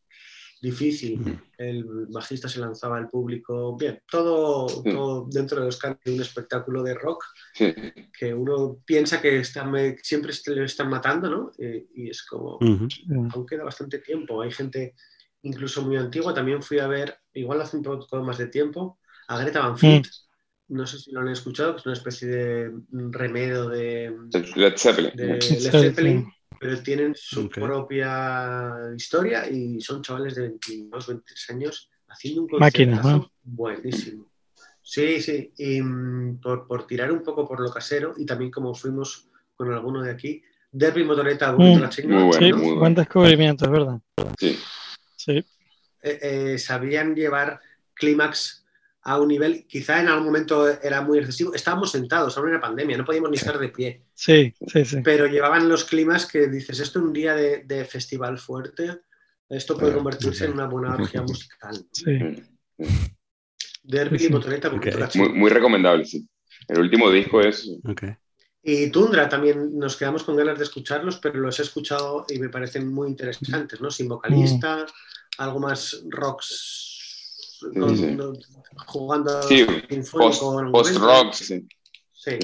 difícil. 0.62 1.40
El 1.58 1.84
bajista 2.08 2.48
se 2.48 2.60
lanzaba 2.60 2.96
al 2.96 3.08
público. 3.08 3.76
Bien, 3.76 4.00
todo, 4.08 4.66
todo 4.84 5.26
dentro 5.28 5.58
de 5.58 5.66
los 5.66 5.80
de 5.80 6.14
un 6.14 6.20
espectáculo 6.20 6.84
de 6.84 6.94
rock 6.94 7.24
que 8.16 8.32
uno 8.32 8.78
piensa 8.86 9.20
que 9.20 9.44
siempre 9.44 10.32
le 10.46 10.64
están 10.64 10.88
matando, 10.88 11.28
¿no? 11.28 11.52
Eh, 11.58 11.88
y 11.96 12.10
es 12.10 12.22
como, 12.22 12.58
aún 12.60 13.46
queda 13.46 13.64
bastante 13.64 13.98
tiempo. 13.98 14.40
Hay 14.40 14.52
gente 14.52 14.94
incluso 15.42 15.82
muy 15.82 15.96
antigua. 15.96 16.32
También 16.32 16.62
fui 16.62 16.78
a 16.78 16.86
ver, 16.86 17.18
igual 17.34 17.60
hace 17.60 17.76
un 17.76 17.82
poco 17.82 18.22
más 18.22 18.38
de 18.38 18.46
tiempo, 18.46 19.00
a 19.26 19.38
Greta 19.38 19.60
Van 19.60 19.76
Fleet. 19.76 20.04
No 20.68 20.86
sé 20.86 21.00
si 21.00 21.10
lo 21.10 21.20
han 21.20 21.28
escuchado, 21.28 21.74
que 21.74 21.80
es 21.80 21.86
una 21.86 21.94
especie 21.94 22.28
de 22.28 22.72
remedio 23.10 23.68
de 23.68 24.16
Led 24.54 24.76
Zeppelin. 24.76 25.10
De 25.16 25.26
Led 25.26 25.70
Zeppelin 25.70 26.32
pero 26.62 26.80
tienen 26.80 27.12
su 27.16 27.48
propia 27.48 28.72
historia 28.96 29.50
y 29.50 29.80
son 29.80 30.00
chavales 30.00 30.36
de 30.36 30.42
22, 30.42 31.08
23 31.08 31.50
años 31.50 31.90
haciendo 32.06 32.42
un 32.42 32.48
concierto 32.48 33.32
buenísimo. 33.42 34.26
Sí, 34.80 35.20
sí, 35.20 35.52
y 35.58 35.82
mm, 35.82 36.40
por, 36.40 36.68
por, 36.68 36.86
tirar 36.86 37.10
un 37.10 37.24
poco 37.24 37.48
por 37.48 37.58
lo 37.58 37.68
casero 37.68 38.14
y 38.16 38.24
también 38.24 38.52
como 38.52 38.76
fuimos 38.76 39.28
con 39.56 39.72
alguno 39.72 40.02
de 40.02 40.12
aquí, 40.12 40.40
Derby 40.70 41.02
Motoreta, 41.02 41.50
mm, 41.50 41.80
la 41.80 41.90
sí, 41.90 42.52
buen 42.52 42.94
descubrimiento, 42.94 43.64
es 43.64 43.70
verdad. 43.72 44.00
Sí. 44.38 44.56
sí. 45.16 45.44
Eh, 46.00 46.18
eh, 46.22 46.58
sabían 46.58 47.16
llevar 47.16 47.60
clímax 47.92 48.61
a 49.05 49.20
un 49.20 49.28
nivel, 49.28 49.66
quizá 49.66 50.00
en 50.00 50.09
algún 50.09 50.26
momento 50.26 50.68
era 50.80 51.03
muy 51.03 51.18
excesivo. 51.18 51.55
Estábamos 51.55 51.90
sentados, 51.90 52.36
ahora 52.36 52.50
era 52.53 52.61
pandemia, 52.61 52.96
no 52.96 53.05
podíamos 53.05 53.30
ni 53.30 53.36
estar 53.36 53.59
de 53.59 53.68
pie. 53.68 54.05
Sí, 54.14 54.55
sí, 54.68 54.84
sí. 54.84 55.00
Pero 55.03 55.26
llevaban 55.26 55.68
los 55.68 55.84
climas 55.84 56.26
que 56.26 56.46
dices, 56.46 56.78
esto 56.78 57.00
un 57.00 57.12
día 57.12 57.34
de, 57.34 57.84
festival 57.84 58.38
fuerte, 58.38 59.00
esto 59.48 59.76
puede 59.76 59.94
convertirse 59.94 60.44
en 60.44 60.53
una 60.53 60.66
buena 60.66 60.94
orgía 60.94 61.22
musical. 61.22 61.84
Sí. 61.90 62.18
Derby 63.82 64.24
y 64.24 64.28
Motoreta. 64.28 64.70
Muy, 64.70 65.28
muy, 65.30 65.50
recomendable, 65.50 66.05
sí. 66.05 66.26
El 66.68 66.80
último 66.80 67.11
disco 67.11 67.40
es... 67.40 67.68
Y 68.62 68.90
Tundra 68.90 69.28
también 69.28 69.76
nos 69.76 69.96
quedamos 69.96 70.22
con 70.22 70.36
ganas 70.36 70.57
de 70.57 70.64
escucharlos, 70.64 71.16
pero 71.16 71.40
los 71.40 71.59
he 71.59 71.62
escuchado 71.62 72.24
y 72.28 72.38
me 72.38 72.48
parecen 72.48 72.86
muy 72.86 73.09
interesantes, 73.09 73.80
¿no? 73.80 73.90
Sin 73.90 74.09
vocalista, 74.09 74.86
mm. 74.86 75.42
algo 75.42 75.59
más 75.59 76.05
rocks 76.09 76.91
jugando 78.86 79.42
sí, 79.42 79.66
post, 80.12 80.42
post 80.70 80.96
rock. 80.96 81.32
Sí. 81.32 81.66
Sí. 82.12 82.38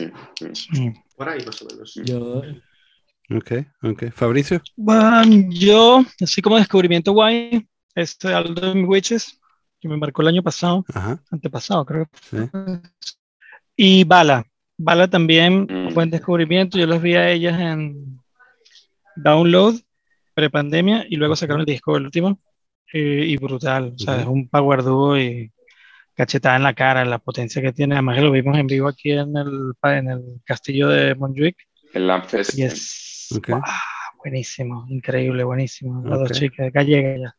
por 1.17 1.29
ahí 1.29 1.45
más 1.45 1.63
o 1.63 1.67
menos. 1.67 1.95
Yo... 2.05 2.43
Ok, 3.31 3.53
ok. 3.83 4.11
Fabricio. 4.13 4.61
Bueno, 4.77 5.23
yo, 5.51 6.03
así 6.21 6.41
como 6.41 6.57
descubrimiento 6.57 7.13
guay, 7.13 7.69
este 7.95 8.33
Alden 8.33 8.87
Witches, 8.87 9.39
que 9.81 9.89
me 9.89 9.97
marcó 9.97 10.23
el 10.23 10.29
año 10.29 10.43
pasado, 10.43 10.85
antepasado 11.31 11.85
creo. 11.85 12.09
Y 13.77 14.05
Bala. 14.05 14.45
Bala 14.79 15.09
también 15.09 15.67
mm. 15.69 15.91
fue 15.93 16.05
un 16.05 16.11
descubrimiento, 16.11 16.79
yo 16.79 16.87
los 16.87 17.03
vi 17.03 17.15
a 17.15 17.31
ellas 17.31 17.61
en 17.61 18.21
Download, 19.17 19.75
prepandemia, 20.35 21.05
y 21.09 21.17
luego 21.17 21.37
sacaron 21.37 21.61
el 21.61 21.67
disco, 21.67 21.97
el 21.97 22.05
último, 22.05 22.41
y, 22.93 23.37
brutal. 23.37 23.93
O 23.95 23.99
sea, 23.99 24.21
es 24.21 24.27
un 24.27 24.49
power 24.49 24.83
duo 24.83 25.19
y 25.19 25.53
cachetada 26.15 26.57
en 26.57 26.63
la 26.63 26.75
cara, 26.75 27.05
la 27.05 27.19
potencia 27.19 27.63
que 27.63 27.73
tiene. 27.73 27.95
Además 27.95 28.17
que 28.17 28.23
lo 28.23 28.33
vimos 28.33 28.59
en 28.59 28.67
vivo 28.67 28.89
aquí 28.89 29.13
en 29.13 29.37
el, 29.37 29.73
en 29.83 30.11
el 30.11 30.41
castillo 30.45 30.89
de 30.89 31.15
Montjuic. 31.15 31.57
El 31.93 32.07
Lampfest. 32.07 32.59
Y 32.59 32.63
es 32.63 33.31
buenísimo, 34.23 34.87
increíble, 34.89 35.45
buenísimo. 35.45 36.03
Las 36.07 36.19
dos 36.19 36.33
chicas, 36.33 36.73
gallega 36.73 37.17
ya. 37.17 37.35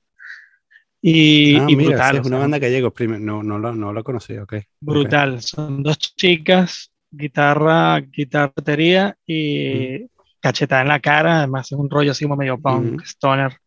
Y, 1.01 1.55
ah, 1.55 1.65
y 1.67 1.75
brutal. 1.75 2.17
es 2.17 2.27
una 2.27 2.39
banda 2.39 2.59
gallega, 2.59 2.91
no, 3.19 3.41
no, 3.41 3.57
lo, 3.57 3.73
no 3.73 3.93
lo 3.93 4.03
conocí, 4.03 4.37
ok. 4.37 4.55
Brutal, 4.81 5.41
son 5.41 5.81
dos 5.81 5.97
chicas, 5.97 6.91
guitarra, 7.09 8.01
guitarra, 8.01 8.51
batería 8.55 9.17
y 9.25 10.07
cachetada 10.41 10.81
en 10.81 10.89
la 10.89 10.99
cara, 10.99 11.39
además 11.39 11.71
es 11.71 11.77
un 11.77 11.89
rollo 11.89 12.11
así 12.11 12.25
como 12.25 12.35
medio 12.35 12.57
punk, 12.57 13.01
stoner 13.03 13.57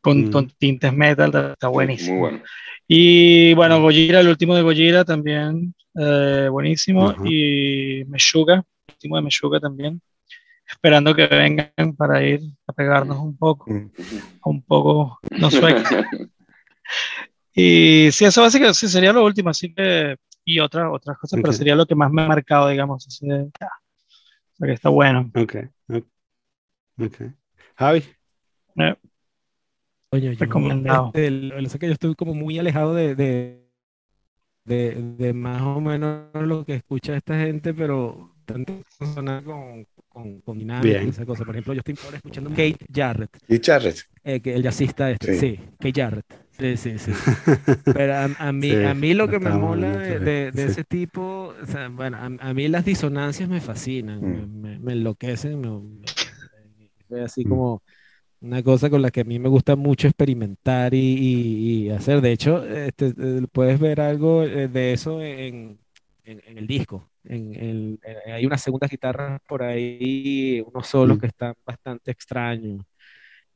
con, 0.00 0.30
con, 0.30 0.48
tintes 0.50 0.92
metal, 0.92 1.52
está 1.52 1.68
buenísimo. 1.68 2.30
Y 2.86 3.54
bueno, 3.54 3.80
Gojira, 3.80 4.20
el 4.20 4.28
último 4.28 4.54
de 4.54 4.62
Gojira 4.62 5.04
también, 5.04 5.74
eh, 5.94 6.48
buenísimo. 6.50 7.14
Y 7.24 8.04
Meshuga, 8.06 8.54
el 8.54 8.94
último 8.94 9.16
de 9.16 9.22
Meshuga 9.22 9.60
también. 9.60 10.00
Esperando 10.70 11.14
que 11.14 11.26
vengan 11.26 11.96
para 11.96 12.22
ir 12.24 12.40
a 12.66 12.72
pegarnos 12.72 13.18
un 13.18 13.36
poco, 13.36 13.66
un 14.44 14.62
poco, 14.62 15.18
no 15.38 15.50
sueco. 15.50 15.82
y 17.54 18.08
sí, 18.12 18.24
eso 18.24 18.42
básicamente 18.42 18.78
sí, 18.78 18.88
sería 18.88 19.12
lo 19.12 19.24
último, 19.24 19.50
así 19.50 19.74
que, 19.74 20.16
y 20.44 20.60
otra, 20.60 20.90
otras 20.90 21.18
cosas, 21.18 21.40
pero 21.42 21.52
sería 21.52 21.74
lo 21.74 21.86
que 21.86 21.96
más 21.96 22.12
me 22.12 22.22
ha 22.22 22.28
marcado, 22.28 22.68
digamos, 22.68 23.04
así 23.04 23.26
de, 23.26 23.42
o 23.42 23.50
sea, 23.56 24.66
que 24.66 24.72
está 24.72 24.90
bueno. 24.90 25.30
Ok, 25.34 25.56
ok. 25.88 27.16
Javi. 27.76 28.04
Eh, 28.76 28.94
Oye, 30.12 30.34
Recomendado. 30.34 31.12
Este, 31.14 31.30
lo, 31.30 31.68
sé 31.68 31.78
que 31.78 31.86
yo 31.86 31.92
estoy 31.92 32.14
como 32.16 32.34
muy 32.34 32.58
alejado 32.58 32.94
de, 32.94 33.14
de, 33.14 33.62
de, 34.64 35.32
más 35.32 35.62
o 35.62 35.80
menos 35.80 36.26
lo 36.34 36.64
que 36.64 36.74
escucha 36.74 37.16
esta 37.16 37.38
gente, 37.38 37.72
pero 37.72 38.34
tanto 38.44 38.82
sonar 39.14 39.44
con, 39.44 39.86
con, 40.08 40.40
con 40.40 40.58
dinámica 40.58 41.00
y 41.02 41.08
esa 41.08 41.24
cosa. 41.24 41.44
Por 41.44 41.54
ejemplo, 41.54 41.74
yo 41.74 41.78
estoy 41.78 41.94
ahora 42.04 42.16
escuchando 42.16 42.50
Kate 42.50 42.86
Jarrett. 42.92 43.38
¿Y 43.46 43.60
Jarrett? 43.62 43.98
Eh, 44.24 44.40
que 44.40 44.54
el 44.54 44.64
jazzista 44.64 45.12
este, 45.12 45.38
sí. 45.38 45.60
Kate 45.78 46.00
Jarrett. 46.00 46.26
Sí, 46.58 46.76
sí, 46.76 46.98
sí. 46.98 47.12
Pero 47.84 48.14
a, 48.36 48.52
mí, 48.52 48.74
a 48.74 48.94
mí 48.94 49.14
lo 49.14 49.28
que 49.28 49.38
me 49.38 49.50
mola 49.50 49.96
de, 49.96 50.50
de, 50.50 50.64
ese 50.64 50.82
tipo, 50.82 51.54
o 51.62 51.66
sea, 51.66 51.88
bueno, 51.88 52.18
a, 52.18 52.52
mí 52.52 52.66
las 52.66 52.84
disonancias 52.84 53.48
me 53.48 53.60
fascinan, 53.60 54.20
mm. 54.20 54.60
me, 54.60 54.78
me, 54.78 54.92
enloquecen, 54.92 55.60
me, 57.08 57.22
así 57.22 57.46
mm. 57.46 57.78
Una 58.40 58.62
cosa 58.62 58.88
con 58.88 59.02
la 59.02 59.10
que 59.10 59.20
a 59.20 59.24
mí 59.24 59.38
me 59.38 59.48
gusta 59.48 59.76
mucho 59.76 60.08
experimentar 60.08 60.94
y, 60.94 61.90
hacer. 61.90 62.20
De 62.20 62.32
hecho, 62.32 62.64
este, 62.64 63.08
eh, 63.08 63.46
puedes 63.52 63.78
ver 63.78 64.00
algo 64.00 64.42
eh, 64.44 64.68
de 64.68 64.92
eso 64.92 65.22
en, 65.22 65.78
el 66.24 66.66
disco. 66.66 67.10
En 67.24 67.98
eh, 68.02 68.32
hay 68.32 68.46
unas 68.46 68.62
segundas 68.62 68.90
guitarras 68.90 69.40
por 69.46 69.62
ahí, 69.62 70.62
unos 70.66 70.86
solos 70.86 71.18
mm. 71.18 71.20
que 71.20 71.26
están 71.26 71.54
bastante 71.66 72.10
extraños, 72.10 72.82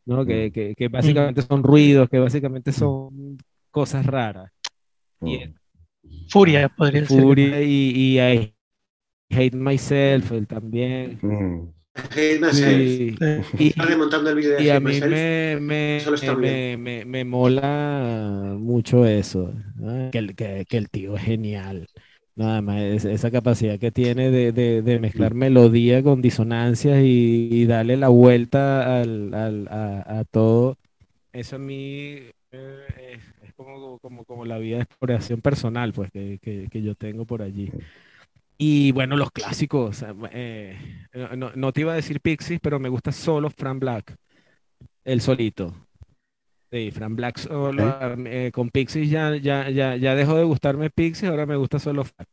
¿no? 0.05 0.24
Mm. 0.24 0.26
Que, 0.26 0.74
que, 0.76 0.89
básicamente 0.89 1.43
son 1.43 1.62
ruidos, 1.62 2.09
que 2.11 2.18
básicamente 2.18 2.70
mm. 2.70 2.74
son 2.74 3.39
cosas 3.70 4.05
raras. 4.05 4.51
Furia, 6.28 6.68
podría 6.68 7.07
Furia 7.07 7.62
y, 7.62 7.93
y 7.95 8.20
I 8.20 8.55
Hate 9.30 9.57
Myself, 9.57 10.32
él 10.32 10.47
también. 10.47 11.74
Sí. 12.13 13.17
Y, 13.59 13.67
y 13.67 14.69
a 14.71 14.81
mí 14.81 15.01
me, 15.01 16.77
me, 16.77 17.05
me, 17.05 17.25
mola 17.25 18.57
mucho 18.59 19.07
eso, 19.07 19.53
que, 20.11 20.19
el, 20.19 20.35
que, 20.35 20.67
que, 20.69 20.77
el 20.77 20.91
tío 20.91 21.17
es 21.17 21.23
genial. 21.23 21.89
Nada 22.37 22.63
más, 22.63 23.05
esa 23.05 23.31
capacidad 23.31 23.79
que 23.79 23.93
tiene 23.93 24.33
de, 24.33 24.51
de, 24.51 24.83
de 24.83 24.99
mezclar 24.99 25.35
melodía 25.35 26.03
con 26.03 26.21
disonancias 26.21 26.99
y, 27.05 27.65
darle 27.67 27.97
la 27.97 28.09
vuelta 28.09 29.01
al, 29.01 29.33
al, 29.33 29.69
a, 29.69 30.19
a, 30.19 30.25
todo, 30.25 30.77
eso 31.33 31.57
a 31.57 31.59
mí 31.61 32.19
eh, 32.53 33.19
es 33.43 33.55
como, 33.55 33.99
como, 33.99 34.25
como, 34.25 34.45
la 34.45 34.59
vida 34.59 34.77
de 34.77 34.83
exploración 34.83 35.41
personal 35.41 35.93
pues, 35.93 36.11
que, 36.11 36.39
que, 36.43 36.69
que 36.71 36.83
yo 36.83 36.95
tengo 36.97 37.25
por 37.25 37.43
allí. 37.43 37.71
Y 38.57 38.93
bueno, 38.93 39.17
los 39.17 39.31
clásicos. 39.31 40.05
Eh, 40.31 40.79
no, 41.37 41.51
no, 41.55 41.73
te 41.73 41.81
iba 41.81 41.93
a 41.93 41.97
decir 41.97 42.21
Pixies, 42.21 42.61
pero 42.61 42.79
me 42.79 42.89
gusta 42.89 43.13
solo 43.13 43.51
Fran 43.51 43.81
Black. 43.81 44.17
El 45.05 45.21
solito. 45.21 45.75
Sí, 46.71 46.91
Fran 46.91 47.17
Black 47.17 47.39
solo. 47.39 47.99
Eh, 48.27 48.51
con 48.53 48.71
Pixies 48.71 49.11
ya, 49.11 49.37
ya, 49.37 49.71
ya, 49.71 49.97
ya 49.97 50.15
dejó 50.15 50.37
de 50.37 50.45
gustarme 50.45 50.91
Pixies, 50.91 51.31
ahora 51.31 51.47
me 51.47 51.57
gusta 51.57 51.79
solo 51.79 52.05
Frank. 52.05 52.29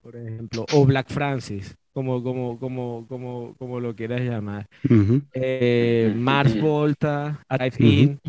Por 0.00 0.16
ejemplo. 0.16 0.66
O 0.72 0.84
Black 0.84 1.10
Francis, 1.10 1.76
como, 1.92 2.22
como, 2.22 2.58
como, 2.58 3.06
como, 3.08 3.54
como 3.56 3.78
lo 3.78 3.94
quieras 3.94 4.22
llamar. 4.22 4.66
Eh, 5.32 6.12
Mars 6.16 6.60
Volta, 6.60 7.44
Arrive 7.48 7.76
In. 7.78 8.20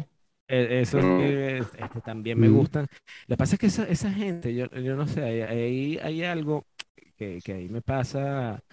Eso 0.48 1.00
este, 1.00 2.02
también 2.06 2.40
me 2.40 2.48
gustan. 2.50 2.86
Lo 3.28 3.36
que 3.36 3.38
pasa 3.38 3.56
es 3.56 3.60
que 3.60 3.68
esa, 3.68 3.88
esa 3.88 4.12
gente, 4.12 4.54
yo, 4.54 4.70
yo 4.70 4.96
no 4.96 5.08
sé, 5.08 5.24
hay, 5.46 5.98
hay 5.98 6.24
algo 6.24 6.64
que, 7.16 7.40
que 7.44 7.54
ahí 7.54 7.70
me 7.70 7.82
pasa, 7.82 8.64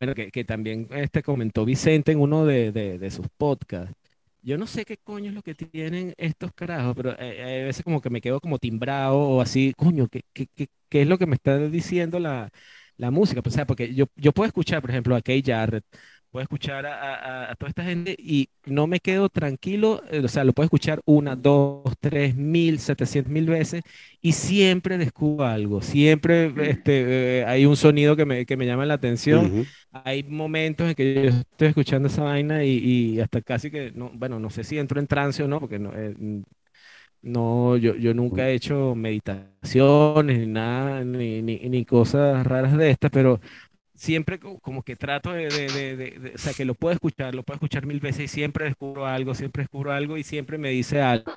bueno, 0.00 0.14
que, 0.14 0.30
que, 0.30 0.44
también 0.44 0.88
este 0.92 1.22
comentó 1.22 1.64
Vicente 1.64 2.12
en 2.12 2.20
uno 2.20 2.44
de, 2.44 2.72
de, 2.72 2.98
de, 2.98 3.10
sus 3.10 3.26
podcasts. 3.36 3.94
Yo 4.42 4.58
no 4.58 4.66
sé 4.66 4.84
qué 4.84 4.96
coño 4.98 5.30
es 5.30 5.34
lo 5.34 5.42
que 5.42 5.54
tienen 5.54 6.14
estos 6.18 6.52
carajos, 6.52 6.94
pero 6.96 7.10
a 7.12 7.14
veces 7.16 7.82
como 7.82 8.00
que 8.00 8.10
me 8.10 8.20
quedo 8.20 8.40
como 8.40 8.58
timbrado 8.58 9.18
o 9.18 9.40
así, 9.40 9.72
coño, 9.76 10.08
¿qué, 10.08 10.22
qué, 10.32 10.46
qué, 10.54 10.68
qué 10.88 11.02
es 11.02 11.08
lo 11.08 11.18
que 11.18 11.26
me 11.26 11.34
está 11.34 11.58
diciendo 11.58 12.20
la, 12.20 12.50
la 12.96 13.10
música? 13.10 13.42
Pues, 13.42 13.54
o 13.54 13.56
sea, 13.56 13.66
porque 13.66 13.94
yo, 13.94 14.06
yo 14.16 14.32
puedo 14.32 14.46
escuchar, 14.46 14.80
por 14.80 14.90
ejemplo, 14.90 15.16
a 15.16 15.22
Kay 15.22 15.42
Jarrett, 15.44 15.84
puedo 16.36 16.42
escuchar 16.42 16.84
a, 16.84 17.50
a, 17.50 17.54
toda 17.54 17.70
esta 17.70 17.82
gente 17.82 18.14
y 18.18 18.50
no 18.66 18.86
me 18.86 19.00
quedo 19.00 19.30
tranquilo, 19.30 20.02
eh, 20.10 20.20
o 20.22 20.28
sea, 20.28 20.44
lo 20.44 20.52
puedo 20.52 20.66
escuchar 20.66 21.00
una, 21.06 21.34
dos, 21.34 21.82
tres 21.98 22.36
mil, 22.36 22.78
setecientos 22.78 23.32
mil 23.32 23.46
veces 23.46 23.82
y 24.20 24.32
siempre 24.32 24.98
descubro 24.98 25.46
algo, 25.46 25.80
siempre 25.80 26.52
este, 26.68 27.38
eh, 27.40 27.44
hay 27.46 27.64
un 27.64 27.74
sonido 27.74 28.16
que 28.16 28.26
me, 28.26 28.44
que 28.44 28.58
me 28.58 28.66
llama 28.66 28.84
la 28.84 28.92
atención, 28.92 29.66
hay 29.90 30.24
momentos 30.24 30.86
en 30.86 30.94
que 30.94 31.14
yo 31.14 31.30
estoy 31.30 31.68
escuchando 31.68 32.08
esa 32.08 32.24
vaina 32.24 32.64
y, 32.64 32.80
y, 32.84 33.20
hasta 33.20 33.40
casi 33.40 33.70
que, 33.70 33.92
no, 33.94 34.10
bueno, 34.12 34.38
no 34.38 34.50
sé 34.50 34.62
si 34.62 34.78
entro 34.78 35.00
en 35.00 35.06
trance 35.06 35.42
o 35.42 35.48
no, 35.48 35.58
porque 35.58 35.78
no... 35.78 35.92
Eh, 35.94 36.42
no, 37.22 37.76
yo, 37.76 37.96
yo 37.96 38.14
nunca 38.14 38.48
he 38.48 38.54
hecho 38.54 38.94
meditaciones 38.94 40.38
ni 40.38 40.46
nada, 40.46 41.02
ni, 41.02 41.42
ni, 41.42 41.58
ni 41.58 41.84
cosas 41.84 42.46
raras 42.46 42.76
de 42.76 42.90
estas, 42.90 43.10
pero 43.10 43.40
siempre 43.96 44.38
como 44.38 44.82
que 44.82 44.96
trato 44.96 45.32
de, 45.32 45.48
de, 45.48 45.96
de, 45.96 46.32
o 46.34 46.38
sea, 46.38 46.52
que 46.52 46.64
lo 46.64 46.74
puedo 46.74 46.92
escuchar, 46.92 47.34
lo 47.34 47.42
puedo 47.42 47.56
escuchar 47.56 47.86
mil 47.86 48.00
veces 48.00 48.24
y 48.24 48.28
siempre 48.28 48.66
descubro 48.66 49.06
algo, 49.06 49.34
siempre 49.34 49.62
descubro 49.62 49.92
algo 49.92 50.16
y 50.16 50.22
siempre 50.22 50.58
me 50.58 50.70
dice 50.70 51.00
algo. 51.00 51.32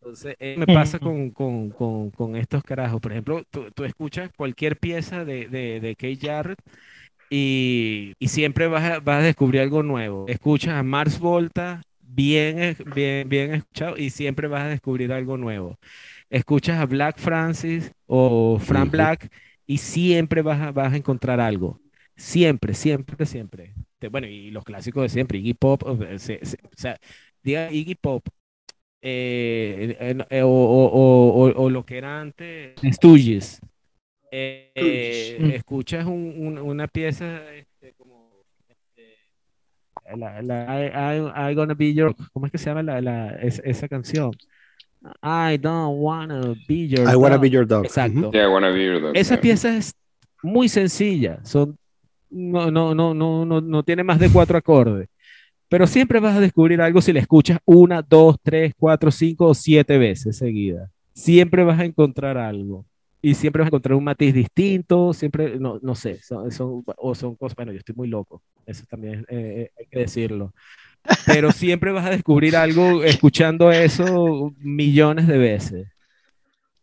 Entonces, 0.00 0.36
eh, 0.38 0.54
me 0.56 0.66
pasa 0.66 1.00
con, 1.00 1.30
con, 1.30 1.70
con, 1.70 2.10
con, 2.10 2.36
estos 2.36 2.62
carajos. 2.62 3.00
Por 3.00 3.10
ejemplo, 3.10 3.42
tú, 3.50 3.70
tú 3.72 3.84
escuchas 3.84 4.30
cualquier 4.36 4.78
pieza 4.78 5.24
de, 5.24 5.48
de, 5.48 5.80
de 5.80 5.96
Kay 5.96 6.16
Jarrett 6.16 6.60
y, 7.28 8.14
y 8.20 8.28
siempre 8.28 8.68
vas 8.68 8.84
a, 8.84 9.00
vas 9.00 9.22
a, 9.22 9.26
descubrir 9.26 9.60
algo 9.60 9.82
nuevo. 9.82 10.26
Escuchas 10.28 10.74
a 10.74 10.84
Mars 10.84 11.18
Volta, 11.18 11.82
bien, 12.00 12.76
bien, 12.94 13.28
bien 13.28 13.54
escuchado, 13.54 13.96
y 13.96 14.10
siempre 14.10 14.46
vas 14.46 14.62
a 14.62 14.68
descubrir 14.68 15.12
algo 15.12 15.36
nuevo. 15.36 15.76
Escuchas 16.30 16.78
a 16.78 16.86
Black 16.86 17.18
Francis 17.18 17.92
o 18.06 18.58
Fran 18.60 18.90
Black 18.90 19.28
y 19.66 19.78
siempre 19.78 20.42
vas 20.42 20.60
a, 20.60 20.72
vas 20.72 20.92
a 20.92 20.96
encontrar 20.96 21.40
algo. 21.40 21.80
Siempre, 22.16 22.74
siempre, 22.74 23.26
siempre. 23.26 23.74
Bueno, 24.10 24.26
y 24.26 24.50
los 24.50 24.64
clásicos 24.64 25.02
de 25.02 25.08
siempre, 25.08 25.38
Iggy 25.38 25.54
Pop, 25.54 25.82
o 25.82 25.98
sea, 26.18 26.98
diga 27.42 27.70
Iggy 27.70 27.94
Pop, 27.96 28.26
eh, 29.02 30.16
eh, 30.30 30.42
o, 30.42 30.48
o, 30.48 31.52
o, 31.54 31.70
lo 31.70 31.84
que 31.84 31.98
era 31.98 32.20
antes, 32.20 32.74
Stooges. 32.92 33.60
Eh, 34.30 35.38
mm. 35.40 35.50
escuchas 35.52 36.04
un, 36.06 36.34
un, 36.36 36.58
una 36.58 36.88
pieza 36.88 37.54
este, 37.54 37.94
como 37.94 38.30
este, 38.68 39.16
la, 40.16 40.42
la 40.42 41.14
I, 41.16 41.52
I, 41.52 41.54
Gonna 41.54 41.74
Be 41.74 41.94
Your, 41.94 42.14
¿cómo 42.32 42.46
es 42.46 42.52
que 42.52 42.58
se 42.58 42.66
llama 42.66 42.82
la, 42.82 43.00
la, 43.00 43.30
esa, 43.36 43.62
esa 43.62 43.88
canción? 43.88 44.32
I 45.22 45.56
don't 45.56 45.98
wanna 45.98 46.54
be 46.66 46.88
your 46.88 47.08
I 47.08 47.12
dog. 47.12 47.22
wanna 47.22 47.38
be 47.38 47.50
your 47.50 47.66
dog. 47.66 47.84
Exacto. 47.84 48.30
Yeah, 48.32 48.44
I 48.44 48.48
wanna 48.48 48.72
be 48.72 48.84
your 48.84 49.00
dog. 49.00 49.16
Esa 49.16 49.40
pieza 49.40 49.76
es 49.76 49.94
muy 50.42 50.68
sencilla. 50.68 51.40
Son, 51.44 51.78
no, 52.30 52.70
no, 52.70 52.94
no, 52.94 53.14
no, 53.14 53.44
no, 53.44 53.60
no 53.60 53.82
tiene 53.82 54.02
más 54.04 54.18
de 54.18 54.30
cuatro 54.30 54.58
acordes. 54.58 55.08
Pero 55.68 55.86
siempre 55.86 56.20
vas 56.20 56.36
a 56.36 56.40
descubrir 56.40 56.80
algo 56.80 57.00
si 57.00 57.12
la 57.12 57.20
escuchas 57.20 57.58
una, 57.64 58.02
dos, 58.02 58.36
tres, 58.42 58.72
cuatro, 58.76 59.10
cinco 59.10 59.46
o 59.46 59.54
siete 59.54 59.98
veces 59.98 60.36
seguida. 60.36 60.90
Siempre 61.12 61.64
vas 61.64 61.80
a 61.80 61.84
encontrar 61.84 62.36
algo. 62.38 62.84
Y 63.20 63.34
siempre 63.34 63.60
vas 63.60 63.66
a 63.66 63.70
encontrar 63.70 63.96
un 63.96 64.04
matiz 64.04 64.32
distinto, 64.32 65.12
siempre, 65.12 65.58
no, 65.58 65.80
no 65.82 65.94
sé, 65.96 66.22
son, 66.22 66.50
son, 66.52 66.84
o 66.96 67.14
son 67.14 67.34
cosas, 67.34 67.56
bueno, 67.56 67.72
yo 67.72 67.78
estoy 67.78 67.94
muy 67.96 68.06
loco, 68.06 68.40
eso 68.64 68.84
también 68.88 69.26
eh, 69.28 69.62
eh 69.66 69.70
hay 69.76 69.86
que 69.86 69.98
decirlo 70.00 70.52
pero 71.26 71.52
siempre 71.52 71.92
vas 71.92 72.06
a 72.06 72.10
descubrir 72.10 72.56
algo 72.56 73.02
escuchando 73.02 73.70
eso 73.70 74.54
millones 74.58 75.26
de 75.26 75.38
veces. 75.38 75.88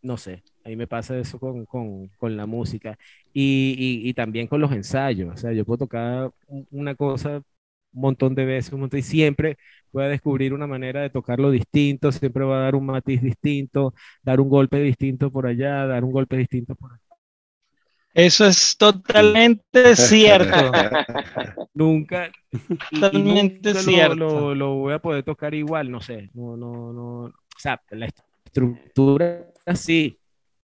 No 0.02 0.16
sé, 0.16 0.42
a 0.64 0.68
mí 0.68 0.76
me 0.76 0.86
pasa 0.86 1.18
eso 1.18 1.38
con, 1.38 1.64
con, 1.66 2.08
con 2.18 2.36
la 2.36 2.46
música 2.46 2.98
y, 3.32 4.00
y, 4.04 4.14
también 4.14 4.46
con 4.46 4.60
los 4.60 4.72
ensayos. 4.72 5.34
O 5.34 5.36
sea, 5.36 5.52
yo 5.52 5.64
puedo 5.64 5.78
tocar 5.78 6.30
una 6.70 6.94
cosa 6.94 7.42
un 7.94 8.00
montón 8.02 8.34
de 8.34 8.44
veces 8.44 8.72
un 8.72 8.80
montón, 8.80 8.98
y 9.00 9.02
siempre 9.02 9.56
voy 9.92 10.04
a 10.04 10.08
descubrir 10.08 10.52
una 10.52 10.66
manera 10.66 11.00
de 11.02 11.10
tocarlo 11.10 11.50
distinto, 11.50 12.12
siempre 12.12 12.44
va 12.44 12.58
a 12.58 12.62
dar 12.64 12.74
un 12.74 12.86
matiz 12.86 13.22
distinto, 13.22 13.94
dar 14.22 14.40
un 14.40 14.48
golpe 14.48 14.80
distinto 14.80 15.30
por 15.30 15.46
allá, 15.46 15.86
dar 15.86 16.04
un 16.04 16.12
golpe 16.12 16.36
distinto 16.36 16.74
por 16.74 16.92
acá. 16.92 17.03
Eso 18.14 18.46
es 18.46 18.76
totalmente 18.78 19.96
cierto. 19.96 20.72
nunca, 21.74 22.30
totalmente 22.92 23.74
cierto. 23.74 24.14
Lo, 24.14 24.54
lo, 24.54 24.74
voy 24.74 24.94
a 24.94 25.00
poder 25.00 25.24
tocar 25.24 25.52
igual, 25.52 25.90
no 25.90 26.00
sé. 26.00 26.30
No, 26.32 26.56
no, 26.56 26.92
no. 26.92 27.24
O 27.24 27.58
sea, 27.58 27.82
la 27.90 28.08
estructura 28.44 29.46
sí, 29.74 30.18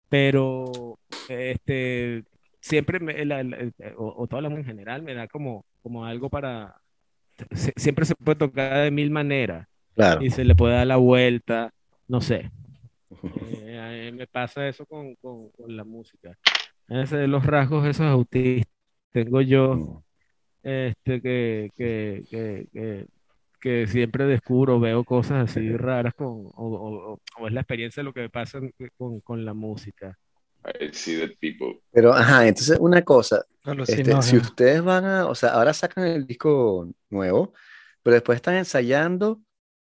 pero 0.09 0.99
este 1.29 2.25
siempre 2.59 2.99
me, 2.99 3.23
la, 3.23 3.43
la, 3.43 3.71
o, 3.95 4.23
o 4.23 4.27
toda 4.27 4.41
la 4.41 4.49
en 4.49 4.65
general 4.65 5.01
me 5.01 5.13
da 5.13 5.27
como, 5.27 5.65
como 5.81 6.05
algo 6.05 6.29
para 6.29 6.75
se, 7.55 7.73
siempre 7.75 8.05
se 8.05 8.15
puede 8.15 8.37
tocar 8.37 8.83
de 8.83 8.91
mil 8.91 9.11
maneras 9.11 9.67
claro. 9.95 10.21
y 10.21 10.29
se 10.29 10.43
le 10.43 10.55
puede 10.55 10.75
dar 10.75 10.87
la 10.87 10.97
vuelta, 10.97 11.73
no 12.07 12.21
sé. 12.21 12.51
Eh, 13.23 14.11
me 14.13 14.27
pasa 14.27 14.67
eso 14.67 14.85
con, 14.85 15.15
con, 15.15 15.49
con 15.51 15.75
la 15.75 15.83
música. 15.83 16.37
Ese 16.87 17.27
los 17.27 17.45
rasgos 17.45 17.85
esos 17.85 18.05
autistas 18.05 18.71
tengo 19.11 19.41
yo, 19.41 19.75
mm. 19.75 20.03
este, 20.63 21.21
que, 21.21 21.71
que, 21.75 22.23
que, 22.29 22.67
que, 22.71 23.07
que 23.59 23.87
siempre 23.87 24.25
descubro, 24.25 24.79
veo 24.79 25.03
cosas 25.03 25.49
así 25.49 25.75
raras 25.75 26.13
con, 26.13 26.27
o, 26.27 26.51
o, 26.55 27.19
o, 27.39 27.47
es 27.47 27.53
la 27.53 27.61
experiencia 27.61 28.01
de 28.01 28.05
lo 28.05 28.13
que 28.13 28.21
me 28.21 28.29
pasa 28.29 28.59
con, 28.97 29.19
con 29.21 29.43
la 29.43 29.53
música. 29.53 30.17
I 30.65 30.93
see 30.93 31.19
that 31.19 31.35
people. 31.39 31.79
Pero, 31.91 32.13
ajá, 32.13 32.47
entonces 32.47 32.77
una 32.79 33.01
cosa, 33.01 33.45
no, 33.63 33.83
este, 33.83 34.21
si 34.21 34.37
ustedes 34.37 34.83
van 34.83 35.05
a, 35.05 35.25
o 35.27 35.35
sea, 35.35 35.49
ahora 35.49 35.73
sacan 35.73 36.05
el 36.05 36.27
disco 36.27 36.89
nuevo, 37.09 37.53
pero 38.03 38.15
después 38.15 38.35
están 38.37 38.55
ensayando 38.55 39.41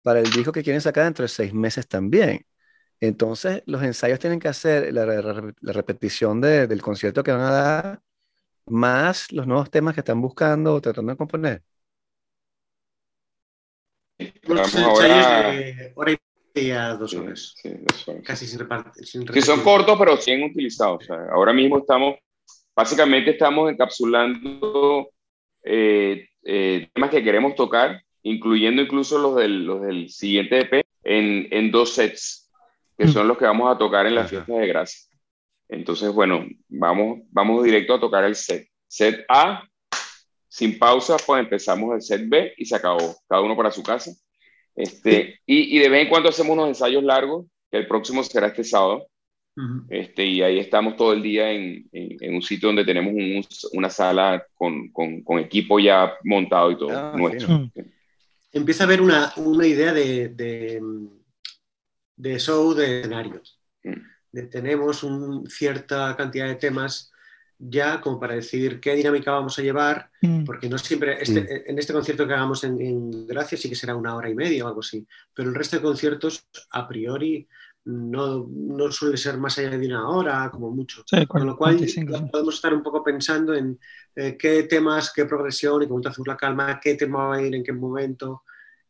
para 0.01 0.19
el 0.19 0.31
disco 0.31 0.51
que 0.51 0.63
quieren 0.63 0.81
sacar 0.81 1.03
dentro 1.03 1.23
de 1.23 1.29
seis 1.29 1.53
meses 1.53 1.87
también. 1.87 2.45
Entonces, 3.01 3.63
los 3.65 3.81
ensayos 3.81 4.19
tienen 4.19 4.39
que 4.39 4.47
hacer 4.47 4.93
la, 4.93 5.05
la 5.05 5.73
repetición 5.73 6.39
de, 6.39 6.67
del 6.67 6.81
concierto 6.83 7.23
que 7.23 7.31
van 7.31 7.41
a 7.41 7.51
dar, 7.51 8.01
más 8.67 9.31
los 9.31 9.47
nuevos 9.47 9.69
temas 9.71 9.93
que 9.95 10.01
están 10.01 10.21
buscando 10.21 10.75
o 10.75 10.81
tratando 10.81 11.11
de 11.11 11.17
componer. 11.17 11.63
Vamos 14.47 14.75
ahora... 14.75 15.51
de 15.51 15.91
hora 15.95 16.11
y 16.11 16.17
media, 16.53 16.95
dos 16.95 17.13
horas. 17.15 17.55
Sí, 17.57 17.69
dos 17.69 18.07
horas. 18.07 18.23
Casi 18.23 18.45
sin 18.45 18.59
repartir. 18.59 19.05
Sí, 19.05 19.41
son 19.41 19.61
cortos, 19.61 19.97
pero 19.97 20.17
bien 20.23 20.43
utilizados. 20.43 21.03
O 21.03 21.05
sea, 21.07 21.25
ahora 21.31 21.53
mismo 21.53 21.79
estamos, 21.79 22.15
básicamente 22.75 23.31
estamos 23.31 23.71
encapsulando 23.71 25.09
eh, 25.63 26.27
eh, 26.43 26.89
temas 26.93 27.09
que 27.09 27.23
queremos 27.23 27.55
tocar, 27.55 28.03
incluyendo 28.21 28.81
incluso 28.81 29.17
los 29.17 29.35
del, 29.35 29.65
los 29.65 29.81
del 29.81 30.09
siguiente 30.09 30.59
EP, 30.61 30.85
en, 31.03 31.47
en 31.51 31.71
dos 31.71 31.93
sets 31.95 32.40
que 33.01 33.07
son 33.07 33.27
los 33.27 33.37
que 33.37 33.45
vamos 33.45 33.73
a 33.73 33.77
tocar 33.77 34.05
en 34.05 34.13
las 34.13 34.29
fiestas 34.29 34.57
de 34.59 34.67
gracia. 34.67 35.09
Entonces, 35.67 36.13
bueno, 36.13 36.45
vamos, 36.69 37.21
vamos 37.31 37.63
directo 37.63 37.95
a 37.95 37.99
tocar 37.99 38.23
el 38.25 38.35
set. 38.35 38.67
Set 38.87 39.25
A, 39.27 39.63
sin 40.47 40.77
pausa, 40.77 41.17
pues 41.25 41.41
empezamos 41.41 41.95
el 41.95 42.01
set 42.01 42.29
B 42.29 42.53
y 42.57 42.65
se 42.65 42.75
acabó, 42.75 43.15
cada 43.27 43.41
uno 43.41 43.57
para 43.57 43.71
su 43.71 43.81
casa. 43.81 44.11
Este, 44.75 45.39
y, 45.47 45.75
y 45.75 45.79
de 45.79 45.89
vez 45.89 46.03
en 46.03 46.09
cuando 46.09 46.29
hacemos 46.29 46.53
unos 46.53 46.67
ensayos 46.67 47.03
largos, 47.03 47.47
que 47.71 47.79
el 47.79 47.87
próximo 47.87 48.23
será 48.23 48.47
este 48.47 48.63
sábado. 48.63 49.07
este, 49.89 50.25
y 50.25 50.43
ahí 50.43 50.59
estamos 50.59 50.95
todo 50.95 51.13
el 51.13 51.23
día 51.23 51.51
en, 51.51 51.89
en, 51.91 52.35
un 52.35 52.41
sitio 52.41 52.69
donde 52.69 52.85
tenemos 52.85 53.13
un, 53.13 53.43
una 53.73 53.89
sala 53.89 54.45
con, 54.53 54.89
con, 54.91 55.23
con, 55.23 55.39
equipo 55.39 55.79
ya 55.79 56.13
montado 56.23 56.71
y 56.71 56.77
todo. 56.77 56.91
Ah, 56.91 57.13
nuestro. 57.17 57.67
Empieza 58.51 58.83
a 58.83 58.87
haber 58.87 59.01
una, 59.01 59.33
una 59.37 59.65
idea 59.65 59.91
de, 59.91 60.29
de, 60.29 60.81
de, 62.21 62.39
show 62.39 62.73
de 62.73 62.99
escenarios. 62.99 63.59
Mm. 63.83 64.49
tenemos 64.49 65.03
una 65.03 65.49
cierta 65.49 66.15
cantidad 66.15 66.47
de 66.47 66.55
temas 66.55 67.11
ya 67.57 68.01
como 68.01 68.19
para 68.19 68.35
decidir 68.35 68.79
qué 68.79 68.95
dinámica 68.95 69.31
vamos 69.31 69.57
a 69.57 69.61
llevar, 69.61 70.09
mm. 70.21 70.45
porque 70.45 70.67
no 70.67 70.77
siempre, 70.77 71.21
este, 71.21 71.41
mm. 71.41 71.69
en 71.69 71.79
este 71.79 71.93
concierto 71.93 72.27
que 72.27 72.33
hagamos 72.33 72.63
en, 72.63 72.81
en, 72.81 73.27
Gracia 73.27 73.57
sí 73.57 73.69
que 73.69 73.75
será 73.75 73.95
una 73.95 74.15
hora 74.15 74.29
y 74.29 74.35
media 74.35 74.65
o 74.65 74.67
algo 74.67 74.79
así, 74.79 75.05
pero 75.33 75.49
el 75.49 75.55
resto 75.55 75.75
de 75.75 75.83
conciertos 75.83 76.47
a 76.71 76.87
priori 76.87 77.47
no, 77.85 78.47
no 78.49 78.91
suele 78.91 79.17
ser 79.17 79.37
más 79.37 79.57
allá 79.57 79.71
de 79.71 79.87
una 79.87 80.07
hora, 80.09 80.49
como 80.51 80.69
mucho. 80.71 81.03
con 81.27 81.45
lo 81.45 81.57
cual 81.57 81.77
podemos 82.31 82.55
estar 82.55 82.73
un 82.73 82.83
poco 82.83 83.03
pensando 83.03 83.53
en 83.53 83.79
eh, 84.15 84.37
qué 84.37 84.63
temas, 84.63 85.11
qué 85.13 85.25
progresión 85.25 85.81
y 85.81 85.87
cómo 85.87 86.01
te 86.01 86.09
haces 86.09 86.27
la 86.27 86.37
calma, 86.37 86.79
qué 86.79 86.95
tema 86.95 87.27
va 87.27 87.35
a 87.37 87.41
ir 87.41 87.55
en 87.55 87.63
qué 87.63 87.73
momento 87.73 88.43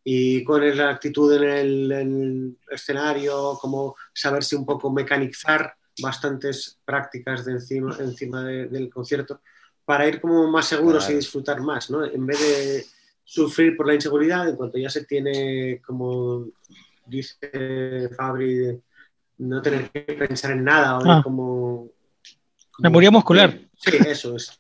y 0.04 0.44
cuál 0.44 0.64
es 0.64 0.78
la 0.78 0.90
actitud 0.90 1.34
en 1.34 1.44
el, 1.44 1.92
el 1.92 2.58
escenario, 2.70 3.58
cómo 3.62 3.96
saberse 4.14 4.56
un 4.56 4.66
poco 4.66 4.92
mecanizar 4.92 5.76
bastantes 6.02 6.80
prácticas 6.84 7.46
de 7.46 7.54
encima, 7.54 7.96
encima 8.00 8.44
del 8.44 8.90
concierto 8.90 9.42
para 9.86 10.08
ir 10.08 10.22
como 10.22 10.50
más 10.50 10.68
seguros 10.68 11.10
y 11.10 11.14
disfrutar 11.16 11.62
más, 11.62 11.90
¿no? 11.90 12.06
En 12.06 12.26
vez 12.26 12.40
de 12.40 12.86
sufrir 13.24 13.76
por 13.76 13.88
la 13.88 13.96
inseguridad, 13.96 14.48
en 14.48 14.56
cuanto 14.56 14.78
ya 14.78 14.90
se 14.90 15.06
tiene, 15.06 15.82
como 15.86 16.48
dice 17.06 18.10
Fabri, 18.16 18.80
no 19.40 19.62
tener 19.62 19.90
que 19.90 20.02
pensar 20.02 20.52
en 20.52 20.64
nada 20.64 20.98
o 20.98 21.12
ah. 21.12 21.22
como, 21.24 21.90
Memoria 22.80 23.12
muscular. 23.12 23.60
Sí, 23.76 23.98
eso 24.08 24.36
es. 24.36 24.60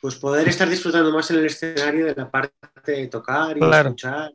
Pues 0.00 0.16
poder 0.16 0.46
estar 0.48 0.68
disfrutando 0.68 1.10
más 1.12 1.30
en 1.30 1.38
el 1.38 1.46
escenario 1.46 2.06
de 2.06 2.14
la 2.14 2.30
parte 2.30 2.92
de 2.92 3.06
tocar 3.08 3.56
y 3.56 3.64
escuchar, 3.64 4.34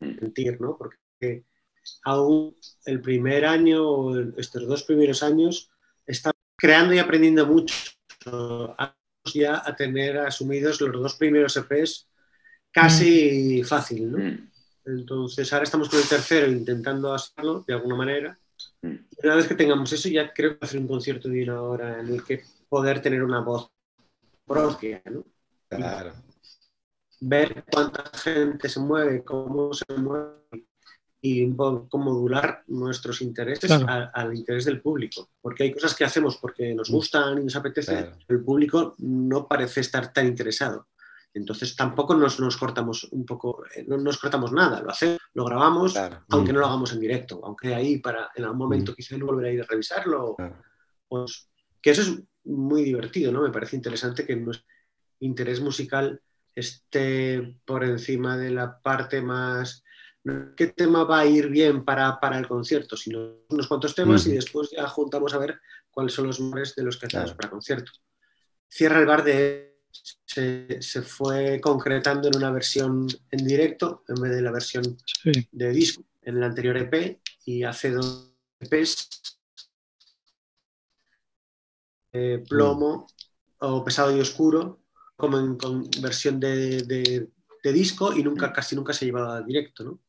sentir, 0.00 0.60
¿no? 0.60 0.76
Porque 0.76 1.44
aún 2.04 2.56
el 2.84 3.00
primer 3.00 3.44
año 3.44 4.18
estos 4.36 4.66
dos 4.66 4.82
primeros 4.84 5.22
años 5.22 5.70
está 6.06 6.32
creando 6.56 6.94
y 6.94 6.98
aprendiendo 6.98 7.46
mucho. 7.46 7.74
ya 9.34 9.62
a 9.64 9.76
tener 9.76 10.18
asumidos 10.18 10.80
los 10.80 10.92
dos 10.92 11.14
primeros 11.16 11.56
EPs 11.56 12.08
casi 12.70 13.60
mm. 13.62 13.66
fácil, 13.66 14.12
¿no? 14.12 14.18
Mm. 14.18 14.50
Entonces 14.86 15.52
ahora 15.52 15.64
estamos 15.64 15.88
con 15.88 15.98
el 15.98 16.08
tercero 16.08 16.50
intentando 16.50 17.12
hacerlo 17.12 17.64
de 17.66 17.74
alguna 17.74 17.96
manera. 17.96 18.38
Mm. 18.82 18.94
Una 19.22 19.34
vez 19.34 19.46
que 19.46 19.54
tengamos 19.54 19.92
eso, 19.92 20.08
ya 20.08 20.32
creo 20.32 20.58
que 20.58 20.64
hacer 20.64 20.80
un 20.80 20.88
concierto 20.88 21.28
de 21.28 21.42
una 21.42 21.60
hora 21.60 22.00
en 22.00 22.08
el 22.08 22.24
que 22.24 22.42
poder 22.68 23.02
tener 23.02 23.22
una 23.22 23.40
voz 23.40 23.70
propia, 24.46 25.02
¿no? 25.06 25.24
Claro. 25.68 26.14
Ver 27.20 27.64
cuánta 27.70 28.04
gente 28.16 28.68
se 28.68 28.80
mueve, 28.80 29.24
cómo 29.24 29.72
se 29.72 29.84
mueve 29.96 30.66
y 31.20 31.52
cómo 31.54 31.88
modular 31.90 32.62
nuestros 32.68 33.20
intereses 33.22 33.70
al 33.70 34.36
interés 34.36 34.64
del 34.64 34.80
público. 34.80 35.30
Porque 35.40 35.64
hay 35.64 35.72
cosas 35.72 35.94
que 35.94 36.04
hacemos 36.04 36.36
porque 36.36 36.74
nos 36.74 36.90
gustan 36.90 37.38
y 37.38 37.44
nos 37.44 37.56
apetece, 37.56 38.12
el 38.28 38.44
público 38.44 38.94
no 38.98 39.48
parece 39.48 39.80
estar 39.80 40.12
tan 40.12 40.26
interesado. 40.26 40.86
Entonces 41.34 41.76
tampoco 41.76 42.14
nos, 42.14 42.40
nos 42.40 42.56
cortamos 42.56 43.04
un 43.12 43.26
poco, 43.26 43.64
eh, 43.74 43.84
no 43.86 43.98
nos 43.98 44.18
cortamos 44.18 44.52
nada, 44.52 44.80
lo 44.80 44.90
hacemos, 44.90 45.18
lo 45.34 45.44
grabamos, 45.44 45.94
aunque 46.30 46.52
no 46.52 46.60
lo 46.60 46.66
hagamos 46.66 46.92
en 46.92 47.00
directo, 47.00 47.40
aunque 47.44 47.74
ahí 47.74 47.98
para 47.98 48.30
en 48.34 48.44
algún 48.44 48.58
momento 48.58 48.94
quizá 48.94 49.16
no 49.16 49.26
volver 49.26 49.46
a 49.46 49.52
ir 49.52 49.60
a 49.60 49.66
revisarlo. 49.66 50.36
Pues, 51.06 51.48
que 51.80 51.90
eso 51.90 52.02
es 52.02 52.22
muy 52.44 52.82
divertido, 52.82 53.30
¿no? 53.30 53.42
Me 53.42 53.50
parece 53.50 53.76
interesante 53.76 54.26
que 54.26 54.36
nuestro 54.36 54.66
interés 55.20 55.60
musical 55.60 56.20
esté 56.58 57.56
por 57.64 57.84
encima 57.84 58.36
de 58.36 58.50
la 58.50 58.80
parte 58.80 59.20
más 59.20 59.84
qué 60.56 60.68
tema 60.68 61.04
va 61.04 61.20
a 61.20 61.26
ir 61.26 61.48
bien 61.48 61.84
para, 61.84 62.18
para 62.20 62.38
el 62.38 62.46
concierto, 62.46 62.96
sino 62.96 63.44
unos 63.48 63.68
cuantos 63.68 63.94
temas 63.94 64.26
y 64.26 64.32
después 64.32 64.70
ya 64.70 64.86
juntamos 64.88 65.32
a 65.34 65.38
ver 65.38 65.60
cuáles 65.90 66.12
son 66.12 66.26
los 66.26 66.40
mejores 66.40 66.74
de 66.74 66.82
los 66.82 66.96
que 66.96 67.06
hacemos 67.06 67.32
para 67.34 67.50
concierto. 67.50 67.92
Cierra 68.68 69.00
el 69.00 69.06
bar 69.06 69.24
de 69.24 69.78
se, 69.90 70.82
se, 70.82 71.02
fue 71.02 71.60
concretando 71.60 72.28
en 72.28 72.36
una 72.36 72.50
versión 72.50 73.06
en 73.30 73.46
directo 73.46 74.04
en 74.06 74.22
vez 74.22 74.32
de 74.32 74.42
la 74.42 74.52
versión 74.52 74.98
de 75.24 75.70
disco 75.70 76.04
en 76.22 76.36
el 76.36 76.42
anterior 76.42 76.76
EP 76.76 77.20
y 77.46 77.62
hace 77.62 77.90
dos 77.90 78.34
EPs 78.60 79.08
eh, 82.12 82.44
plomo 82.46 83.06
o 83.60 83.84
pesado 83.84 84.14
y 84.14 84.20
oscuro 84.20 84.82
como 85.18 85.38
en 85.38 85.56
con 85.56 85.90
versión 86.00 86.38
de, 86.38 86.82
de, 86.84 87.28
disco 87.72 88.14
y 88.16 88.22
nunca 88.22 88.50
casi 88.50 88.74
nunca 88.74 88.94
se 88.94 89.04
llevaba 89.04 89.42
directo 89.42 89.84
¿no? 89.84 90.00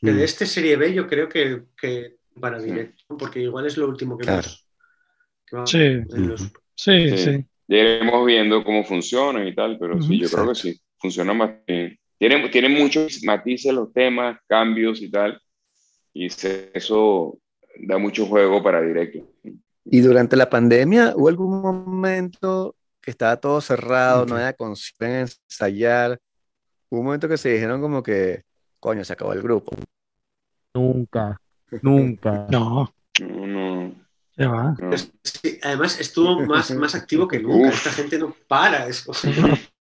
de 0.00 0.12
mm. 0.12 0.18
este 0.20 0.46
serie 0.46 0.76
B 0.76 0.94
yo 0.94 1.08
creo 1.08 1.28
que, 1.28 1.64
que 1.76 2.18
para 2.38 2.60
directo, 2.60 3.16
porque 3.18 3.40
igual 3.40 3.66
es 3.66 3.76
lo 3.76 3.88
último 3.88 4.16
que 4.16 4.30
hemos. 4.30 4.64
sí. 5.66 6.00
sí, 6.76 7.18
sí, 7.18 7.44
Ya 7.66 7.76
iremos 7.76 8.24
viendo 8.24 8.62
cómo 8.62 8.84
funciona 8.84 9.44
y 9.44 9.52
tal, 9.52 9.78
pero 9.80 10.00
sí, 10.00 10.18
yo 10.20 10.28
creo 10.28 10.48
que 10.50 10.54
sí, 10.54 10.80
funciona 10.98 11.34
más 11.34 11.50
bien. 11.66 11.98
Tiene, 12.16 12.48
tiene 12.50 12.68
muchos 12.68 13.24
matices 13.24 13.72
los 13.72 13.92
temas, 13.92 14.38
cambios 14.46 15.02
y 15.02 15.10
tal, 15.10 15.40
y 16.12 16.26
eso 16.26 17.38
da 17.80 17.98
mucho 17.98 18.26
juego 18.26 18.62
para 18.62 18.80
directo. 18.80 19.26
Y 19.84 20.00
durante 20.00 20.36
la 20.36 20.48
pandemia, 20.48 21.14
¿hubo 21.16 21.28
algún 21.28 21.60
momento 21.60 22.76
que 23.00 23.10
estaba 23.10 23.36
todo 23.36 23.60
cerrado, 23.60 24.26
no 24.26 24.36
había 24.36 24.52
consigo 24.52 24.96
ensayar? 25.00 26.18
Hubo 26.88 27.00
un 27.00 27.06
momento 27.06 27.28
que 27.28 27.38
se 27.38 27.50
dijeron 27.50 27.80
como 27.80 28.02
que 28.02 28.42
coño, 28.80 29.04
se 29.04 29.12
acabó 29.12 29.32
el 29.34 29.42
grupo. 29.42 29.76
Nunca, 30.74 31.40
nunca. 31.82 32.46
No. 32.50 32.92
No, 34.36 34.52
va. 34.54 34.74
además 35.62 36.00
estuvo 36.00 36.40
más, 36.46 36.70
más 36.70 36.94
activo 36.94 37.28
que 37.28 37.38
nunca. 37.38 37.68
Esta 37.68 37.90
gente 37.90 38.18
no 38.18 38.34
para. 38.48 38.86
Es 38.86 39.04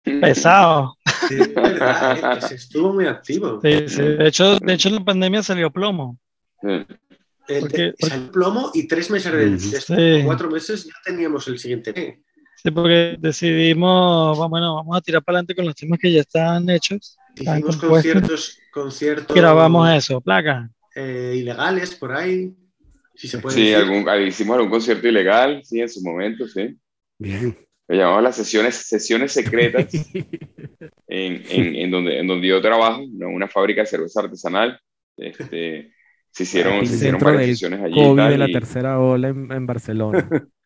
Pesado. 0.03 0.97
Sí, 1.29 1.39
es 1.39 1.53
verdad, 1.53 2.51
eh, 2.51 2.55
estuvo 2.55 2.91
muy 2.91 3.05
activo. 3.05 3.61
Sí, 3.61 3.87
sí. 3.87 4.01
De, 4.01 4.27
hecho, 4.27 4.57
de 4.59 4.73
hecho, 4.73 4.89
en 4.89 4.95
la 4.95 5.05
pandemia 5.05 5.43
salió 5.43 5.71
plomo. 5.71 6.17
Porque, 6.59 7.93
Salió 7.99 8.31
plomo 8.31 8.71
y 8.73 8.87
tres 8.87 9.09
meses, 9.09 9.71
después, 9.71 10.25
cuatro 10.25 10.49
meses, 10.49 10.85
ya 10.85 10.93
teníamos 11.05 11.47
el 11.47 11.57
siguiente. 11.57 12.21
Sí, 12.61 12.69
porque 12.69 13.15
decidimos, 13.17 14.37
bueno, 14.49 14.75
vamos 14.75 14.95
a 14.95 15.01
tirar 15.01 15.23
para 15.23 15.37
adelante 15.37 15.55
con 15.55 15.65
los 15.65 15.75
temas 15.75 15.97
que 15.97 16.11
ya 16.11 16.21
están 16.21 16.69
hechos. 16.69 17.17
Hicimos 17.35 17.77
conciertos, 17.77 18.59
conciertos. 18.71 19.35
Grabamos 19.35 19.89
eso, 19.89 20.21
placa. 20.21 20.69
Eh, 20.95 21.33
ilegales 21.37 21.95
por 21.95 22.11
ahí. 22.11 22.53
Si 23.15 23.27
se 23.27 23.39
puede 23.39 23.55
sí, 23.55 23.73
algún, 23.73 24.05
hicimos 24.27 24.57
algún 24.57 24.69
concierto 24.69 25.07
ilegal, 25.07 25.61
sí, 25.63 25.81
en 25.81 25.89
su 25.89 26.03
momento, 26.03 26.47
sí. 26.47 26.77
Bien. 27.17 27.57
Lo 27.87 27.95
llamamos 27.95 28.23
las 28.23 28.35
sesiones, 28.35 28.75
sesiones 28.75 29.31
secretas, 29.31 29.87
en, 31.07 31.43
en, 31.49 31.75
en, 31.75 31.91
donde, 31.91 32.19
en 32.19 32.27
donde 32.27 32.47
yo 32.47 32.61
trabajo, 32.61 33.01
en 33.01 33.25
una 33.25 33.47
fábrica 33.47 33.81
de 33.81 33.87
cerveza 33.87 34.21
artesanal. 34.21 34.79
Este, 35.17 35.93
se 36.29 36.43
hicieron, 36.43 36.85
se 36.85 36.93
hicieron 36.93 37.19
varias 37.21 37.45
sesiones 37.45 37.81
allí. 37.81 37.95
COVID 37.95 38.21
de 38.21 38.37
la 38.37 38.47
tercera 38.47 38.99
ola 38.99 39.29
en, 39.29 39.51
en 39.51 39.65
Barcelona. 39.65 40.29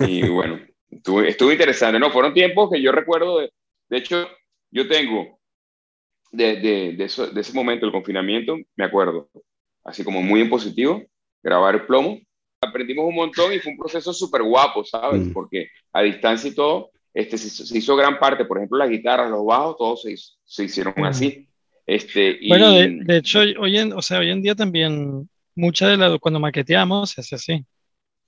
y 0.00 0.28
bueno, 0.28 0.60
estuvo, 0.90 1.22
estuvo, 1.22 1.52
interesante. 1.52 1.98
No, 1.98 2.10
fueron 2.10 2.34
tiempos 2.34 2.70
que 2.70 2.80
yo 2.82 2.92
recuerdo, 2.92 3.38
de, 3.40 3.52
de 3.88 3.96
hecho, 3.98 4.28
yo 4.70 4.86
tengo 4.88 5.38
de, 6.32 6.56
de, 6.56 6.92
de, 6.96 7.04
eso, 7.04 7.26
de, 7.26 7.40
ese 7.40 7.52
momento, 7.52 7.86
el 7.86 7.92
confinamiento, 7.92 8.56
me 8.76 8.84
acuerdo, 8.84 9.28
así 9.84 10.04
como 10.04 10.22
muy 10.22 10.40
en 10.40 10.48
positivo, 10.48 11.02
grabar 11.42 11.74
el 11.74 11.86
plomo. 11.86 12.18
Aprendimos 12.62 13.06
un 13.06 13.14
montón 13.14 13.52
y 13.52 13.58
fue 13.58 13.72
un 13.72 13.78
proceso 13.78 14.12
súper 14.12 14.42
guapo, 14.42 14.84
¿sabes? 14.84 15.22
Mm. 15.22 15.32
Porque 15.32 15.68
a 15.92 16.02
distancia 16.02 16.50
y 16.50 16.54
todo, 16.54 16.90
este, 17.14 17.38
se, 17.38 17.76
hizo 17.76 17.96
gran 17.96 18.18
parte, 18.18 18.44
por 18.44 18.58
ejemplo, 18.58 18.78
las 18.78 18.90
guitarras, 18.90 19.30
los 19.30 19.44
bajos, 19.44 19.76
todos 19.78 20.02
se, 20.02 20.14
se 20.44 20.64
hicieron 20.64 20.94
mm. 20.96 21.04
así. 21.04 21.48
Este, 21.86 22.36
y... 22.40 22.48
Bueno, 22.48 22.72
de, 22.72 22.98
de, 23.02 23.16
hecho, 23.16 23.40
hoy 23.40 23.78
en, 23.78 23.92
o 23.92 24.02
sea, 24.02 24.20
hoy 24.20 24.30
en 24.30 24.42
día 24.42 24.54
también 24.54 25.28
mucha 25.54 25.88
de 25.88 25.96
la, 25.96 26.18
cuando 26.18 26.40
maqueteamos 26.40 27.10
se 27.10 27.20
hace 27.20 27.34
así. 27.34 27.66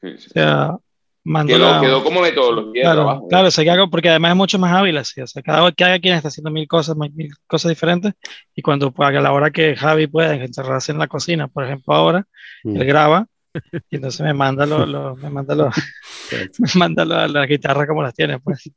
O 0.02 0.18
sea, 0.18 0.76
quedó, 1.46 1.80
quedó, 1.80 2.04
como 2.04 2.20
metodología 2.20 2.82
claro, 2.82 3.00
de 3.00 3.04
trabajo. 3.04 3.28
Claro, 3.28 3.50
se 3.50 3.64
queda, 3.64 3.86
porque 3.86 4.08
además 4.08 4.32
es 4.32 4.36
mucho 4.36 4.58
más 4.58 4.72
hábil 4.72 4.96
así. 4.96 5.20
O 5.20 5.26
sea, 5.26 5.42
cada, 5.42 5.70
cada 5.72 5.98
quien 5.98 6.14
está 6.14 6.28
haciendo 6.28 6.50
mil 6.50 6.66
cosas, 6.66 6.96
mil 6.96 7.30
cosas 7.46 7.68
diferentes. 7.68 8.14
Y 8.54 8.62
cuando 8.62 8.90
pues, 8.92 9.08
a 9.08 9.12
la 9.12 9.32
hora 9.32 9.50
que 9.50 9.76
Javi 9.76 10.06
puede 10.06 10.44
encerrarse 10.44 10.92
en 10.92 10.98
la 10.98 11.06
cocina, 11.06 11.48
por 11.48 11.64
ejemplo, 11.64 11.94
ahora, 11.94 12.26
mm. 12.64 12.76
él 12.76 12.84
graba 12.84 13.26
Y 13.90 13.96
entonces 13.96 14.20
me 14.20 14.34
manda 14.34 14.66
lo, 14.66 15.16
me 15.16 15.30
manda 15.30 15.54
lo, 15.54 15.70
me 16.58 16.68
manda 16.74 17.04
la, 17.04 17.28
la, 17.28 17.46
guitarra 17.46 17.86
como 17.86 18.02
las 18.02 18.14
tiene, 18.14 18.40
pues. 18.40 18.70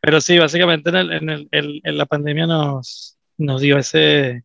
Pero 0.00 0.20
sí, 0.20 0.38
básicamente 0.38 0.90
en, 0.90 0.96
el, 0.96 1.12
en, 1.12 1.30
el, 1.50 1.80
en 1.82 1.98
la 1.98 2.06
pandemia 2.06 2.46
nos, 2.46 3.18
nos 3.38 3.60
dio 3.60 3.78
ese, 3.78 4.44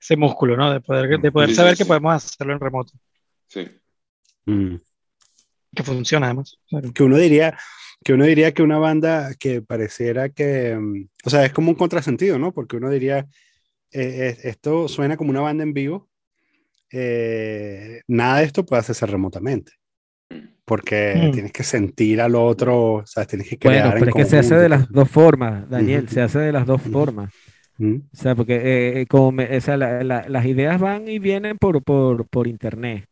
ese 0.00 0.16
músculo, 0.16 0.56
¿no? 0.56 0.72
De 0.72 0.80
poder, 0.80 1.20
de 1.20 1.32
poder 1.32 1.54
saber 1.54 1.76
que 1.76 1.84
podemos 1.84 2.14
hacerlo 2.14 2.54
en 2.54 2.60
remoto. 2.60 2.92
Sí. 3.46 3.68
Mm. 4.46 4.76
Que 5.74 5.82
funciona 5.82 6.26
además. 6.26 6.58
Que 6.94 7.02
uno 7.02 7.16
diría, 7.16 7.56
que 8.02 8.14
uno 8.14 8.24
diría 8.24 8.52
que 8.52 8.62
una 8.62 8.78
banda 8.78 9.34
que 9.38 9.60
pareciera 9.62 10.30
que, 10.30 10.76
mm, 10.76 11.08
o 11.24 11.30
sea, 11.30 11.44
es 11.44 11.52
como 11.52 11.70
un 11.70 11.76
contrasentido, 11.76 12.38
¿no? 12.38 12.52
Porque 12.52 12.76
uno 12.76 12.88
diría, 12.90 13.26
eh, 13.92 14.38
esto 14.42 14.88
suena 14.88 15.16
como 15.16 15.30
una 15.30 15.40
banda 15.40 15.64
en 15.64 15.74
vivo, 15.74 16.08
eh, 16.90 18.02
nada 18.08 18.38
de 18.38 18.44
esto 18.44 18.64
puede 18.64 18.80
hacerse 18.80 19.06
remotamente. 19.06 19.72
Porque 20.64 21.14
mm. 21.16 21.32
tienes 21.32 21.52
que 21.52 21.64
sentir 21.64 22.20
al 22.20 22.36
otro, 22.36 22.92
o 22.94 23.06
sea, 23.06 23.26
tienes 23.26 23.48
que 23.48 23.58
crear. 23.58 23.90
Bueno, 23.90 24.06
pero 24.06 24.18
es 24.18 24.24
que 24.24 24.30
se 24.30 24.38
hace 24.38 24.54
de 24.54 24.68
las 24.68 24.90
dos 24.90 25.10
formas, 25.10 25.68
Daniel, 25.68 26.08
se 26.08 26.22
hace 26.22 26.38
de 26.38 26.52
las 26.52 26.64
dos 26.64 26.80
formas. 26.80 27.32
O 27.80 28.16
sea, 28.16 28.34
porque 28.34 29.00
eh, 29.00 29.06
como 29.06 29.40
las 29.40 30.46
ideas 30.46 30.80
van 30.80 31.08
y 31.08 31.18
vienen 31.18 31.56
por, 31.56 31.82
por, 31.82 32.26
por 32.26 32.46
internet. 32.46 33.06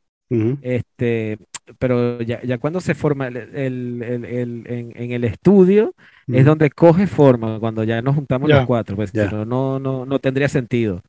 Este, 0.60 1.38
pero 1.78 2.20
ya, 2.20 2.42
ya, 2.42 2.58
cuando 2.58 2.80
se 2.80 2.94
forma 2.94 3.28
el, 3.28 3.36
el, 3.36 4.02
el, 4.02 4.64
en, 4.66 4.92
en, 4.94 5.12
el 5.12 5.24
estudio 5.24 5.94
es 6.26 6.44
donde 6.44 6.70
coge 6.70 7.06
forma, 7.06 7.58
cuando 7.58 7.82
ya 7.84 8.02
nos 8.02 8.14
juntamos 8.14 8.50
los 8.50 8.66
cuatro, 8.66 8.96
pues 8.96 9.14
no, 9.14 9.78
no, 9.78 10.04
no 10.04 10.18
tendría 10.18 10.48
sentido. 10.48 11.02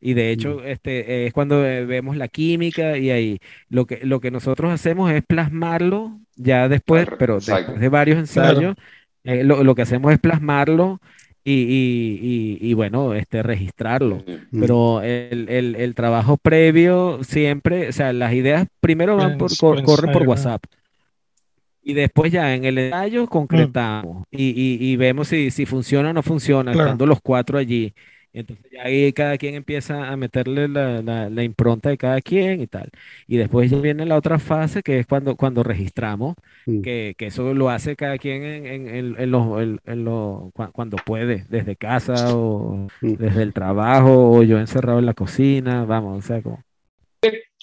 Y 0.00 0.14
de 0.14 0.30
hecho, 0.30 0.64
este, 0.64 1.26
es 1.26 1.32
cuando 1.32 1.66
eh, 1.66 1.84
vemos 1.84 2.16
la 2.16 2.28
química 2.28 2.96
y 2.96 3.10
ahí 3.10 3.38
lo 3.68 3.86
que, 3.86 4.00
lo 4.04 4.20
que 4.20 4.30
nosotros 4.30 4.72
hacemos 4.72 5.12
es 5.12 5.22
plasmarlo 5.22 6.18
ya 6.36 6.68
después, 6.68 7.06
pero 7.18 7.34
después 7.34 7.78
de 7.78 7.88
varios 7.88 8.18
ensayos, 8.18 8.76
eh, 9.24 9.44
lo, 9.44 9.62
lo, 9.62 9.74
que 9.74 9.82
hacemos 9.82 10.12
es 10.12 10.18
plasmarlo 10.18 11.00
y, 11.42 11.52
y, 11.52 12.58
y, 12.60 12.74
bueno, 12.74 13.14
este, 13.14 13.42
registrarlo. 13.42 14.22
Pero 14.52 15.00
el, 15.02 15.48
el, 15.48 15.74
el, 15.74 15.94
trabajo 15.94 16.36
previo 16.36 17.20
siempre, 17.22 17.88
o 17.88 17.92
sea, 17.92 18.12
las 18.12 18.34
ideas 18.34 18.66
primero 18.80 19.16
van 19.16 19.38
por, 19.38 19.50
corren 19.56 20.12
por 20.12 20.28
WhatsApp. 20.28 20.62
Y 21.82 21.94
después 21.94 22.30
ya 22.30 22.54
en 22.54 22.66
el 22.66 22.76
ensayo 22.76 23.26
concretamos 23.26 24.26
y, 24.30 24.78
y, 24.78 24.96
vemos 24.96 25.28
si, 25.28 25.50
si 25.50 25.64
funciona 25.64 26.10
o 26.10 26.12
no 26.12 26.22
funciona, 26.22 26.72
estando 26.72 27.06
los 27.06 27.20
cuatro 27.22 27.58
allí. 27.58 27.94
Entonces 28.32 28.70
ya 28.70 28.82
ahí 28.84 29.12
cada 29.12 29.36
quien 29.38 29.54
empieza 29.54 30.08
a 30.08 30.16
meterle 30.16 30.68
la, 30.68 31.02
la, 31.02 31.42
impronta 31.42 31.88
de 31.90 31.98
cada 31.98 32.20
quien 32.20 32.60
y 32.60 32.66
tal. 32.66 32.90
Y 33.26 33.36
después 33.36 33.70
ya 33.70 33.78
viene 33.78 34.06
la 34.06 34.16
otra 34.16 34.38
fase 34.38 34.82
que 34.82 35.00
es 35.00 35.06
cuando, 35.06 35.34
cuando 35.36 35.62
registramos, 35.62 36.36
mm. 36.66 36.82
que, 36.82 37.14
que, 37.18 37.26
eso 37.26 37.54
lo 37.54 37.70
hace 37.70 37.96
cada 37.96 38.18
quien 38.18 38.44
en, 38.44 38.66
en, 38.66 39.16
en, 39.18 39.30
lo, 39.30 39.60
en 39.60 40.70
cuando 40.72 40.96
puede, 41.04 41.44
desde 41.48 41.74
casa 41.76 42.36
o 42.36 42.86
mm. 43.00 43.14
desde 43.14 43.42
el 43.42 43.52
trabajo 43.52 44.30
o 44.30 44.42
yo 44.44 44.58
encerrado 44.58 45.00
en 45.00 45.06
la 45.06 45.14
cocina, 45.14 45.84
vamos, 45.84 46.24
o 46.24 46.26
sea, 46.26 46.42
como... 46.42 46.62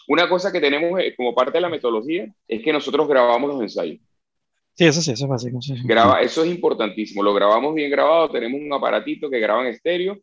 Una 0.10 0.30
cosa 0.30 0.54
que 0.54 0.62
tenemos 0.62 1.00
eh, 1.02 1.14
como 1.18 1.36
parte 1.36 1.58
de 1.58 1.62
la 1.62 1.70
metodología 1.70 2.34
es 2.48 2.64
que 2.64 2.72
nosotros 2.72 3.08
grabamos 3.10 3.50
los 3.50 3.62
ensayos. 3.62 4.00
Sí, 4.74 4.86
eso 4.86 5.02
sí, 5.02 5.12
eso 5.12 5.26
es 5.26 5.30
básico. 5.30 5.60
Graba, 5.86 6.22
eso 6.22 6.44
es 6.44 6.52
importantísimo. 6.52 7.24
Lo 7.24 7.34
grabamos 7.34 7.74
bien 7.74 7.90
grabado. 7.90 8.30
Tenemos 8.30 8.62
un 8.62 8.72
aparatito 8.72 9.28
que 9.30 9.40
graba 9.40 9.62
en 9.62 9.74
estéreo 9.74 10.20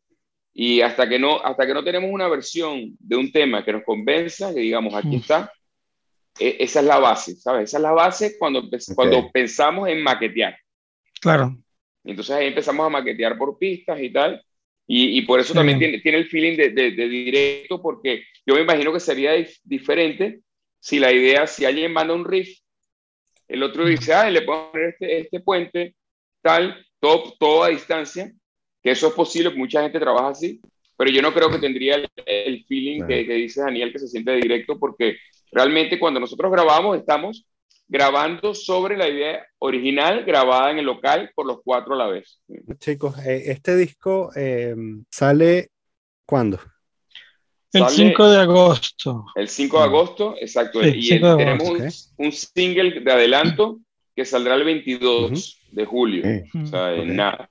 y 0.56 0.80
hasta 0.80 1.08
que, 1.08 1.18
no, 1.18 1.44
hasta 1.44 1.66
que 1.66 1.74
no 1.74 1.82
tenemos 1.82 2.08
una 2.12 2.28
versión 2.28 2.96
de 3.00 3.16
un 3.16 3.32
tema 3.32 3.64
que 3.64 3.72
nos 3.72 3.82
convenza, 3.82 4.54
que 4.54 4.60
digamos, 4.60 4.94
aquí 4.94 5.16
está, 5.16 5.52
e, 6.38 6.58
esa 6.60 6.78
es 6.78 6.86
la 6.86 6.98
base, 6.98 7.34
¿sabes? 7.34 7.64
Esa 7.64 7.78
es 7.78 7.82
la 7.82 7.90
base 7.90 8.38
cuando, 8.38 8.62
cuando 8.94 9.30
pensamos 9.32 9.88
en 9.88 10.00
maquetear. 10.00 10.56
Claro. 11.20 11.56
Entonces 12.04 12.36
ahí 12.36 12.46
empezamos 12.46 12.86
a 12.86 12.90
maquetear 12.90 13.36
por 13.36 13.58
pistas 13.58 14.00
y 14.00 14.10
tal. 14.10 14.40
Y, 14.86 15.18
y 15.18 15.22
por 15.22 15.40
eso 15.40 15.54
también 15.54 15.78
tiene, 15.78 15.98
tiene, 16.00 16.18
el 16.18 16.28
feeling 16.28 16.56
de, 16.56 16.70
de, 16.70 17.08
directo, 17.08 17.80
porque 17.80 18.22
yo 18.46 18.54
me 18.54 18.60
imagino 18.60 18.92
que 18.92 19.00
sería 19.00 19.32
diferente 19.64 20.40
si 20.78 20.98
la 20.98 21.10
idea, 21.10 21.46
si 21.46 21.64
alguien 21.64 21.92
manda 21.92 22.14
un 22.14 22.26
riff, 22.26 22.58
el 23.48 23.62
otro 23.62 23.86
dice, 23.86 24.12
ah, 24.12 24.28
le 24.28 24.42
puedo 24.42 24.70
poner 24.70 24.90
este, 24.90 25.20
este 25.20 25.40
puente, 25.40 25.96
tal, 26.42 26.86
todo, 27.00 27.34
todo 27.38 27.64
a 27.64 27.68
distancia, 27.68 28.30
que 28.84 28.90
eso 28.90 29.08
es 29.08 29.14
posible, 29.14 29.50
mucha 29.50 29.82
gente 29.82 29.98
trabaja 29.98 30.28
así, 30.28 30.60
pero 30.96 31.10
yo 31.10 31.22
no 31.22 31.32
creo 31.32 31.50
que 31.50 31.58
tendría 31.58 31.96
el, 32.26 32.64
feeling 32.66 33.06
que, 33.06 33.24
dice 33.24 33.62
Daniel, 33.62 33.90
que 33.90 33.98
se 33.98 34.08
siente 34.08 34.32
directo, 34.36 34.78
porque 34.78 35.16
realmente 35.50 35.98
cuando 35.98 36.20
nosotros 36.20 36.52
grabamos 36.52 36.98
estamos 36.98 37.46
grabando 37.88 38.54
sobre 38.54 38.96
la 38.96 39.08
idea 39.08 39.46
original 39.58 40.24
grabada 40.24 40.70
en 40.70 40.78
el 40.78 40.84
local 40.84 41.30
por 41.34 41.46
los 41.46 41.60
cuatro 41.64 41.94
a 41.94 41.96
la 41.96 42.08
vez. 42.08 42.40
Chicos, 42.78 43.18
eh, 43.26 43.44
este 43.46 43.74
disco 43.76 44.30
eh, 44.36 44.74
sale 45.10 45.70
¿cuándo? 46.26 46.60
El 47.72 47.88
5 47.88 48.28
de 48.30 48.38
agosto. 48.38 49.24
El 49.34 49.48
5 49.48 49.78
de 49.78 49.84
agosto, 49.84 50.36
exacto. 50.40 50.80
y 50.86 51.08
tenemos 51.08 52.12
un, 52.16 52.30
single 52.30 53.00
de 53.00 53.12
adelanto 53.12 53.80
que 54.14 54.24
saldrá 54.24 54.54
el 54.54 54.62
22 54.62 55.60
de 55.72 55.84
julio. 55.84 56.24
O 56.62 56.66
sea, 56.66 56.94
en 56.94 57.16
nada. 57.16 57.50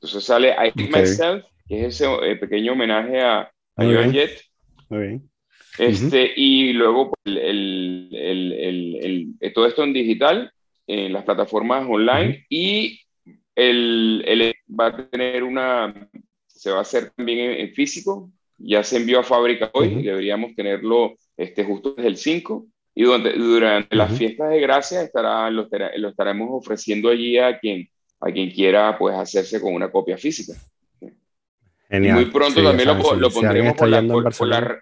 Okay. 0.00 0.08
Entonces 0.08 0.24
sale 0.24 0.54
I 0.54 0.72
Myself, 0.88 1.44
que 1.68 1.86
es 1.86 2.00
ese 2.00 2.06
eh, 2.22 2.36
pequeño 2.36 2.72
homenaje 2.72 3.20
a, 3.20 3.40
a 3.40 3.84
Joan 3.84 4.12
Jett. 4.12 4.40
Este, 5.78 6.32
Y 6.36 6.72
luego 6.72 7.10
pues, 7.10 7.36
el, 7.36 8.08
el, 8.12 9.36
el, 9.40 9.52
todo 9.52 9.66
esto 9.66 9.84
en 9.84 9.92
digital, 9.92 10.52
en 10.86 11.12
las 11.12 11.24
plataformas 11.24 11.86
online, 11.88 12.44
y 12.48 13.00
el, 13.54 14.54
va 14.68 14.86
a 14.86 15.08
tener 15.10 15.42
una, 15.42 16.08
se 16.46 16.70
va 16.70 16.78
a 16.78 16.82
hacer 16.82 17.10
también 17.10 17.38
en, 17.38 17.72
físico, 17.74 18.30
ya 18.58 18.82
se 18.82 18.96
envió 18.96 19.20
a 19.20 19.22
fábrica 19.22 19.70
hoy, 19.72 20.02
deberíamos 20.02 20.54
tenerlo 20.54 21.14
este, 21.36 21.64
justo 21.64 21.94
desde 21.94 22.08
el 22.08 22.16
5, 22.16 22.66
y 22.94 23.04
durante, 23.04 23.32
durante 23.34 23.96
las 23.96 24.18
fiestas 24.18 24.50
de 24.50 24.60
gracia 24.60 25.02
estará, 25.02 25.50
lo, 25.50 25.68
lo 25.96 26.08
estaremos 26.08 26.48
ofreciendo 26.50 27.08
allí 27.08 27.38
a 27.38 27.58
quien 27.58 27.88
a 28.20 28.30
quien 28.30 28.50
quiera 28.50 28.98
pues 28.98 29.16
hacerse 29.16 29.60
con 29.60 29.74
una 29.74 29.90
copia 29.90 30.16
física. 30.16 30.52
Genial. 31.88 32.16
Muy 32.16 32.24
pronto 32.26 32.62
también 32.62 32.88
lo, 32.88 32.94
lo, 33.16 33.30
pondremos 33.30 33.74
por, 33.74 33.88
la, 33.88 34.80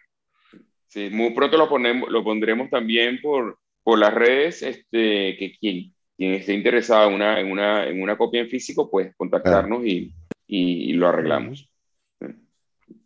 sí, 0.89 1.09
muy 1.11 1.31
pronto 1.31 1.57
lo, 1.57 1.69
ponemos, 1.69 2.11
lo 2.11 2.23
pondremos 2.23 2.69
también 2.69 3.19
por, 3.23 3.59
por 3.83 3.99
las 3.99 4.13
redes, 4.13 4.63
este, 4.63 5.37
que 5.39 5.57
quien, 5.59 5.95
quien 6.17 6.35
esté 6.35 6.53
interesado 6.53 7.09
en 7.09 7.15
una, 7.15 7.41
en, 7.41 7.51
una, 7.51 7.87
en 7.87 8.03
una 8.03 8.19
copia 8.19 8.43
en 8.43 8.51
físico, 8.51 8.91
pues 8.91 9.15
contactarnos 9.17 9.87
y, 9.87 10.13
y, 10.47 10.93
lo 10.93 11.09
arreglamos. 11.09 11.71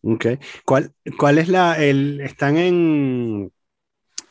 Ok. 0.03 0.27
¿Cuál, 0.65 0.93
cuál 1.17 1.39
es 1.39 1.49
la, 1.49 1.81
el, 1.81 2.21
están 2.23 2.57
en, 2.57 3.53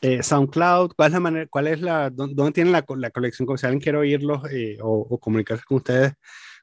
eh, 0.01 0.23
SoundCloud, 0.23 0.93
¿cuál 0.95 1.07
es 1.07 1.13
la 1.13 1.19
manera, 1.19 1.47
cuál 1.47 1.67
es 1.67 1.79
la, 1.79 2.09
dónde 2.09 2.51
tienen 2.51 2.73
la, 2.73 2.83
la 2.97 3.11
colección? 3.11 3.47
Si 3.57 3.65
alguien 3.65 3.81
quiere 3.81 3.99
oírlos 3.99 4.41
eh, 4.51 4.77
o, 4.81 5.19
comunicarse 5.19 5.63
con 5.63 5.77
ustedes, 5.77 6.13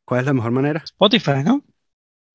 ¿cuál 0.04 0.20
es 0.20 0.26
la 0.26 0.34
mejor 0.34 0.50
manera? 0.50 0.80
Spotify, 0.84 1.44
¿no? 1.44 1.64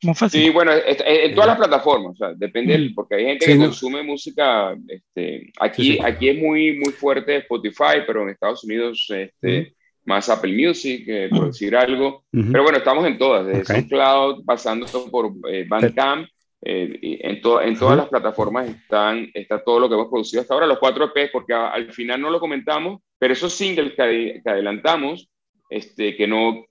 Muy 0.02 0.16
fácil. 0.16 0.42
Sí, 0.42 0.50
bueno, 0.50 0.72
en 0.74 1.34
todas 1.36 1.48
las 1.48 1.58
plataformas, 1.58 2.14
o 2.14 2.16
sea, 2.16 2.34
depende, 2.34 2.78
mm. 2.78 2.94
porque 2.94 3.16
hay 3.16 3.26
gente 3.26 3.46
que 3.46 3.58
consume 3.58 4.04
música, 4.04 4.76
este, 4.88 5.52
aquí, 5.60 6.00
aquí 6.02 6.30
es 6.30 6.38
muy, 6.38 6.78
muy 6.78 6.94
fuerte 6.94 7.38
Spotify, 7.38 8.04
pero 8.08 8.24
en 8.24 8.30
Estados 8.30 8.64
Unidos, 8.64 9.06
este, 9.10 9.76
más 10.06 10.30
Apple 10.30 10.54
Music, 10.54 11.04
eh, 11.08 11.30
por 11.30 11.48
decir 11.48 11.76
algo. 11.76 12.26
Pero 12.32 12.64
bueno, 12.64 12.78
estamos 12.78 13.06
en 13.06 13.18
todas, 13.18 13.46
desde 13.46 13.66
SoundCloud, 13.66 14.46
pasando 14.46 14.88
por 15.10 15.32
Bandcamp, 15.68 16.28
eh, 16.66 17.20
en, 17.22 17.42
en 17.44 17.78
todas 17.78 17.98
las 17.98 18.08
plataformas 18.08 18.70
están, 18.70 19.30
está 19.34 19.62
todo 19.62 19.82
lo 19.82 19.90
que 19.90 19.96
hemos 19.96 20.08
producido 20.08 20.42
hasta 20.42 20.54
ahora, 20.54 20.66
los 20.66 20.80
cuatro 20.80 21.12
EPs, 21.14 21.32
porque 21.32 21.54
al 21.54 21.92
final 21.92 22.22
no 22.22 22.30
lo 22.30 22.40
comentamos, 22.40 23.02
pero 23.20 23.34
esos 23.34 23.54
singles 23.54 23.94
que, 23.96 24.42
adelantamos, 24.46 25.30
este, 25.70 26.16
que 26.16 26.26
no 26.26 26.66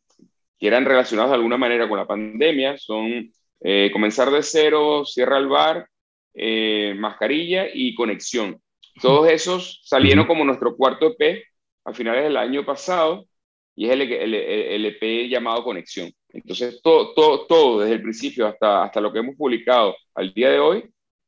quieran 0.59 0.87
relacionados 0.87 1.31
de 1.31 1.37
alguna 1.37 1.59
manera 1.59 1.89
con 1.89 1.99
la 1.99 2.07
pandemia, 2.07 2.79
son 2.79 3.31
eh, 3.61 3.91
Comenzar 3.93 4.31
de 4.31 4.43
cero, 4.43 5.05
Cierra 5.05 5.37
el 5.37 5.49
bar, 5.49 5.87
eh, 6.35 6.95
Mascarilla 6.97 7.67
y 7.73 7.95
Conexión. 7.95 8.59
Todos 9.01 9.29
esos 9.31 9.83
salieron 9.85 10.27
como 10.27 10.45
nuestro 10.45 10.75
cuarto 10.75 11.15
EP 11.19 11.45
a 11.85 11.93
finales 11.93 12.25
del 12.25 12.37
año 12.37 12.65
pasado 12.65 13.27
y 13.75 13.87
es 13.87 13.93
el, 13.93 14.03
el, 14.03 14.35
el 14.35 14.87
EP 14.87 15.29
llamado 15.29 15.65
Conexión. 15.65 16.11
Entonces, 16.29 16.81
todo, 16.83 17.13
todo, 17.15 17.47
todo, 17.47 17.81
desde 17.81 17.95
el 17.95 18.03
principio 18.03 18.47
hasta, 18.47 18.85
hasta 18.85 19.01
lo 19.01 19.13
que 19.13 19.19
hemos 19.19 19.37
publicado 19.37 19.95
al 20.15 20.33
día 20.33 20.51
de 20.51 20.59
hoy, 20.59 20.85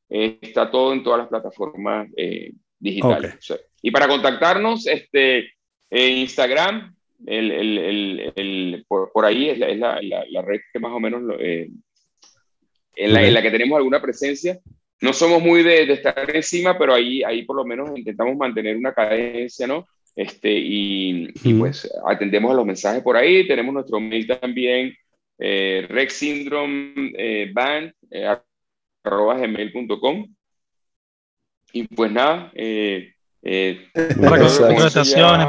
eh, 0.08 0.38
está 0.40 0.70
todo 0.70 0.92
en 0.92 1.02
todas 1.02 1.20
las 1.20 1.28
plataformas 1.28 2.08
eh, 2.16 2.52
digitales. 2.78 3.36
y 3.82 3.90
para 3.90 4.08
contactarnos, 4.08 4.86
este, 4.86 5.52
en 5.90 6.18
Instagram, 6.18 6.94
el, 7.26 7.50
el, 7.50 8.32
el, 8.36 8.84
por, 8.86 9.10
por, 9.12 9.24
ahí 9.24 9.50
es, 9.50 9.58
la, 9.58 9.68
es 9.68 9.78
la, 9.78 10.00
la, 10.02 10.42
red 10.42 10.60
que 10.72 10.78
más 10.78 10.92
o 10.92 11.00
menos 11.00 11.22
eh, 11.38 11.70
en, 12.96 13.12
la, 13.12 13.26
en, 13.26 13.34
la, 13.34 13.42
que 13.42 13.50
tenemos 13.50 13.76
alguna 13.76 14.00
presencia. 14.00 14.58
no 15.00 15.12
somos 15.12 15.42
muy 15.42 15.62
de, 15.62 15.90
estar 15.92 16.34
encima, 16.34 16.78
pero 16.78 16.94
ahí, 16.94 17.22
ahí 17.22 17.44
por 17.44 17.56
lo 17.56 17.64
menos 17.64 17.90
intentamos 17.96 18.36
mantener 18.36 18.76
una 18.76 18.92
cadencia, 18.92 19.66
¿no? 19.66 19.86
Este, 20.16 20.52
y, 20.52 21.32
pues 21.58 21.90
atendemos 22.06 22.52
a 22.52 22.54
los 22.54 22.66
mensajes 22.66 23.02
por 23.02 23.16
ahí. 23.16 23.46
Tenemos 23.46 23.74
nuestro 23.74 24.00
mail 24.00 24.26
también, 24.26 24.94
eh, 25.38 25.86
eh 25.88 27.52
band, 27.52 27.92
eh, 28.10 28.36
gmail.com. 29.02 30.26
Y 31.72 31.88
pues 31.88 32.12
nada, 32.12 32.52
eh, 32.54 33.12
eh, 33.42 33.88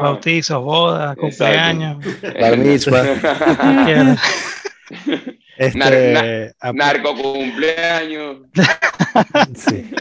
bautizos, 0.01 0.63
bodas, 0.63 1.15
cumpleaños. 1.15 2.03
este, 5.57 6.53
narco 6.73 7.15
cumpleaños. 7.15 8.37
sí. 9.55 9.91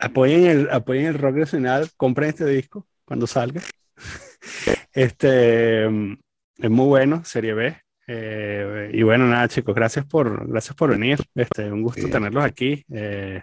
Apoyen, 0.00 0.46
el, 0.46 0.70
apoyen 0.70 1.06
el 1.06 1.18
rock 1.18 1.36
nacional, 1.36 1.88
compren 1.96 2.30
este 2.30 2.46
disco 2.46 2.86
cuando 3.04 3.26
salga. 3.26 3.60
Este 4.92 5.84
es 5.84 6.70
muy 6.70 6.86
bueno, 6.86 7.24
serie 7.24 7.54
B. 7.54 7.76
Eh, 8.08 8.90
y 8.92 9.02
bueno, 9.02 9.26
nada, 9.26 9.46
chicos, 9.46 9.72
gracias 9.72 10.04
por, 10.04 10.48
gracias 10.48 10.74
por 10.74 10.90
venir. 10.90 11.18
Este, 11.34 11.70
un 11.70 11.82
gusto 11.82 12.08
tenerlos 12.08 12.42
aquí. 12.42 12.84
Eh, 12.92 13.40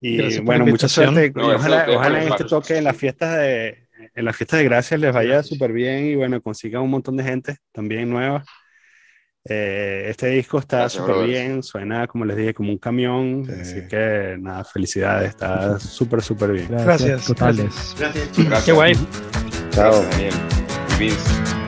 y 0.00 0.38
bueno, 0.40 0.66
mucha 0.66 0.86
suerte. 0.86 1.32
ojalá, 1.34 1.86
ojalá 1.88 2.22
en 2.22 2.28
este 2.28 2.44
toque 2.44 2.76
en 2.76 2.84
las 2.84 2.96
fiestas 2.96 3.38
de 3.38 3.88
en 4.14 4.24
las 4.24 4.36
fiestas 4.36 4.58
de 4.58 4.64
gracias 4.64 5.00
les 5.00 5.12
vaya 5.12 5.42
súper 5.42 5.72
bien 5.72 6.06
y 6.06 6.14
bueno, 6.14 6.40
consigan 6.40 6.82
un 6.82 6.90
montón 6.90 7.16
de 7.16 7.24
gente 7.24 7.56
también 7.72 8.08
nueva. 8.08 8.44
Eh, 9.44 10.06
este 10.08 10.28
disco 10.28 10.58
está 10.58 10.88
súper 10.88 11.26
bien, 11.26 11.62
suena 11.62 12.06
como 12.06 12.26
les 12.26 12.36
dije 12.36 12.52
como 12.52 12.72
un 12.72 12.78
camión, 12.78 13.48
así 13.60 13.88
que 13.88 14.36
nada, 14.38 14.64
felicidades, 14.64 15.30
está 15.30 15.78
súper 15.80 16.22
súper 16.22 16.52
bien. 16.52 16.68
Gracias, 16.70 17.24
totales. 17.26 17.94
Gracias. 17.98 18.28
Gracias. 18.36 18.64
Qué 18.64 18.72
guay. 18.72 18.92
Chao. 19.70 20.04
Bien. 20.98 21.59